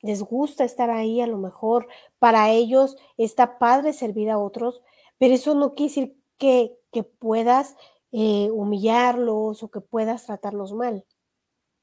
Les 0.00 0.22
gusta 0.22 0.64
estar 0.64 0.88
ahí 0.88 1.20
a 1.20 1.26
lo 1.26 1.36
mejor. 1.36 1.88
Para 2.18 2.50
ellos 2.50 2.96
está 3.18 3.58
padre 3.58 3.92
servir 3.92 4.30
a 4.30 4.38
otros, 4.38 4.82
pero 5.18 5.34
eso 5.34 5.54
no 5.54 5.74
quiere 5.74 5.90
decir 5.90 6.22
que, 6.38 6.78
que 6.92 7.02
puedas 7.02 7.76
eh, 8.12 8.50
humillarlos 8.52 9.62
o 9.62 9.70
que 9.70 9.80
puedas 9.80 10.26
tratarlos 10.26 10.72
mal. 10.72 11.04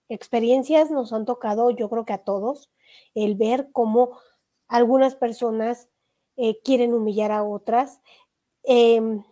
Experiencias 0.08 0.92
nos 0.92 1.12
han 1.12 1.26
tocado, 1.26 1.72
yo 1.72 1.90
creo 1.90 2.06
que 2.06 2.14
a 2.14 2.24
todos, 2.24 2.72
el 3.16 3.36
ver 3.36 3.70
cómo 3.72 4.20
algunas 4.68 5.16
personas 5.16 5.90
eh, 6.38 6.62
quieren 6.64 6.94
humillar 6.94 7.32
a 7.32 7.44
otras. 7.44 8.00
Em, 8.64 9.24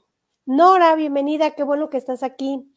Nora, 0.46 0.96
bienvenida, 0.96 1.52
qué 1.52 1.64
bueno 1.64 1.90
que 1.90 1.98
estás 1.98 2.24
aquí. 2.24 2.74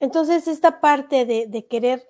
Entonces, 0.00 0.48
esta 0.48 0.80
parte 0.80 1.26
de, 1.26 1.46
de, 1.46 1.66
querer 1.66 2.06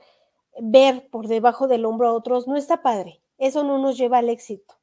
ver 0.60 1.08
por 1.10 1.26
debajo 1.28 1.68
del 1.68 1.84
hombro 1.84 2.08
a 2.08 2.12
otros 2.12 2.46
no 2.46 2.56
está 2.56 2.82
padre. 2.82 3.22
Eso 3.38 3.64
no 3.64 3.78
nos 3.78 3.96
lleva 3.96 4.18
al 4.18 4.28
éxito. 4.28 4.74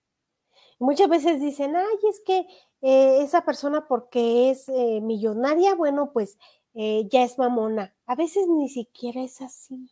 Muchas 0.80 1.08
veces 1.10 1.40
dicen, 1.40 1.76
ay, 1.76 1.98
es 2.10 2.22
que 2.26 2.48
eh, 2.82 3.22
esa 3.22 3.46
persona 3.46 3.88
porque 3.88 4.50
es 4.50 4.68
eh, 4.70 5.02
millonaria, 5.02 5.76
bueno, 5.76 6.12
pues 6.12 6.38
eh, 6.74 7.08
ya 7.12 7.24
es 7.24 7.38
mamona. 7.38 7.96
A 8.08 8.16
veces 8.16 8.48
ni 8.48 8.70
siquiera 8.70 9.22
es 9.22 9.42
así. 9.42 9.92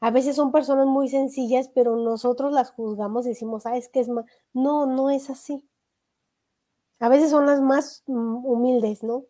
A 0.00 0.10
veces 0.10 0.36
son 0.36 0.52
personas 0.52 0.86
muy 0.86 1.08
sencillas, 1.08 1.70
pero 1.74 1.96
nosotros 1.96 2.52
las 2.52 2.70
juzgamos 2.72 3.26
y 3.26 3.30
decimos, 3.30 3.66
ah, 3.66 3.76
es 3.76 3.88
que 3.88 4.00
es 4.00 4.08
más. 4.08 4.24
No, 4.52 4.86
no 4.86 5.10
es 5.10 5.30
así. 5.30 5.68
A 6.98 7.08
veces 7.08 7.30
son 7.30 7.46
las 7.46 7.60
más 7.60 8.02
mm, 8.06 8.46
humildes, 8.46 9.02
¿no? 9.02 9.24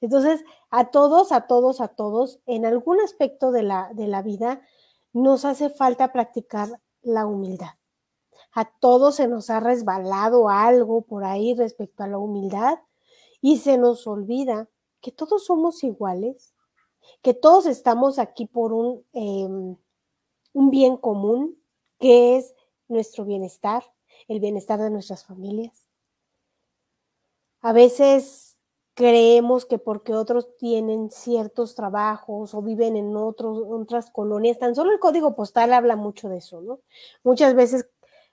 Entonces, 0.00 0.44
a 0.70 0.90
todos, 0.90 1.32
a 1.32 1.46
todos, 1.46 1.80
a 1.80 1.88
todos, 1.88 2.40
en 2.46 2.66
algún 2.66 3.00
aspecto 3.00 3.52
de 3.52 3.62
la, 3.62 3.90
de 3.94 4.08
la 4.08 4.22
vida, 4.22 4.62
nos 5.12 5.44
hace 5.44 5.70
falta 5.70 6.12
practicar 6.12 6.80
la 7.02 7.26
humildad 7.26 7.70
a 8.52 8.64
todos 8.64 9.16
se 9.16 9.28
nos 9.28 9.50
ha 9.50 9.60
resbalado 9.60 10.48
algo 10.48 11.02
por 11.02 11.24
ahí 11.24 11.54
respecto 11.54 12.02
a 12.02 12.06
la 12.06 12.18
humildad 12.18 12.78
y 13.40 13.58
se 13.58 13.78
nos 13.78 14.06
olvida 14.06 14.68
que 15.00 15.10
todos 15.10 15.46
somos 15.46 15.82
iguales, 15.82 16.54
que 17.22 17.34
todos 17.34 17.66
estamos 17.66 18.18
aquí 18.18 18.46
por 18.46 18.72
un, 18.72 19.04
em, 19.12 19.76
un 20.52 20.70
bien 20.70 20.96
común, 20.96 21.58
que 21.98 22.36
es 22.36 22.54
nuestro 22.88 23.24
bienestar, 23.24 23.84
el 24.28 24.38
bienestar 24.40 24.80
de 24.80 24.90
nuestras 24.90 25.24
familias. 25.24 25.88
A 27.62 27.72
veces 27.72 28.58
creemos 28.94 29.64
que 29.64 29.78
porque 29.78 30.14
otros 30.14 30.56
tienen 30.56 31.10
ciertos 31.10 31.74
trabajos 31.74 32.54
o 32.54 32.62
viven 32.62 32.96
en 32.96 33.16
otros, 33.16 33.58
otras 33.66 34.10
colonias, 34.10 34.58
tan 34.58 34.74
solo 34.74 34.92
el 34.92 34.98
código 34.98 35.34
postal 35.34 35.72
habla 35.72 35.96
mucho 35.96 36.28
de 36.28 36.38
eso, 36.38 36.60
¿no? 36.60 36.80
Muchas 37.24 37.54
veces 37.54 37.88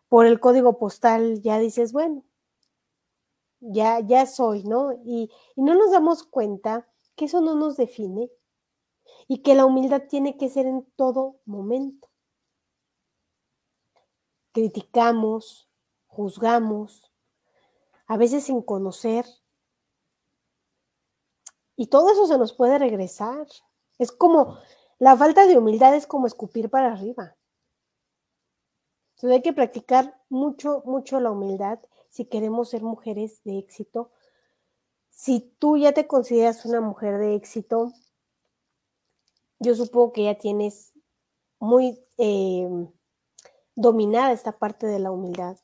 por 0.10 0.26
el 0.26 0.40
código 0.40 0.78
postal 0.78 1.42
ya 1.42 1.60
dices, 1.60 1.94
bueno, 1.94 2.24
ya, 3.62 4.00
ya 4.00 4.26
soy, 4.26 4.64
¿no? 4.64 4.94
Y, 5.06 5.32
y 5.56 5.62
no 5.62 5.76
nos 5.76 5.92
damos 5.92 6.24
cuenta 6.24 6.88
que 7.16 7.26
eso 7.26 7.42
no 7.42 7.56
nos 7.56 7.78
define 7.78 8.32
y 9.28 9.40
que 9.44 9.56
la 9.56 9.66
humildad 9.66 10.04
tiene 10.10 10.38
que 10.38 10.50
ser 10.50 10.66
en 10.66 10.86
todo 10.96 11.40
momento. 11.46 12.10
Criticamos, 14.52 15.70
juzgamos, 16.08 17.12
a 18.08 18.18
veces 18.18 18.46
sin 18.46 18.62
conocer. 18.62 19.26
Y 21.76 21.88
todo 21.88 22.12
eso 22.12 22.26
se 22.26 22.38
nos 22.38 22.54
puede 22.54 22.80
regresar. 22.80 23.48
Es 24.00 24.12
como, 24.12 24.58
la 24.98 25.16
falta 25.16 25.46
de 25.46 25.58
humildad 25.58 25.96
es 25.96 26.08
como 26.08 26.26
escupir 26.26 26.70
para 26.70 26.92
arriba. 26.92 27.36
Entonces 29.20 29.36
hay 29.36 29.42
que 29.42 29.52
practicar 29.52 30.18
mucho, 30.30 30.82
mucho 30.86 31.20
la 31.20 31.32
humildad 31.32 31.80
si 32.08 32.24
queremos 32.24 32.70
ser 32.70 32.84
mujeres 32.84 33.44
de 33.44 33.58
éxito. 33.58 34.12
Si 35.10 35.42
tú 35.60 35.76
ya 35.76 35.92
te 35.92 36.08
consideras 36.08 36.66
una 36.66 36.80
mujer 36.80 37.18
de 37.18 37.36
éxito, 37.36 37.92
yo 39.60 39.76
supongo 39.76 40.14
que 40.14 40.24
ya 40.24 40.38
tienes 40.38 40.94
muy 41.60 42.00
eh, 42.18 42.70
dominada 43.76 44.32
esta 44.32 44.58
parte 44.58 44.88
de 44.88 45.00
la 45.00 45.12
humildad. 45.12 45.58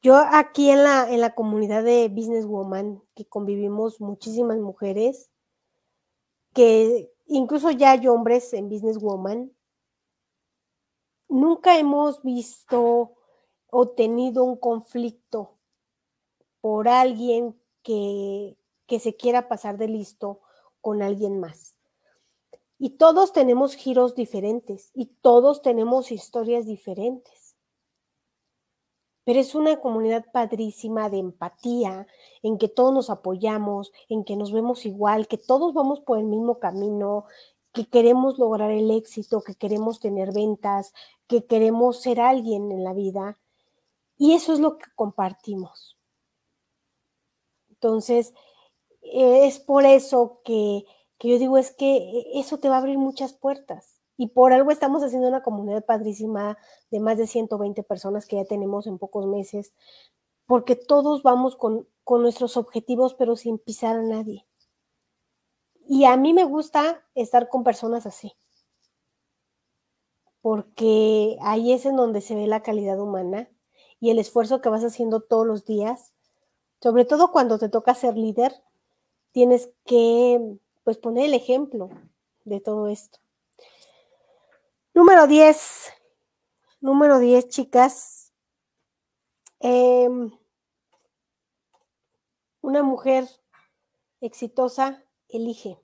Yo 0.00 0.14
aquí 0.14 0.70
en 0.70 0.84
la, 0.84 1.12
en 1.12 1.20
la 1.20 1.34
comunidad 1.34 1.82
de 1.82 2.08
Businesswoman, 2.08 3.02
que 3.16 3.26
convivimos 3.26 4.00
muchísimas 4.00 4.58
mujeres, 4.58 5.28
que 6.54 7.12
incluso 7.26 7.72
ya 7.72 7.90
hay 7.90 8.06
hombres 8.06 8.52
en 8.52 8.68
Businesswoman, 8.68 9.55
nunca 11.28 11.78
hemos 11.78 12.22
visto 12.22 13.14
o 13.70 13.88
tenido 13.88 14.44
un 14.44 14.56
conflicto 14.56 15.58
por 16.60 16.88
alguien 16.88 17.60
que, 17.82 18.56
que 18.86 19.00
se 19.00 19.16
quiera 19.16 19.48
pasar 19.48 19.78
de 19.78 19.88
listo 19.88 20.40
con 20.80 21.02
alguien 21.02 21.40
más. 21.40 21.76
Y 22.78 22.90
todos 22.90 23.32
tenemos 23.32 23.74
giros 23.74 24.14
diferentes 24.14 24.90
y 24.94 25.06
todos 25.06 25.62
tenemos 25.62 26.12
historias 26.12 26.66
diferentes. 26.66 27.56
Pero 29.24 29.40
es 29.40 29.54
una 29.56 29.80
comunidad 29.80 30.26
padrísima 30.32 31.10
de 31.10 31.18
empatía, 31.18 32.06
en 32.42 32.58
que 32.58 32.68
todos 32.68 32.94
nos 32.94 33.10
apoyamos, 33.10 33.92
en 34.08 34.22
que 34.22 34.36
nos 34.36 34.52
vemos 34.52 34.86
igual, 34.86 35.26
que 35.26 35.38
todos 35.38 35.74
vamos 35.74 36.00
por 36.00 36.18
el 36.18 36.26
mismo 36.26 36.60
camino, 36.60 37.24
que 37.72 37.86
queremos 37.86 38.38
lograr 38.38 38.70
el 38.70 38.90
éxito, 38.90 39.42
que 39.42 39.54
queremos 39.54 39.98
tener 39.98 40.32
ventas, 40.32 40.94
que 41.26 41.46
queremos 41.46 42.00
ser 42.00 42.20
alguien 42.20 42.70
en 42.72 42.84
la 42.84 42.92
vida. 42.92 43.38
Y 44.18 44.32
eso 44.34 44.52
es 44.52 44.60
lo 44.60 44.78
que 44.78 44.86
compartimos. 44.94 45.98
Entonces, 47.70 48.32
es 49.02 49.58
por 49.60 49.84
eso 49.84 50.40
que, 50.44 50.84
que 51.18 51.28
yo 51.28 51.38
digo, 51.38 51.58
es 51.58 51.72
que 51.72 52.24
eso 52.34 52.58
te 52.58 52.68
va 52.68 52.76
a 52.76 52.78
abrir 52.78 52.98
muchas 52.98 53.32
puertas. 53.32 54.00
Y 54.16 54.28
por 54.28 54.52
algo 54.52 54.70
estamos 54.70 55.02
haciendo 55.02 55.28
una 55.28 55.42
comunidad 55.42 55.84
padrísima 55.84 56.56
de 56.90 57.00
más 57.00 57.18
de 57.18 57.26
120 57.26 57.82
personas 57.82 58.26
que 58.26 58.36
ya 58.36 58.44
tenemos 58.44 58.86
en 58.86 58.98
pocos 58.98 59.26
meses, 59.26 59.74
porque 60.46 60.74
todos 60.74 61.22
vamos 61.22 61.54
con, 61.56 61.86
con 62.02 62.22
nuestros 62.22 62.56
objetivos, 62.56 63.14
pero 63.14 63.36
sin 63.36 63.58
pisar 63.58 63.96
a 63.96 64.02
nadie. 64.02 64.46
Y 65.86 66.04
a 66.04 66.16
mí 66.16 66.32
me 66.32 66.44
gusta 66.44 67.04
estar 67.14 67.48
con 67.48 67.62
personas 67.62 68.06
así, 68.06 68.32
porque 70.46 71.38
ahí 71.40 71.72
es 71.72 71.86
en 71.86 71.96
donde 71.96 72.20
se 72.20 72.36
ve 72.36 72.46
la 72.46 72.62
calidad 72.62 73.00
humana 73.00 73.50
y 73.98 74.10
el 74.10 74.20
esfuerzo 74.20 74.60
que 74.60 74.68
vas 74.68 74.84
haciendo 74.84 75.20
todos 75.20 75.44
los 75.44 75.64
días, 75.64 76.14
sobre 76.80 77.04
todo 77.04 77.32
cuando 77.32 77.58
te 77.58 77.68
toca 77.68 77.96
ser 77.96 78.16
líder, 78.16 78.54
tienes 79.32 79.72
que 79.84 80.56
pues 80.84 80.98
poner 80.98 81.24
el 81.24 81.34
ejemplo 81.34 81.90
de 82.44 82.60
todo 82.60 82.86
esto. 82.86 83.18
Número 84.94 85.26
10, 85.26 85.92
número 86.80 87.18
10, 87.18 87.48
chicas. 87.48 88.32
Em, 89.58 90.30
una 92.60 92.84
mujer 92.84 93.28
exitosa 94.20 95.02
elige. 95.28 95.76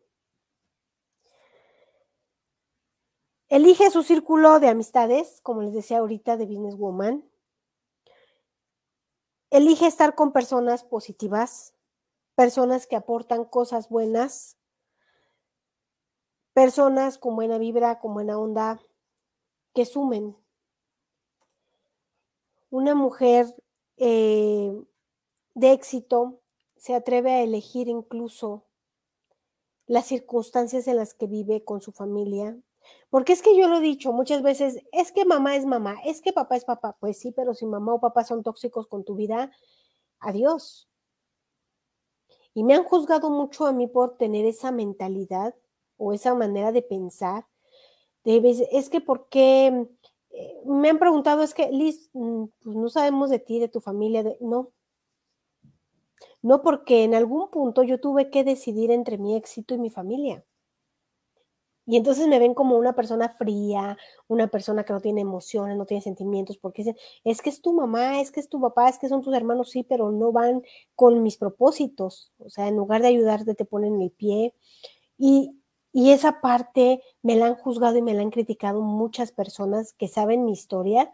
Elige 3.53 3.91
su 3.91 4.03
círculo 4.03 4.61
de 4.61 4.69
amistades, 4.69 5.43
como 5.43 5.61
les 5.61 5.75
decía 5.75 5.99
ahorita, 5.99 6.39
de 6.39 6.47
Businesswoman. 6.47 7.23
Elige 9.51 9.87
estar 9.87 10.15
con 10.15 10.33
personas 10.33 10.85
positivas, 10.85 11.75
personas 12.35 12.87
que 12.87 12.97
aportan 12.97 13.45
cosas 13.45 13.91
buenas, 13.91 14.57
personas 16.55 17.19
con 17.19 17.37
buena 17.37 17.59
vibra, 17.59 18.01
con 18.01 18.15
buena 18.15 18.39
onda, 18.39 18.81
que 19.75 19.85
sumen. 19.85 20.35
Una 22.71 22.95
mujer 22.95 23.55
eh, 23.99 24.83
de 25.53 25.73
éxito 25.73 26.41
se 26.79 26.95
atreve 26.95 27.33
a 27.33 27.43
elegir 27.43 27.89
incluso 27.89 28.65
las 29.87 30.07
circunstancias 30.07 30.89
en 30.89 30.97
las 30.97 31.13
que 31.13 31.27
vive 31.27 31.65
con 31.65 31.83
su 31.83 31.93
familia. 31.93 32.59
Porque 33.11 33.33
es 33.33 33.43
que 33.43 33.57
yo 33.57 33.69
lo 33.69 33.77
he 33.79 33.81
dicho 33.81 34.13
muchas 34.13 34.43
veces, 34.43 34.79
es 34.93 35.13
que 35.13 35.25
mamá 35.25 35.57
es 35.57 35.67
mamá, 35.67 35.97
es 36.05 36.21
que 36.21 36.33
papá 36.33 36.57
es 36.57 36.65
papá. 36.65 36.97
Pues 37.01 37.19
sí, 37.19 37.33
pero 37.33 37.55
si 37.55 37.67
mamá 37.67 37.95
o 37.95 38.01
papá 38.01 38.25
son 38.25 38.43
tóxicos 38.43 38.87
con 38.87 39.05
tu 39.05 39.15
vida, 39.15 39.51
adiós. 40.21 40.89
Y 42.55 42.65
me 42.65 42.75
han 42.75 42.85
juzgado 42.85 43.31
mucho 43.31 43.67
a 43.67 43.73
mí 43.73 43.87
por 43.87 44.17
tener 44.17 44.45
esa 44.45 44.73
mentalidad 44.73 45.55
o 45.97 46.13
esa 46.13 46.35
manera 46.35 46.73
de 46.73 46.83
pensar, 46.83 47.47
es 48.25 48.89
que 48.91 49.01
¿por 49.01 49.29
qué? 49.29 49.89
Eh, 50.31 50.63
me 50.65 50.91
han 50.91 50.99
preguntado, 50.99 51.43
es 51.43 51.55
que 51.55 51.71
Liz, 51.71 52.11
mm, 52.13 52.45
pues 52.63 52.77
no 52.77 52.89
sabemos 52.89 53.31
de 53.31 53.39
ti, 53.39 53.59
de 53.59 53.69
tu 53.69 53.81
familia, 53.81 54.25
no. 54.41 54.71
No 56.41 56.63
porque 56.63 57.05
en 57.05 57.15
algún 57.15 57.51
punto 57.51 57.83
yo 57.83 58.01
tuve 58.01 58.31
que 58.31 58.45
decidir 58.45 58.91
entre 58.91 59.19
mi 59.19 59.37
éxito 59.37 59.75
y 59.75 59.79
mi 59.79 59.91
familia. 59.91 60.45
Y 61.85 61.97
entonces 61.97 62.29
me 62.29 62.39
ven 62.39 62.55
como 62.55 62.77
una 62.77 62.95
persona 62.95 63.29
fría, 63.31 63.97
una 64.29 64.47
persona 64.49 64.85
que 64.85 64.93
no 64.93 65.01
tiene 65.01 65.21
emociones, 65.21 65.77
no 65.77 65.85
tiene 65.85 66.01
sentimientos, 66.03 66.57
porque 66.59 66.83
dicen, 66.83 66.97
es 67.25 67.43
que 67.43 67.51
es 67.51 67.61
tu 67.61 67.73
mamá, 67.73 68.21
es 68.21 68.31
que 68.31 68.41
es 68.41 68.49
tu 68.49 68.61
papá, 68.61 68.89
es 68.89 68.99
que 68.99 69.09
son 69.09 69.23
tus 69.23 69.35
hermanos, 69.35 69.71
sí, 69.71 69.83
pero 69.83 70.13
no 70.13 70.31
van 70.33 70.63
con 70.95 71.23
mis 71.23 71.37
propósitos. 71.37 72.33
O 72.39 72.51
sea, 72.51 72.69
en 72.69 72.77
lugar 72.77 73.03
de 73.03 73.09
ayudarte, 73.09 73.55
te 73.55 73.65
ponen 73.65 74.01
el 74.01 74.11
pie. 74.13 74.55
Y, 75.19 75.57
y 75.93 76.13
esa 76.13 76.41
parte 76.41 77.03
me 77.23 77.37
la 77.37 77.47
han 77.47 77.57
juzgado 77.57 77.97
y 77.99 78.03
me 78.03 78.15
la 78.15 78.23
han 78.23 78.31
criticado 78.31 78.81
muchas 78.83 79.33
personas 79.33 79.93
que 79.95 80.09
saben 80.09 80.45
mi 80.45 80.53
historia. 80.53 81.13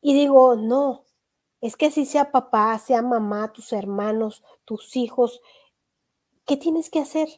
Y 0.00 0.14
digo, 0.14 0.56
no, 0.56 1.04
es 1.60 1.76
que 1.76 1.90
si 1.90 2.06
sea 2.06 2.30
papá, 2.30 2.78
sea 2.78 3.02
mamá, 3.02 3.52
tus 3.52 3.72
hermanos, 3.72 4.42
tus 4.64 4.96
hijos, 4.96 5.40
¿qué 6.46 6.56
tienes 6.56 6.90
que 6.90 7.00
hacer? 7.00 7.28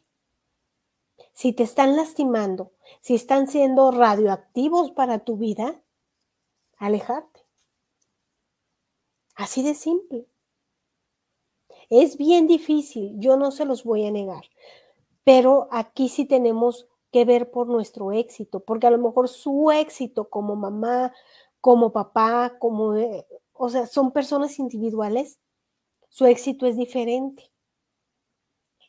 Si 1.39 1.53
te 1.53 1.63
están 1.63 1.95
lastimando, 1.95 2.73
si 3.01 3.15
están 3.15 3.47
siendo 3.47 3.93
radioactivos 3.93 4.91
para 4.91 5.21
tu 5.21 5.37
vida, 5.37 5.81
alejarte. 6.79 7.47
Así 9.37 9.63
de 9.63 9.75
simple. 9.75 10.27
Es 11.91 12.17
bien 12.17 12.49
difícil, 12.49 13.21
yo 13.21 13.37
no 13.37 13.53
se 13.53 13.67
los 13.67 13.85
voy 13.85 14.05
a 14.05 14.11
negar, 14.11 14.47
pero 15.23 15.69
aquí 15.71 16.09
sí 16.09 16.25
tenemos 16.25 16.89
que 17.13 17.25
ver 17.25 17.53
por 17.53 17.69
nuestro 17.69 18.11
éxito, 18.11 18.59
porque 18.59 18.89
a 18.89 18.91
lo 18.91 18.99
mejor 18.99 19.29
su 19.29 19.71
éxito 19.71 20.29
como 20.29 20.57
mamá, 20.57 21.13
como 21.61 21.93
papá, 21.93 22.59
como, 22.59 22.97
eh, 22.97 23.25
o 23.53 23.69
sea, 23.69 23.87
son 23.87 24.11
personas 24.11 24.59
individuales, 24.59 25.39
su 26.09 26.27
éxito 26.27 26.67
es 26.67 26.77
diferente. 26.77 27.49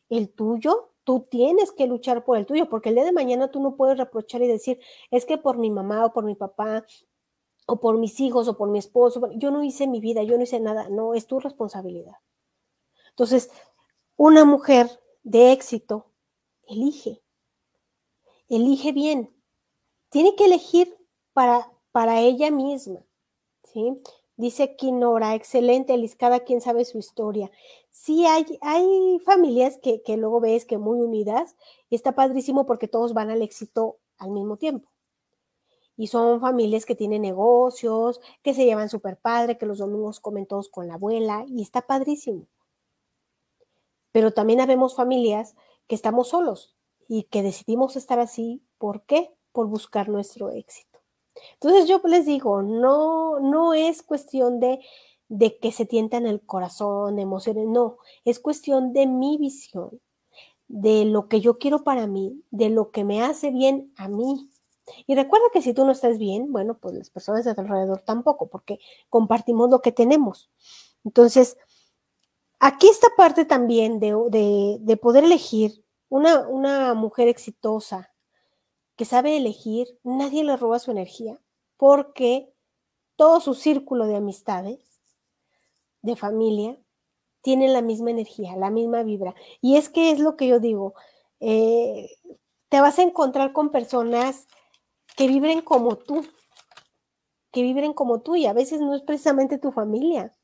El 0.08 0.30
tuyo 0.30 0.89
tú 1.04 1.26
tienes 1.30 1.72
que 1.72 1.86
luchar 1.86 2.24
por 2.24 2.38
el 2.38 2.46
tuyo, 2.46 2.68
porque 2.68 2.90
el 2.90 2.96
día 2.96 3.04
de 3.04 3.12
mañana 3.12 3.50
tú 3.50 3.60
no 3.60 3.76
puedes 3.76 3.98
reprochar 3.98 4.42
y 4.42 4.48
decir, 4.48 4.80
es 5.10 5.24
que 5.26 5.38
por 5.38 5.58
mi 5.58 5.70
mamá 5.70 6.06
o 6.06 6.12
por 6.12 6.24
mi 6.24 6.34
papá 6.34 6.84
o 7.66 7.80
por 7.80 7.98
mis 7.98 8.20
hijos 8.20 8.48
o 8.48 8.56
por 8.56 8.68
mi 8.70 8.78
esposo, 8.78 9.30
yo 9.36 9.50
no 9.50 9.62
hice 9.62 9.86
mi 9.86 10.00
vida, 10.00 10.22
yo 10.22 10.36
no 10.36 10.42
hice 10.42 10.60
nada, 10.60 10.88
no, 10.88 11.14
es 11.14 11.26
tu 11.26 11.40
responsabilidad. 11.40 12.16
Entonces, 13.10 13.50
una 14.16 14.44
mujer 14.44 14.88
de 15.22 15.52
éxito 15.52 16.06
elige, 16.66 17.22
elige 18.48 18.92
bien, 18.92 19.34
tiene 20.10 20.34
que 20.34 20.46
elegir 20.46 20.96
para, 21.32 21.72
para 21.92 22.20
ella 22.20 22.50
misma, 22.50 23.04
¿sí? 23.64 24.00
Dice 24.40 24.62
aquí 24.62 24.90
Nora, 24.90 25.34
excelente, 25.34 25.94
Liz, 25.98 26.16
cada 26.16 26.40
quien 26.40 26.62
sabe 26.62 26.86
su 26.86 26.96
historia. 26.96 27.50
Sí, 27.90 28.24
hay, 28.24 28.46
hay 28.62 29.18
familias 29.22 29.76
que, 29.82 30.00
que 30.00 30.16
luego 30.16 30.40
ves 30.40 30.64
que 30.64 30.78
muy 30.78 30.98
unidas 30.98 31.56
y 31.90 31.94
está 31.94 32.14
padrísimo 32.14 32.64
porque 32.64 32.88
todos 32.88 33.12
van 33.12 33.28
al 33.28 33.42
éxito 33.42 33.98
al 34.16 34.30
mismo 34.30 34.56
tiempo. 34.56 34.88
Y 35.94 36.06
son 36.06 36.40
familias 36.40 36.86
que 36.86 36.94
tienen 36.94 37.20
negocios, 37.20 38.22
que 38.42 38.54
se 38.54 38.64
llevan 38.64 38.88
súper 38.88 39.18
padre, 39.18 39.58
que 39.58 39.66
los 39.66 39.76
domingos 39.76 40.20
comen 40.20 40.46
todos 40.46 40.70
con 40.70 40.88
la 40.88 40.94
abuela 40.94 41.44
y 41.46 41.60
está 41.60 41.82
padrísimo. 41.82 42.46
Pero 44.10 44.32
también 44.32 44.62
habemos 44.62 44.96
familias 44.96 45.54
que 45.86 45.94
estamos 45.94 46.28
solos 46.28 46.74
y 47.08 47.24
que 47.24 47.42
decidimos 47.42 47.94
estar 47.94 48.18
así. 48.18 48.62
¿Por 48.78 49.02
qué? 49.02 49.34
Por 49.52 49.66
buscar 49.66 50.08
nuestro 50.08 50.48
éxito. 50.48 50.89
Entonces 51.54 51.88
yo 51.88 52.00
les 52.04 52.26
digo, 52.26 52.62
no, 52.62 53.40
no 53.40 53.74
es 53.74 54.02
cuestión 54.02 54.60
de, 54.60 54.80
de 55.28 55.58
que 55.58 55.72
se 55.72 55.86
tientan 55.86 56.26
el 56.26 56.40
corazón, 56.40 57.18
emociones, 57.18 57.66
no, 57.68 57.98
es 58.24 58.40
cuestión 58.40 58.92
de 58.92 59.06
mi 59.06 59.38
visión, 59.38 60.00
de 60.68 61.04
lo 61.04 61.28
que 61.28 61.40
yo 61.40 61.58
quiero 61.58 61.84
para 61.84 62.06
mí, 62.06 62.42
de 62.50 62.70
lo 62.70 62.90
que 62.90 63.04
me 63.04 63.22
hace 63.22 63.50
bien 63.50 63.92
a 63.96 64.08
mí. 64.08 64.50
Y 65.06 65.14
recuerda 65.14 65.46
que 65.52 65.62
si 65.62 65.72
tú 65.72 65.84
no 65.84 65.92
estás 65.92 66.18
bien, 66.18 66.52
bueno, 66.52 66.78
pues 66.78 66.94
las 66.94 67.10
personas 67.10 67.44
de 67.44 67.52
alrededor 67.52 68.02
tampoco, 68.02 68.48
porque 68.48 68.80
compartimos 69.08 69.70
lo 69.70 69.82
que 69.82 69.92
tenemos. 69.92 70.50
Entonces, 71.04 71.56
aquí 72.58 72.88
esta 72.88 73.08
parte 73.16 73.44
también 73.44 74.00
de, 74.00 74.16
de, 74.30 74.78
de 74.80 74.96
poder 74.96 75.24
elegir 75.24 75.84
una, 76.08 76.48
una 76.48 76.94
mujer 76.94 77.28
exitosa, 77.28 78.09
que 79.00 79.06
sabe 79.06 79.38
elegir, 79.38 79.98
nadie 80.04 80.44
le 80.44 80.58
roba 80.58 80.78
su 80.78 80.90
energía, 80.90 81.40
porque 81.78 82.52
todo 83.16 83.40
su 83.40 83.54
círculo 83.54 84.04
de 84.04 84.16
amistades, 84.16 85.00
de 86.02 86.16
familia, 86.16 86.78
tienen 87.40 87.72
la 87.72 87.80
misma 87.80 88.10
energía, 88.10 88.56
la 88.56 88.68
misma 88.68 89.02
vibra. 89.02 89.34
Y 89.62 89.78
es 89.78 89.88
que 89.88 90.10
es 90.10 90.18
lo 90.18 90.36
que 90.36 90.48
yo 90.48 90.60
digo, 90.60 90.92
eh, 91.40 92.10
te 92.68 92.82
vas 92.82 92.98
a 92.98 93.02
encontrar 93.02 93.54
con 93.54 93.70
personas 93.70 94.46
que 95.16 95.28
vibren 95.28 95.62
como 95.62 95.96
tú, 95.96 96.22
que 97.52 97.62
vibren 97.62 97.94
como 97.94 98.20
tú 98.20 98.36
y 98.36 98.44
a 98.44 98.52
veces 98.52 98.82
no 98.82 98.94
es 98.94 99.00
precisamente 99.00 99.56
tu 99.56 99.72
familia. 99.72 100.36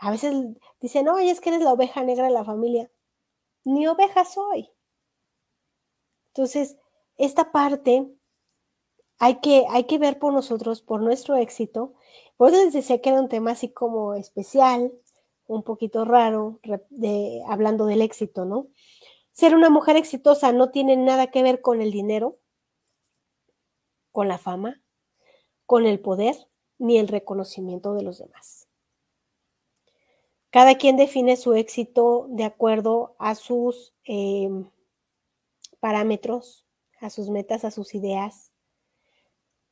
A 0.00 0.10
veces 0.10 0.34
dicen, 0.82 1.06
no, 1.06 1.16
es 1.16 1.40
que 1.40 1.48
eres 1.48 1.62
la 1.62 1.72
oveja 1.72 2.02
negra 2.02 2.26
de 2.26 2.34
la 2.34 2.44
familia. 2.44 2.90
Ni 3.64 3.86
oveja 3.86 4.26
soy. 4.26 4.70
Entonces, 6.34 6.76
esta 7.16 7.52
parte 7.52 8.08
hay 9.18 9.40
que, 9.40 9.64
hay 9.70 9.84
que 9.84 9.98
ver 9.98 10.18
por 10.18 10.32
nosotros, 10.32 10.82
por 10.82 11.00
nuestro 11.00 11.36
éxito. 11.36 11.94
Por 12.36 12.50
eso 12.50 12.64
les 12.64 12.72
decía 12.72 13.00
que 13.00 13.10
era 13.10 13.20
un 13.20 13.28
tema 13.28 13.52
así 13.52 13.72
como 13.72 14.14
especial, 14.14 14.92
un 15.46 15.62
poquito 15.62 16.04
raro, 16.04 16.60
de, 16.90 17.42
hablando 17.46 17.86
del 17.86 18.02
éxito, 18.02 18.44
¿no? 18.44 18.68
Ser 19.32 19.54
una 19.54 19.70
mujer 19.70 19.96
exitosa 19.96 20.52
no 20.52 20.70
tiene 20.70 20.96
nada 20.96 21.28
que 21.28 21.42
ver 21.42 21.60
con 21.60 21.80
el 21.80 21.90
dinero, 21.90 22.38
con 24.12 24.28
la 24.28 24.38
fama, 24.38 24.82
con 25.66 25.86
el 25.86 26.00
poder, 26.00 26.36
ni 26.78 26.98
el 26.98 27.08
reconocimiento 27.08 27.94
de 27.94 28.02
los 28.02 28.18
demás. 28.18 28.68
Cada 30.50 30.76
quien 30.76 30.96
define 30.96 31.36
su 31.36 31.54
éxito 31.54 32.26
de 32.30 32.44
acuerdo 32.44 33.16
a 33.18 33.34
sus 33.34 33.92
eh, 34.04 34.48
parámetros, 35.80 36.63
a 37.04 37.10
sus 37.10 37.30
metas, 37.30 37.64
a 37.64 37.70
sus 37.70 37.94
ideas. 37.94 38.52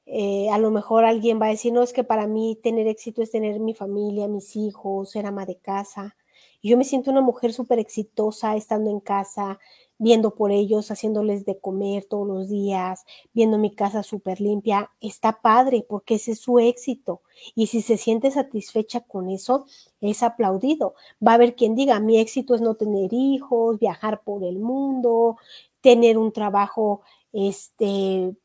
Eh, 0.06 0.50
a 0.50 0.58
lo 0.58 0.70
mejor 0.70 1.04
alguien 1.04 1.40
va 1.40 1.46
a 1.46 1.50
decir, 1.50 1.72
no, 1.72 1.82
es 1.82 1.92
que 1.92 2.04
para 2.04 2.26
mí 2.26 2.58
tener 2.62 2.86
éxito 2.86 3.22
es 3.22 3.30
tener 3.30 3.60
mi 3.60 3.74
familia, 3.74 4.28
mis 4.28 4.56
hijos, 4.56 5.10
ser 5.10 5.26
ama 5.26 5.46
de 5.46 5.56
casa. 5.56 6.16
Y 6.60 6.70
yo 6.70 6.76
me 6.76 6.84
siento 6.84 7.10
una 7.10 7.20
mujer 7.20 7.52
súper 7.52 7.78
exitosa 7.78 8.56
estando 8.56 8.90
en 8.90 9.00
casa, 9.00 9.58
viendo 9.98 10.34
por 10.34 10.50
ellos, 10.50 10.90
haciéndoles 10.90 11.44
de 11.44 11.58
comer 11.58 12.04
todos 12.04 12.26
los 12.26 12.48
días, 12.48 13.04
viendo 13.32 13.58
mi 13.58 13.74
casa 13.74 14.02
súper 14.02 14.40
limpia. 14.40 14.90
Está 15.00 15.40
padre 15.40 15.84
porque 15.88 16.16
ese 16.16 16.32
es 16.32 16.40
su 16.40 16.58
éxito. 16.58 17.22
Y 17.54 17.68
si 17.68 17.82
se 17.82 17.96
siente 17.96 18.30
satisfecha 18.30 19.00
con 19.00 19.28
eso, 19.28 19.66
es 20.00 20.22
aplaudido. 20.22 20.94
Va 21.24 21.32
a 21.32 21.34
haber 21.34 21.54
quien 21.56 21.74
diga, 21.74 22.00
mi 22.00 22.18
éxito 22.18 22.54
es 22.54 22.60
no 22.60 22.74
tener 22.74 23.12
hijos, 23.12 23.78
viajar 23.78 24.22
por 24.22 24.44
el 24.44 24.58
mundo, 24.58 25.36
tener 25.80 26.16
un 26.18 26.32
trabajo 26.32 27.02
este, 27.32 28.36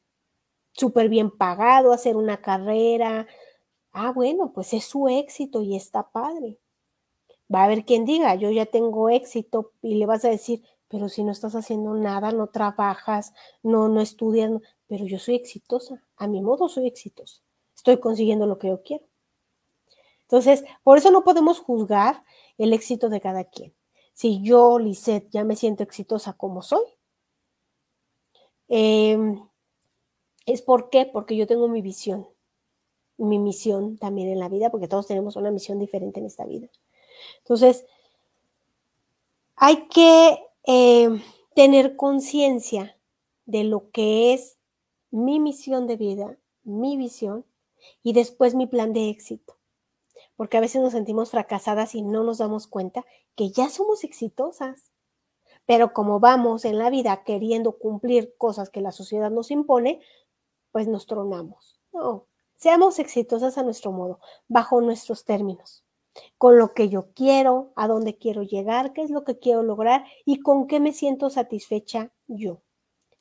súper 0.73 1.09
bien 1.09 1.31
pagado, 1.31 1.91
hacer 1.91 2.15
una 2.15 2.41
carrera. 2.41 3.27
Ah, 3.91 4.11
bueno, 4.11 4.53
pues 4.53 4.73
es 4.73 4.85
su 4.85 5.07
éxito 5.07 5.61
y 5.61 5.75
está 5.75 6.09
padre. 6.11 6.59
Va 7.53 7.61
a 7.61 7.65
haber 7.65 7.85
quien 7.85 8.05
diga, 8.05 8.35
yo 8.35 8.51
ya 8.51 8.65
tengo 8.65 9.09
éxito 9.09 9.71
y 9.81 9.95
le 9.95 10.05
vas 10.05 10.25
a 10.25 10.29
decir, 10.29 10.63
pero 10.89 11.09
si 11.09 11.23
no 11.23 11.31
estás 11.31 11.55
haciendo 11.55 11.93
nada, 11.93 12.31
no 12.31 12.47
trabajas, 12.47 13.33
no, 13.63 13.89
no 13.89 14.01
estudias, 14.01 14.51
pero 14.87 15.05
yo 15.05 15.19
soy 15.19 15.35
exitosa, 15.35 16.03
a 16.17 16.27
mi 16.27 16.41
modo 16.41 16.69
soy 16.69 16.87
exitosa, 16.87 17.41
estoy 17.75 17.99
consiguiendo 17.99 18.47
lo 18.47 18.57
que 18.57 18.67
yo 18.67 18.83
quiero. 18.83 19.05
Entonces, 20.23 20.65
por 20.83 20.97
eso 20.97 21.09
no 21.09 21.23
podemos 21.23 21.59
juzgar 21.59 22.23
el 22.57 22.73
éxito 22.73 23.07
de 23.07 23.21
cada 23.21 23.45
quien. 23.45 23.73
Si 24.13 24.41
yo, 24.41 24.77
Lisette, 24.77 25.29
ya 25.31 25.45
me 25.45 25.55
siento 25.55 25.83
exitosa 25.83 26.33
como 26.33 26.61
soy, 26.61 26.83
Em, 28.69 29.39
¿Es 30.47 30.61
por 30.61 30.89
qué? 30.89 31.05
Porque 31.05 31.35
yo 31.35 31.45
tengo 31.45 31.67
mi 31.67 31.81
visión, 31.81 32.25
mi 33.17 33.37
misión 33.37 33.97
también 33.97 34.29
en 34.29 34.39
la 34.39 34.47
vida, 34.47 34.71
porque 34.71 34.87
todos 34.87 35.05
tenemos 35.05 35.35
una 35.35 35.51
misión 35.51 35.77
diferente 35.77 36.21
en 36.21 36.25
esta 36.25 36.45
vida. 36.45 36.69
Entonces, 37.39 37.85
hay 39.57 39.87
que 39.89 40.39
em, 40.63 41.21
tener 41.53 41.97
conciencia 41.97 42.95
de 43.45 43.65
lo 43.65 43.91
que 43.91 44.33
es 44.33 44.57
mi 45.11 45.41
misión 45.41 45.85
de 45.85 45.97
vida, 45.97 46.37
mi 46.63 46.95
visión 46.95 47.43
y 48.01 48.13
después 48.13 48.55
mi 48.55 48.67
plan 48.67 48.93
de 48.93 49.09
éxito. 49.09 49.57
Porque 50.37 50.55
a 50.55 50.61
veces 50.61 50.81
nos 50.81 50.93
sentimos 50.93 51.31
fracasadas 51.31 51.93
y 51.93 52.03
no 52.03 52.23
nos 52.23 52.37
damos 52.37 52.67
cuenta 52.67 53.05
que 53.35 53.49
ya 53.49 53.69
somos 53.69 54.05
exitosas. 54.05 54.91
Pero 55.67 55.93
como 55.93 56.19
vamos 56.19 56.65
en 56.65 56.79
la 56.79 56.89
vida 56.89 57.23
queriendo 57.23 57.77
cumplir 57.77 58.35
cosas 58.37 58.71
que 58.71 58.81
la 58.81 58.91
sociedad 58.91 59.29
nos 59.29 59.51
impone, 59.51 60.01
pues 60.71 60.87
nos 60.87 61.05
tronamos. 61.05 61.79
No, 61.93 62.25
seamos 62.55 62.97
exitosas 62.97 63.59
a 63.59 63.63
nuestro 63.63 63.91
modo, 63.91 64.19
bajo 64.47 64.81
nuestros 64.81 65.25
términos, 65.25 65.83
con 66.39 66.57
lo 66.57 66.73
que 66.73 66.89
yo 66.89 67.11
quiero, 67.13 67.73
a 67.75 67.87
dónde 67.87 68.17
quiero 68.17 68.41
llegar, 68.41 68.93
qué 68.93 69.03
es 69.03 69.11
lo 69.11 69.23
que 69.23 69.37
quiero 69.37 69.61
lograr 69.61 70.05
y 70.25 70.39
con 70.39 70.65
qué 70.65 70.79
me 70.79 70.93
siento 70.93 71.29
satisfecha 71.29 72.11
yo. 72.25 72.63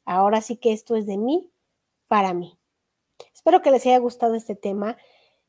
Ahora 0.07 0.41
sí 0.41 0.57
que 0.57 0.73
esto 0.73 0.97
es 0.97 1.05
de 1.05 1.19
mí 1.19 1.51
para 2.09 2.33
mí. 2.33 2.59
Espero 3.35 3.61
que 3.61 3.71
les 3.71 3.85
haya 3.87 3.99
gustado 3.99 4.35
este 4.35 4.55
tema. 4.55 4.97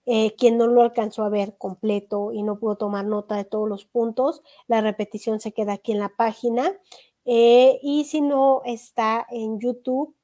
Eh, 0.09 0.35
quien 0.37 0.57
no 0.57 0.67
lo 0.67 0.83
alcanzó 0.83 1.25
a 1.25 1.29
ver 1.29 1.57
completo 1.57 2.31
y 2.31 2.41
no 2.41 2.59
pudo 2.59 2.77
tomar 2.77 3.03
nota 3.03 3.35
de 3.35 3.43
todos 3.43 3.67
los 3.67 3.83
puntos, 3.83 4.41
la 4.65 4.79
repetición 4.79 5.41
se 5.41 5.51
queda 5.51 5.73
aquí 5.73 5.91
en 5.91 5.99
la 5.99 6.07
página. 6.15 6.79
Eh, 7.25 7.77
y 7.83 8.05
si 8.05 8.21
no, 8.21 8.61
está 8.63 9.27
en 9.29 9.59
YouTube, 9.59 10.15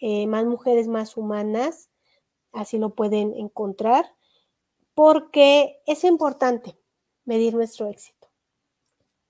eh, 0.00 0.26
Más 0.26 0.44
Mujeres 0.44 0.88
Más 0.88 1.16
Humanas, 1.16 1.88
así 2.52 2.78
lo 2.78 2.96
pueden 2.96 3.32
encontrar, 3.36 4.06
porque 4.94 5.80
es 5.86 6.02
importante 6.02 6.76
medir 7.24 7.54
nuestro 7.54 7.86
éxito. 7.86 8.26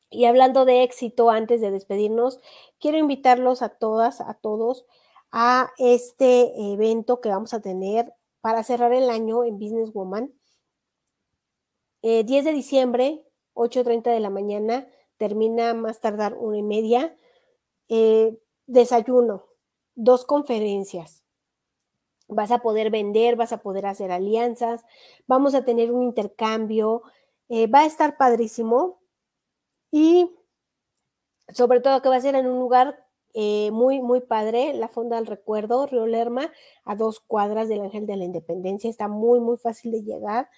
Y 0.08 0.24
hablando 0.24 0.64
de 0.64 0.84
éxito, 0.84 1.28
antes 1.28 1.60
de 1.60 1.70
despedirnos, 1.70 2.40
quiero 2.80 2.96
invitarlos 2.96 3.60
a 3.60 3.68
todas, 3.68 4.22
a 4.22 4.32
todos, 4.32 4.86
a 5.32 5.70
este 5.76 6.72
evento 6.72 7.20
que 7.20 7.28
vamos 7.28 7.52
a 7.52 7.60
tener 7.60 8.14
para 8.40 8.62
cerrar 8.62 8.92
el 8.92 9.10
año 9.10 9.44
en 9.44 9.58
Business 9.58 9.92
Woman. 9.92 10.32
10 12.02 12.30
eh, 12.30 12.42
de 12.42 12.52
diciembre, 12.52 13.24
8.30 13.54 14.12
de 14.12 14.20
la 14.20 14.30
mañana, 14.30 14.88
termina 15.16 15.74
más 15.74 16.00
tardar 16.00 16.34
una 16.34 16.58
y 16.58 16.62
media. 16.62 17.16
Eh, 17.88 18.38
desayuno, 18.66 19.46
dos 19.94 20.24
conferencias. 20.24 21.24
Vas 22.28 22.50
a 22.50 22.58
poder 22.58 22.90
vender, 22.90 23.36
vas 23.36 23.52
a 23.52 23.62
poder 23.62 23.86
hacer 23.86 24.12
alianzas, 24.12 24.84
vamos 25.26 25.54
a 25.54 25.64
tener 25.64 25.90
un 25.90 26.02
intercambio, 26.02 27.02
eh, 27.48 27.66
va 27.66 27.80
a 27.80 27.86
estar 27.86 28.18
padrísimo 28.18 29.00
y 29.90 30.30
sobre 31.54 31.80
todo 31.80 32.02
que 32.02 32.10
va 32.10 32.16
a 32.16 32.20
ser 32.20 32.34
en 32.34 32.46
un 32.46 32.58
lugar 32.58 33.07
eh, 33.40 33.70
muy, 33.70 34.00
muy 34.00 34.20
padre, 34.20 34.74
la 34.74 34.88
Fonda 34.88 35.14
del 35.14 35.26
Recuerdo, 35.26 35.86
Río 35.86 36.08
Lerma, 36.08 36.50
a 36.84 36.96
dos 36.96 37.20
cuadras 37.20 37.68
del 37.68 37.82
Ángel 37.82 38.04
de 38.04 38.16
la 38.16 38.24
Independencia, 38.24 38.90
está 38.90 39.06
muy, 39.06 39.38
muy 39.38 39.56
fácil 39.56 39.92
de 39.92 40.02
llegar. 40.02 40.50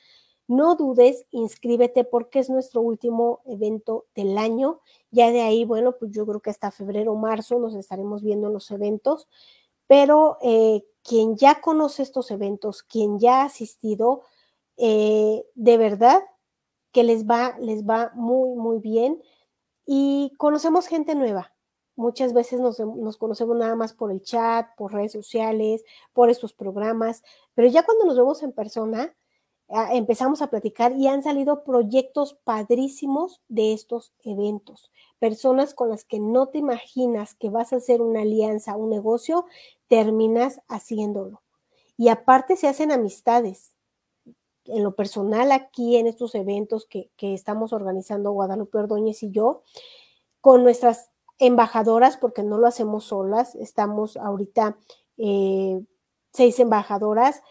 No 0.49 0.77
dudes, 0.77 1.27
inscríbete 1.31 2.05
porque 2.05 2.39
es 2.39 2.49
nuestro 2.49 2.81
último 2.81 3.43
evento 3.45 4.07
del 4.15 4.39
año. 4.39 4.81
Ya 5.11 5.31
de 5.31 5.43
ahí, 5.43 5.67
bueno, 5.67 5.97
pues 5.99 6.11
yo 6.13 6.25
creo 6.25 6.41
que 6.41 6.49
hasta 6.49 6.71
febrero 6.71 7.13
o 7.13 7.17
marzo 7.17 7.59
nos 7.59 7.75
estaremos 7.75 8.23
viendo 8.23 8.47
en 8.47 8.55
los 8.55 8.71
eventos, 8.71 9.29
pero 9.87 10.39
eh, 10.41 10.83
quien 11.03 11.37
ya 11.37 11.61
conoce 11.61 12.03
estos 12.03 12.31
eventos, 12.31 12.83
quien 12.83 13.19
ya 13.19 13.43
ha 13.43 13.45
asistido, 13.45 14.23
eh, 14.79 15.45
de 15.55 15.77
verdad 15.77 16.23
que 16.93 17.05
les 17.05 17.27
va, 17.27 17.59
les 17.61 17.85
va 17.85 18.11
muy, 18.15 18.57
muy 18.57 18.79
bien 18.79 19.23
y 19.85 20.33
conocemos 20.39 20.87
gente 20.87 21.15
nueva. 21.15 21.53
Muchas 22.01 22.33
veces 22.33 22.61
nos, 22.61 23.19
conocemos 23.19 23.59
nada 23.59 23.77
más 23.77 23.93
por 23.93 24.11
el 24.11 24.23
chat, 24.23 24.75
por 24.75 24.95
redes 24.95 25.13
sociales, 25.13 25.85
por 26.15 26.31
estos 26.31 26.55
programas, 26.55 27.23
pero 27.53 27.69
ya 27.69 27.85
cuando 27.85 28.07
nos 28.07 28.17
vemos 28.17 28.43
en 28.43 28.53
persona, 28.53 29.15
ah, 29.69 29.91
empezamos 29.93 30.41
a 30.41 30.47
platicar 30.47 30.97
y 30.97 31.09
han 31.09 31.23
salido 31.23 31.63
proyectos 31.63 32.39
padrísimos 32.43 33.43
de 33.49 33.75
estos 33.75 34.15
eventos. 34.25 34.91
Personas 35.19 35.75
con 35.75 35.91
las 35.91 36.07
que 36.07 36.21
no 36.21 36.49
te 36.49 36.57
imaginas 36.57 37.35
que 37.35 37.51
vas 37.51 37.75
a 37.75 37.77
hacer 37.77 38.01
una 38.01 38.23
alianza, 38.23 38.79
un 38.79 38.89
negocio, 38.89 39.45
terminas 39.87 40.63
haciéndolo. 40.69 41.43
Y 41.99 42.09
aparte 42.09 42.57
se 42.57 42.67
hacen 42.67 42.93
amistades. 42.93 43.75
En 44.65 44.85
lo 44.85 44.97
personal, 44.97 45.53
aquí 45.53 45.99
en 45.99 46.07
estos 46.07 46.35
eventos 46.35 46.87
que, 46.87 47.11
que 47.19 47.35
estamos 47.35 47.75
organizando 47.75 48.33
Guadalupe 48.33 48.79
Ordóñez 48.79 49.23
y 49.23 49.31
yo, 49.31 49.65
con 50.41 50.63
nuestras 50.63 51.11
embajadoras, 51.41 52.17
porque 52.17 52.45
no 52.45 52.59
lo 52.59 52.69
hacemos 52.69 53.05
solas, 53.07 53.57
estamos 53.57 54.17
ahorita 54.17 54.77
eh, 55.17 55.83
seis 56.33 56.61
embajadoras, 56.61 57.43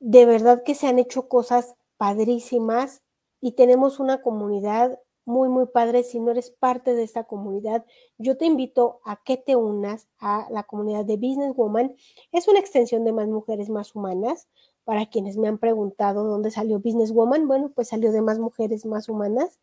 de 0.00 0.26
verdad 0.26 0.64
que 0.64 0.74
se 0.74 0.88
han 0.88 0.98
hecho 0.98 1.28
cosas 1.28 1.76
padrísimas 1.96 3.02
y 3.40 3.52
tenemos 3.52 4.00
una 4.00 4.20
comunidad 4.22 4.98
muy, 5.24 5.48
muy 5.48 5.66
padre. 5.66 6.02
Si 6.02 6.18
no 6.18 6.32
eres 6.32 6.50
parte 6.50 6.94
de 6.94 7.04
esta 7.04 7.24
comunidad, 7.24 7.84
yo 8.18 8.36
te 8.36 8.46
invito 8.46 9.00
a 9.04 9.22
que 9.22 9.36
te 9.36 9.54
unas 9.54 10.08
a 10.18 10.48
la 10.50 10.64
comunidad 10.64 11.04
de 11.04 11.16
Business 11.16 11.54
Woman. 11.54 11.94
Es 12.32 12.48
una 12.48 12.58
extensión 12.58 13.04
de 13.04 13.12
Más 13.12 13.28
Mujeres 13.28 13.68
Más 13.68 13.94
Humanas. 13.94 14.48
Para 14.84 15.06
quienes 15.06 15.36
me 15.36 15.46
han 15.46 15.58
preguntado 15.58 16.24
dónde 16.24 16.50
salió 16.50 16.80
Business 16.80 17.12
Woman, 17.12 17.46
bueno, 17.46 17.70
pues 17.72 17.88
salió 17.88 18.10
de 18.10 18.20
Más 18.20 18.40
Mujeres 18.40 18.84
Más 18.84 19.08
Humanas. 19.08 19.60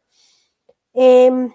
Em, 0.93 1.51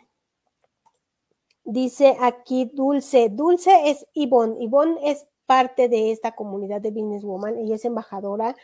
Dice 1.65 2.17
aquí 2.21 2.71
Dulce. 2.73 3.31
Dulce 3.31 3.91
es 3.91 4.07
Ivonne. 4.13 4.63
Ivonne 4.63 4.99
es 5.03 5.27
parte 5.47 5.89
de 5.89 6.13
esta 6.13 6.35
comunidad 6.35 6.81
de 6.81 6.91
Business 6.91 7.25
Woman. 7.25 7.59
Ella 7.59 7.77
es 7.77 7.85
embajadora 7.85 8.55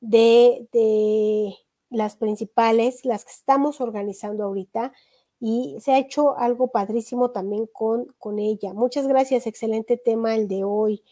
de, 0.00 0.66
de 0.72 1.54
las 1.90 2.16
principales, 2.16 3.04
las 3.04 3.24
que 3.24 3.32
estamos 3.32 3.80
organizando 3.80 4.44
ahorita. 4.44 4.92
Y 5.40 5.76
se 5.80 5.92
ha 5.92 5.98
hecho 5.98 6.36
algo 6.36 6.68
padrísimo 6.68 7.30
también 7.30 7.68
con, 7.72 8.14
con 8.18 8.38
ella. 8.38 8.72
Muchas 8.74 9.06
gracias. 9.06 9.46
Excelente 9.46 9.96
tema 9.96 10.34
el 10.34 10.48
de 10.48 10.64
hoy. 10.64 11.04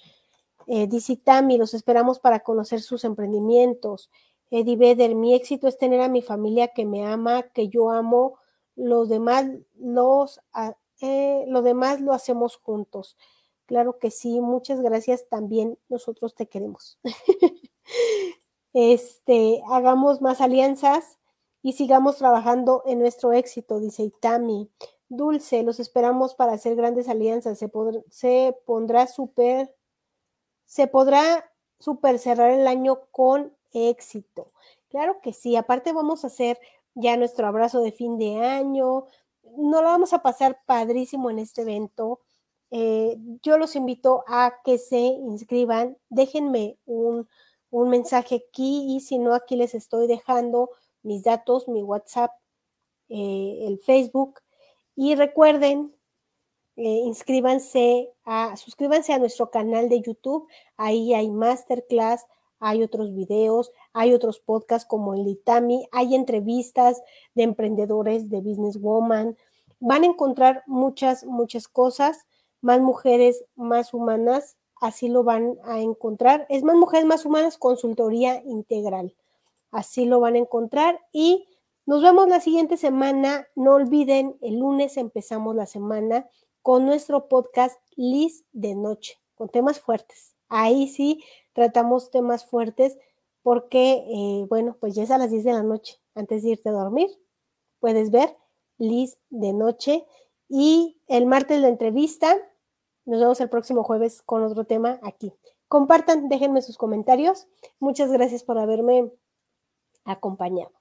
Eh, 0.66 0.89
dice 0.89 1.16
Tami, 1.16 1.59
los 1.59 1.74
esperamos 1.74 2.18
para 2.18 2.41
conocer 2.41 2.80
sus 2.80 3.05
emprendimientos. 3.05 4.11
Eddie 4.51 4.76
Vedder, 4.76 5.14
mi 5.14 5.34
éxito 5.34 5.68
es 5.68 5.78
tener 5.78 6.01
a 6.01 6.09
mi 6.09 6.22
familia 6.22 6.68
que 6.68 6.84
me 6.84 7.05
ama, 7.05 7.43
que 7.43 7.68
yo 7.68 7.91
amo. 7.91 8.39
Los 8.74 9.09
demás 9.09 9.47
los 9.76 10.41
eh, 11.01 11.45
lo 11.49 11.63
demás 11.63 12.01
lo 12.01 12.13
hacemos 12.13 12.57
juntos. 12.57 13.17
Claro 13.67 13.99
que 13.99 14.11
sí, 14.11 14.41
muchas 14.41 14.81
gracias. 14.81 15.29
También 15.29 15.79
nosotros 15.89 16.35
te 16.35 16.47
queremos. 16.47 16.99
este, 18.73 19.63
hagamos 19.71 20.23
más 20.23 20.41
alianzas 20.41 21.19
y 21.63 21.73
sigamos 21.73 22.17
trabajando 22.17 22.83
en 22.87 23.01
nuestro 23.01 23.33
éxito, 23.33 23.81
dice 23.81 24.05
Itami. 24.05 24.71
Dulce, 25.09 25.63
los 25.63 25.81
esperamos 25.81 26.35
para 26.35 26.53
hacer 26.53 26.77
grandes 26.77 27.09
alianzas. 27.09 27.59
Se, 27.59 27.71
se 28.11 28.57
pondrá 28.65 29.07
súper, 29.07 29.75
se 30.65 30.87
podrá 30.87 31.51
super 31.79 32.19
cerrar 32.19 32.51
el 32.53 32.67
año 32.67 33.01
con 33.11 33.53
éxito. 33.73 34.53
Claro 34.89 35.21
que 35.21 35.33
sí. 35.33 35.57
Aparte 35.57 35.93
vamos 35.93 36.25
a 36.25 36.29
hacer 36.29 36.59
ya 36.95 37.17
nuestro 37.17 37.47
abrazo 37.47 37.81
de 37.81 37.93
fin 37.93 38.19
de 38.19 38.37
año, 38.39 39.07
no 39.59 39.83
lo 39.83 39.89
vamos 39.89 40.13
a 40.13 40.23
pasar 40.23 40.61
padrísimo 40.67 41.31
en 41.31 41.39
este 41.39 41.63
evento. 41.63 42.21
Eh, 42.71 43.17
yo 43.43 43.59
los 43.59 43.77
invito 43.77 44.25
a 44.27 44.55
que 44.65 44.79
se 44.79 44.99
inscriban, 44.99 45.97
déjenme 46.09 46.79
un, 46.87 47.29
mensaje 47.71 48.37
aquí 48.49 48.97
y 48.97 49.01
si 49.01 49.19
no, 49.19 49.35
aquí 49.35 49.55
les 49.55 49.75
estoy 49.75 50.07
dejando 50.07 50.71
mis 51.03 51.25
datos, 51.25 51.69
mi 51.69 51.83
WhatsApp, 51.83 52.33
eh, 53.11 53.67
el 53.67 53.79
Facebook. 53.81 54.41
Y 54.95 55.15
recuerden, 55.15 55.95
eh, 56.77 56.83
inscríbanse 57.05 58.13
a, 58.25 58.57
suscríbanse 58.57 59.13
a 59.13 59.19
nuestro 59.19 59.51
canal 59.51 59.89
de 59.91 60.01
YouTube, 60.01 60.49
ahí 60.77 61.13
hay 61.15 61.31
masterclass, 61.31 62.25
hay 62.59 62.83
otros 62.83 63.15
videos, 63.15 63.73
hay 63.93 64.15
otros 64.15 64.41
podcasts 64.41 64.87
como 64.89 65.15
el 65.15 65.27
Itami, 65.27 65.89
hay 65.93 66.15
entrevistas 66.15 67.03
de 67.35 67.43
emprendedores, 67.43 68.31
de 68.31 68.41
businesswoman. 68.41 69.37
Van 69.81 70.03
a 70.03 70.07
encontrar 70.07 70.63
muchas, 70.67 71.25
muchas 71.25 71.69
cosas, 71.69 72.27
más 72.61 72.81
mujeres, 72.81 73.45
más 73.55 73.93
humanas, 73.93 74.57
así 74.81 75.09
lo 75.09 75.23
van 75.23 75.59
a 75.65 75.81
encontrar. 75.81 76.47
Es 76.49 76.63
más 76.63 76.77
mujeres, 76.77 77.07
más 77.07 77.25
humanas, 77.25 77.59
consultoría 77.59 78.43
integral. 78.45 79.15
Así 79.71 80.07
lo 80.07 80.21
van 80.21 80.35
a 80.35 80.39
encontrar 80.39 81.01
y 81.13 81.47
nos 81.85 82.03
vemos 82.03 82.29
la 82.29 82.41
siguiente 82.41 82.77
semana. 82.77 83.47
No 83.55 83.75
olviden, 83.75 84.37
el 84.41 84.59
lunes 84.59 84.97
empezamos 84.97 85.55
la 85.55 85.67
semana 85.67 86.27
con 86.63 86.87
nuestro 86.87 87.29
podcast 87.29 87.79
Liz 87.95 88.45
de 88.53 88.75
Noche, 88.75 89.21
con 89.35 89.49
temas 89.49 89.79
fuertes. 89.79 90.35
Ahí 90.49 90.89
sí 90.89 91.23
tratamos 91.57 92.11
temas 92.11 92.45
fuertes 92.45 92.99
porque, 93.43 94.05
eh, 94.09 94.47
bueno, 94.49 94.77
pues 94.79 94.95
ya 94.95 95.05
es 95.05 95.11
a 95.11 95.17
las 95.17 95.31
10 95.31 95.43
de 95.43 95.53
la 95.55 95.63
noche, 95.63 95.99
antes 96.15 96.43
de 96.43 96.51
irte 96.51 96.69
a 96.69 96.73
dormir, 96.73 97.09
puedes 97.81 98.11
ver 98.11 98.37
Liz 98.79 99.19
de 99.31 99.55
noche 99.55 100.07
y 100.51 101.01
el 101.09 101.25
martes 101.25 101.63
la 101.63 101.69
entrevista. 101.69 102.37
Nos 103.07 103.21
vemos 103.21 103.41
el 103.41 103.49
próximo 103.49 103.83
jueves 103.85 104.21
con 104.21 104.43
otro 104.43 104.65
tema 104.65 105.01
aquí. 105.03 105.33
Compartan, 105.67 106.29
déjenme 106.29 106.61
sus 106.61 106.77
comentarios. 106.77 107.49
Muchas 107.81 108.13
gracias 108.13 108.45
por 108.45 108.59
haberme 108.59 109.11
acompañado. 110.05 110.73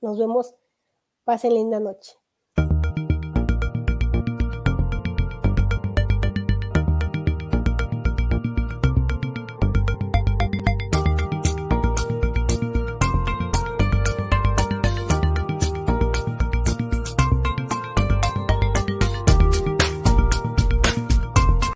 Nos 0.00 0.16
vemos. 0.16 0.54
Pasen 1.24 1.54
linda 1.54 1.80
noche. 1.80 2.21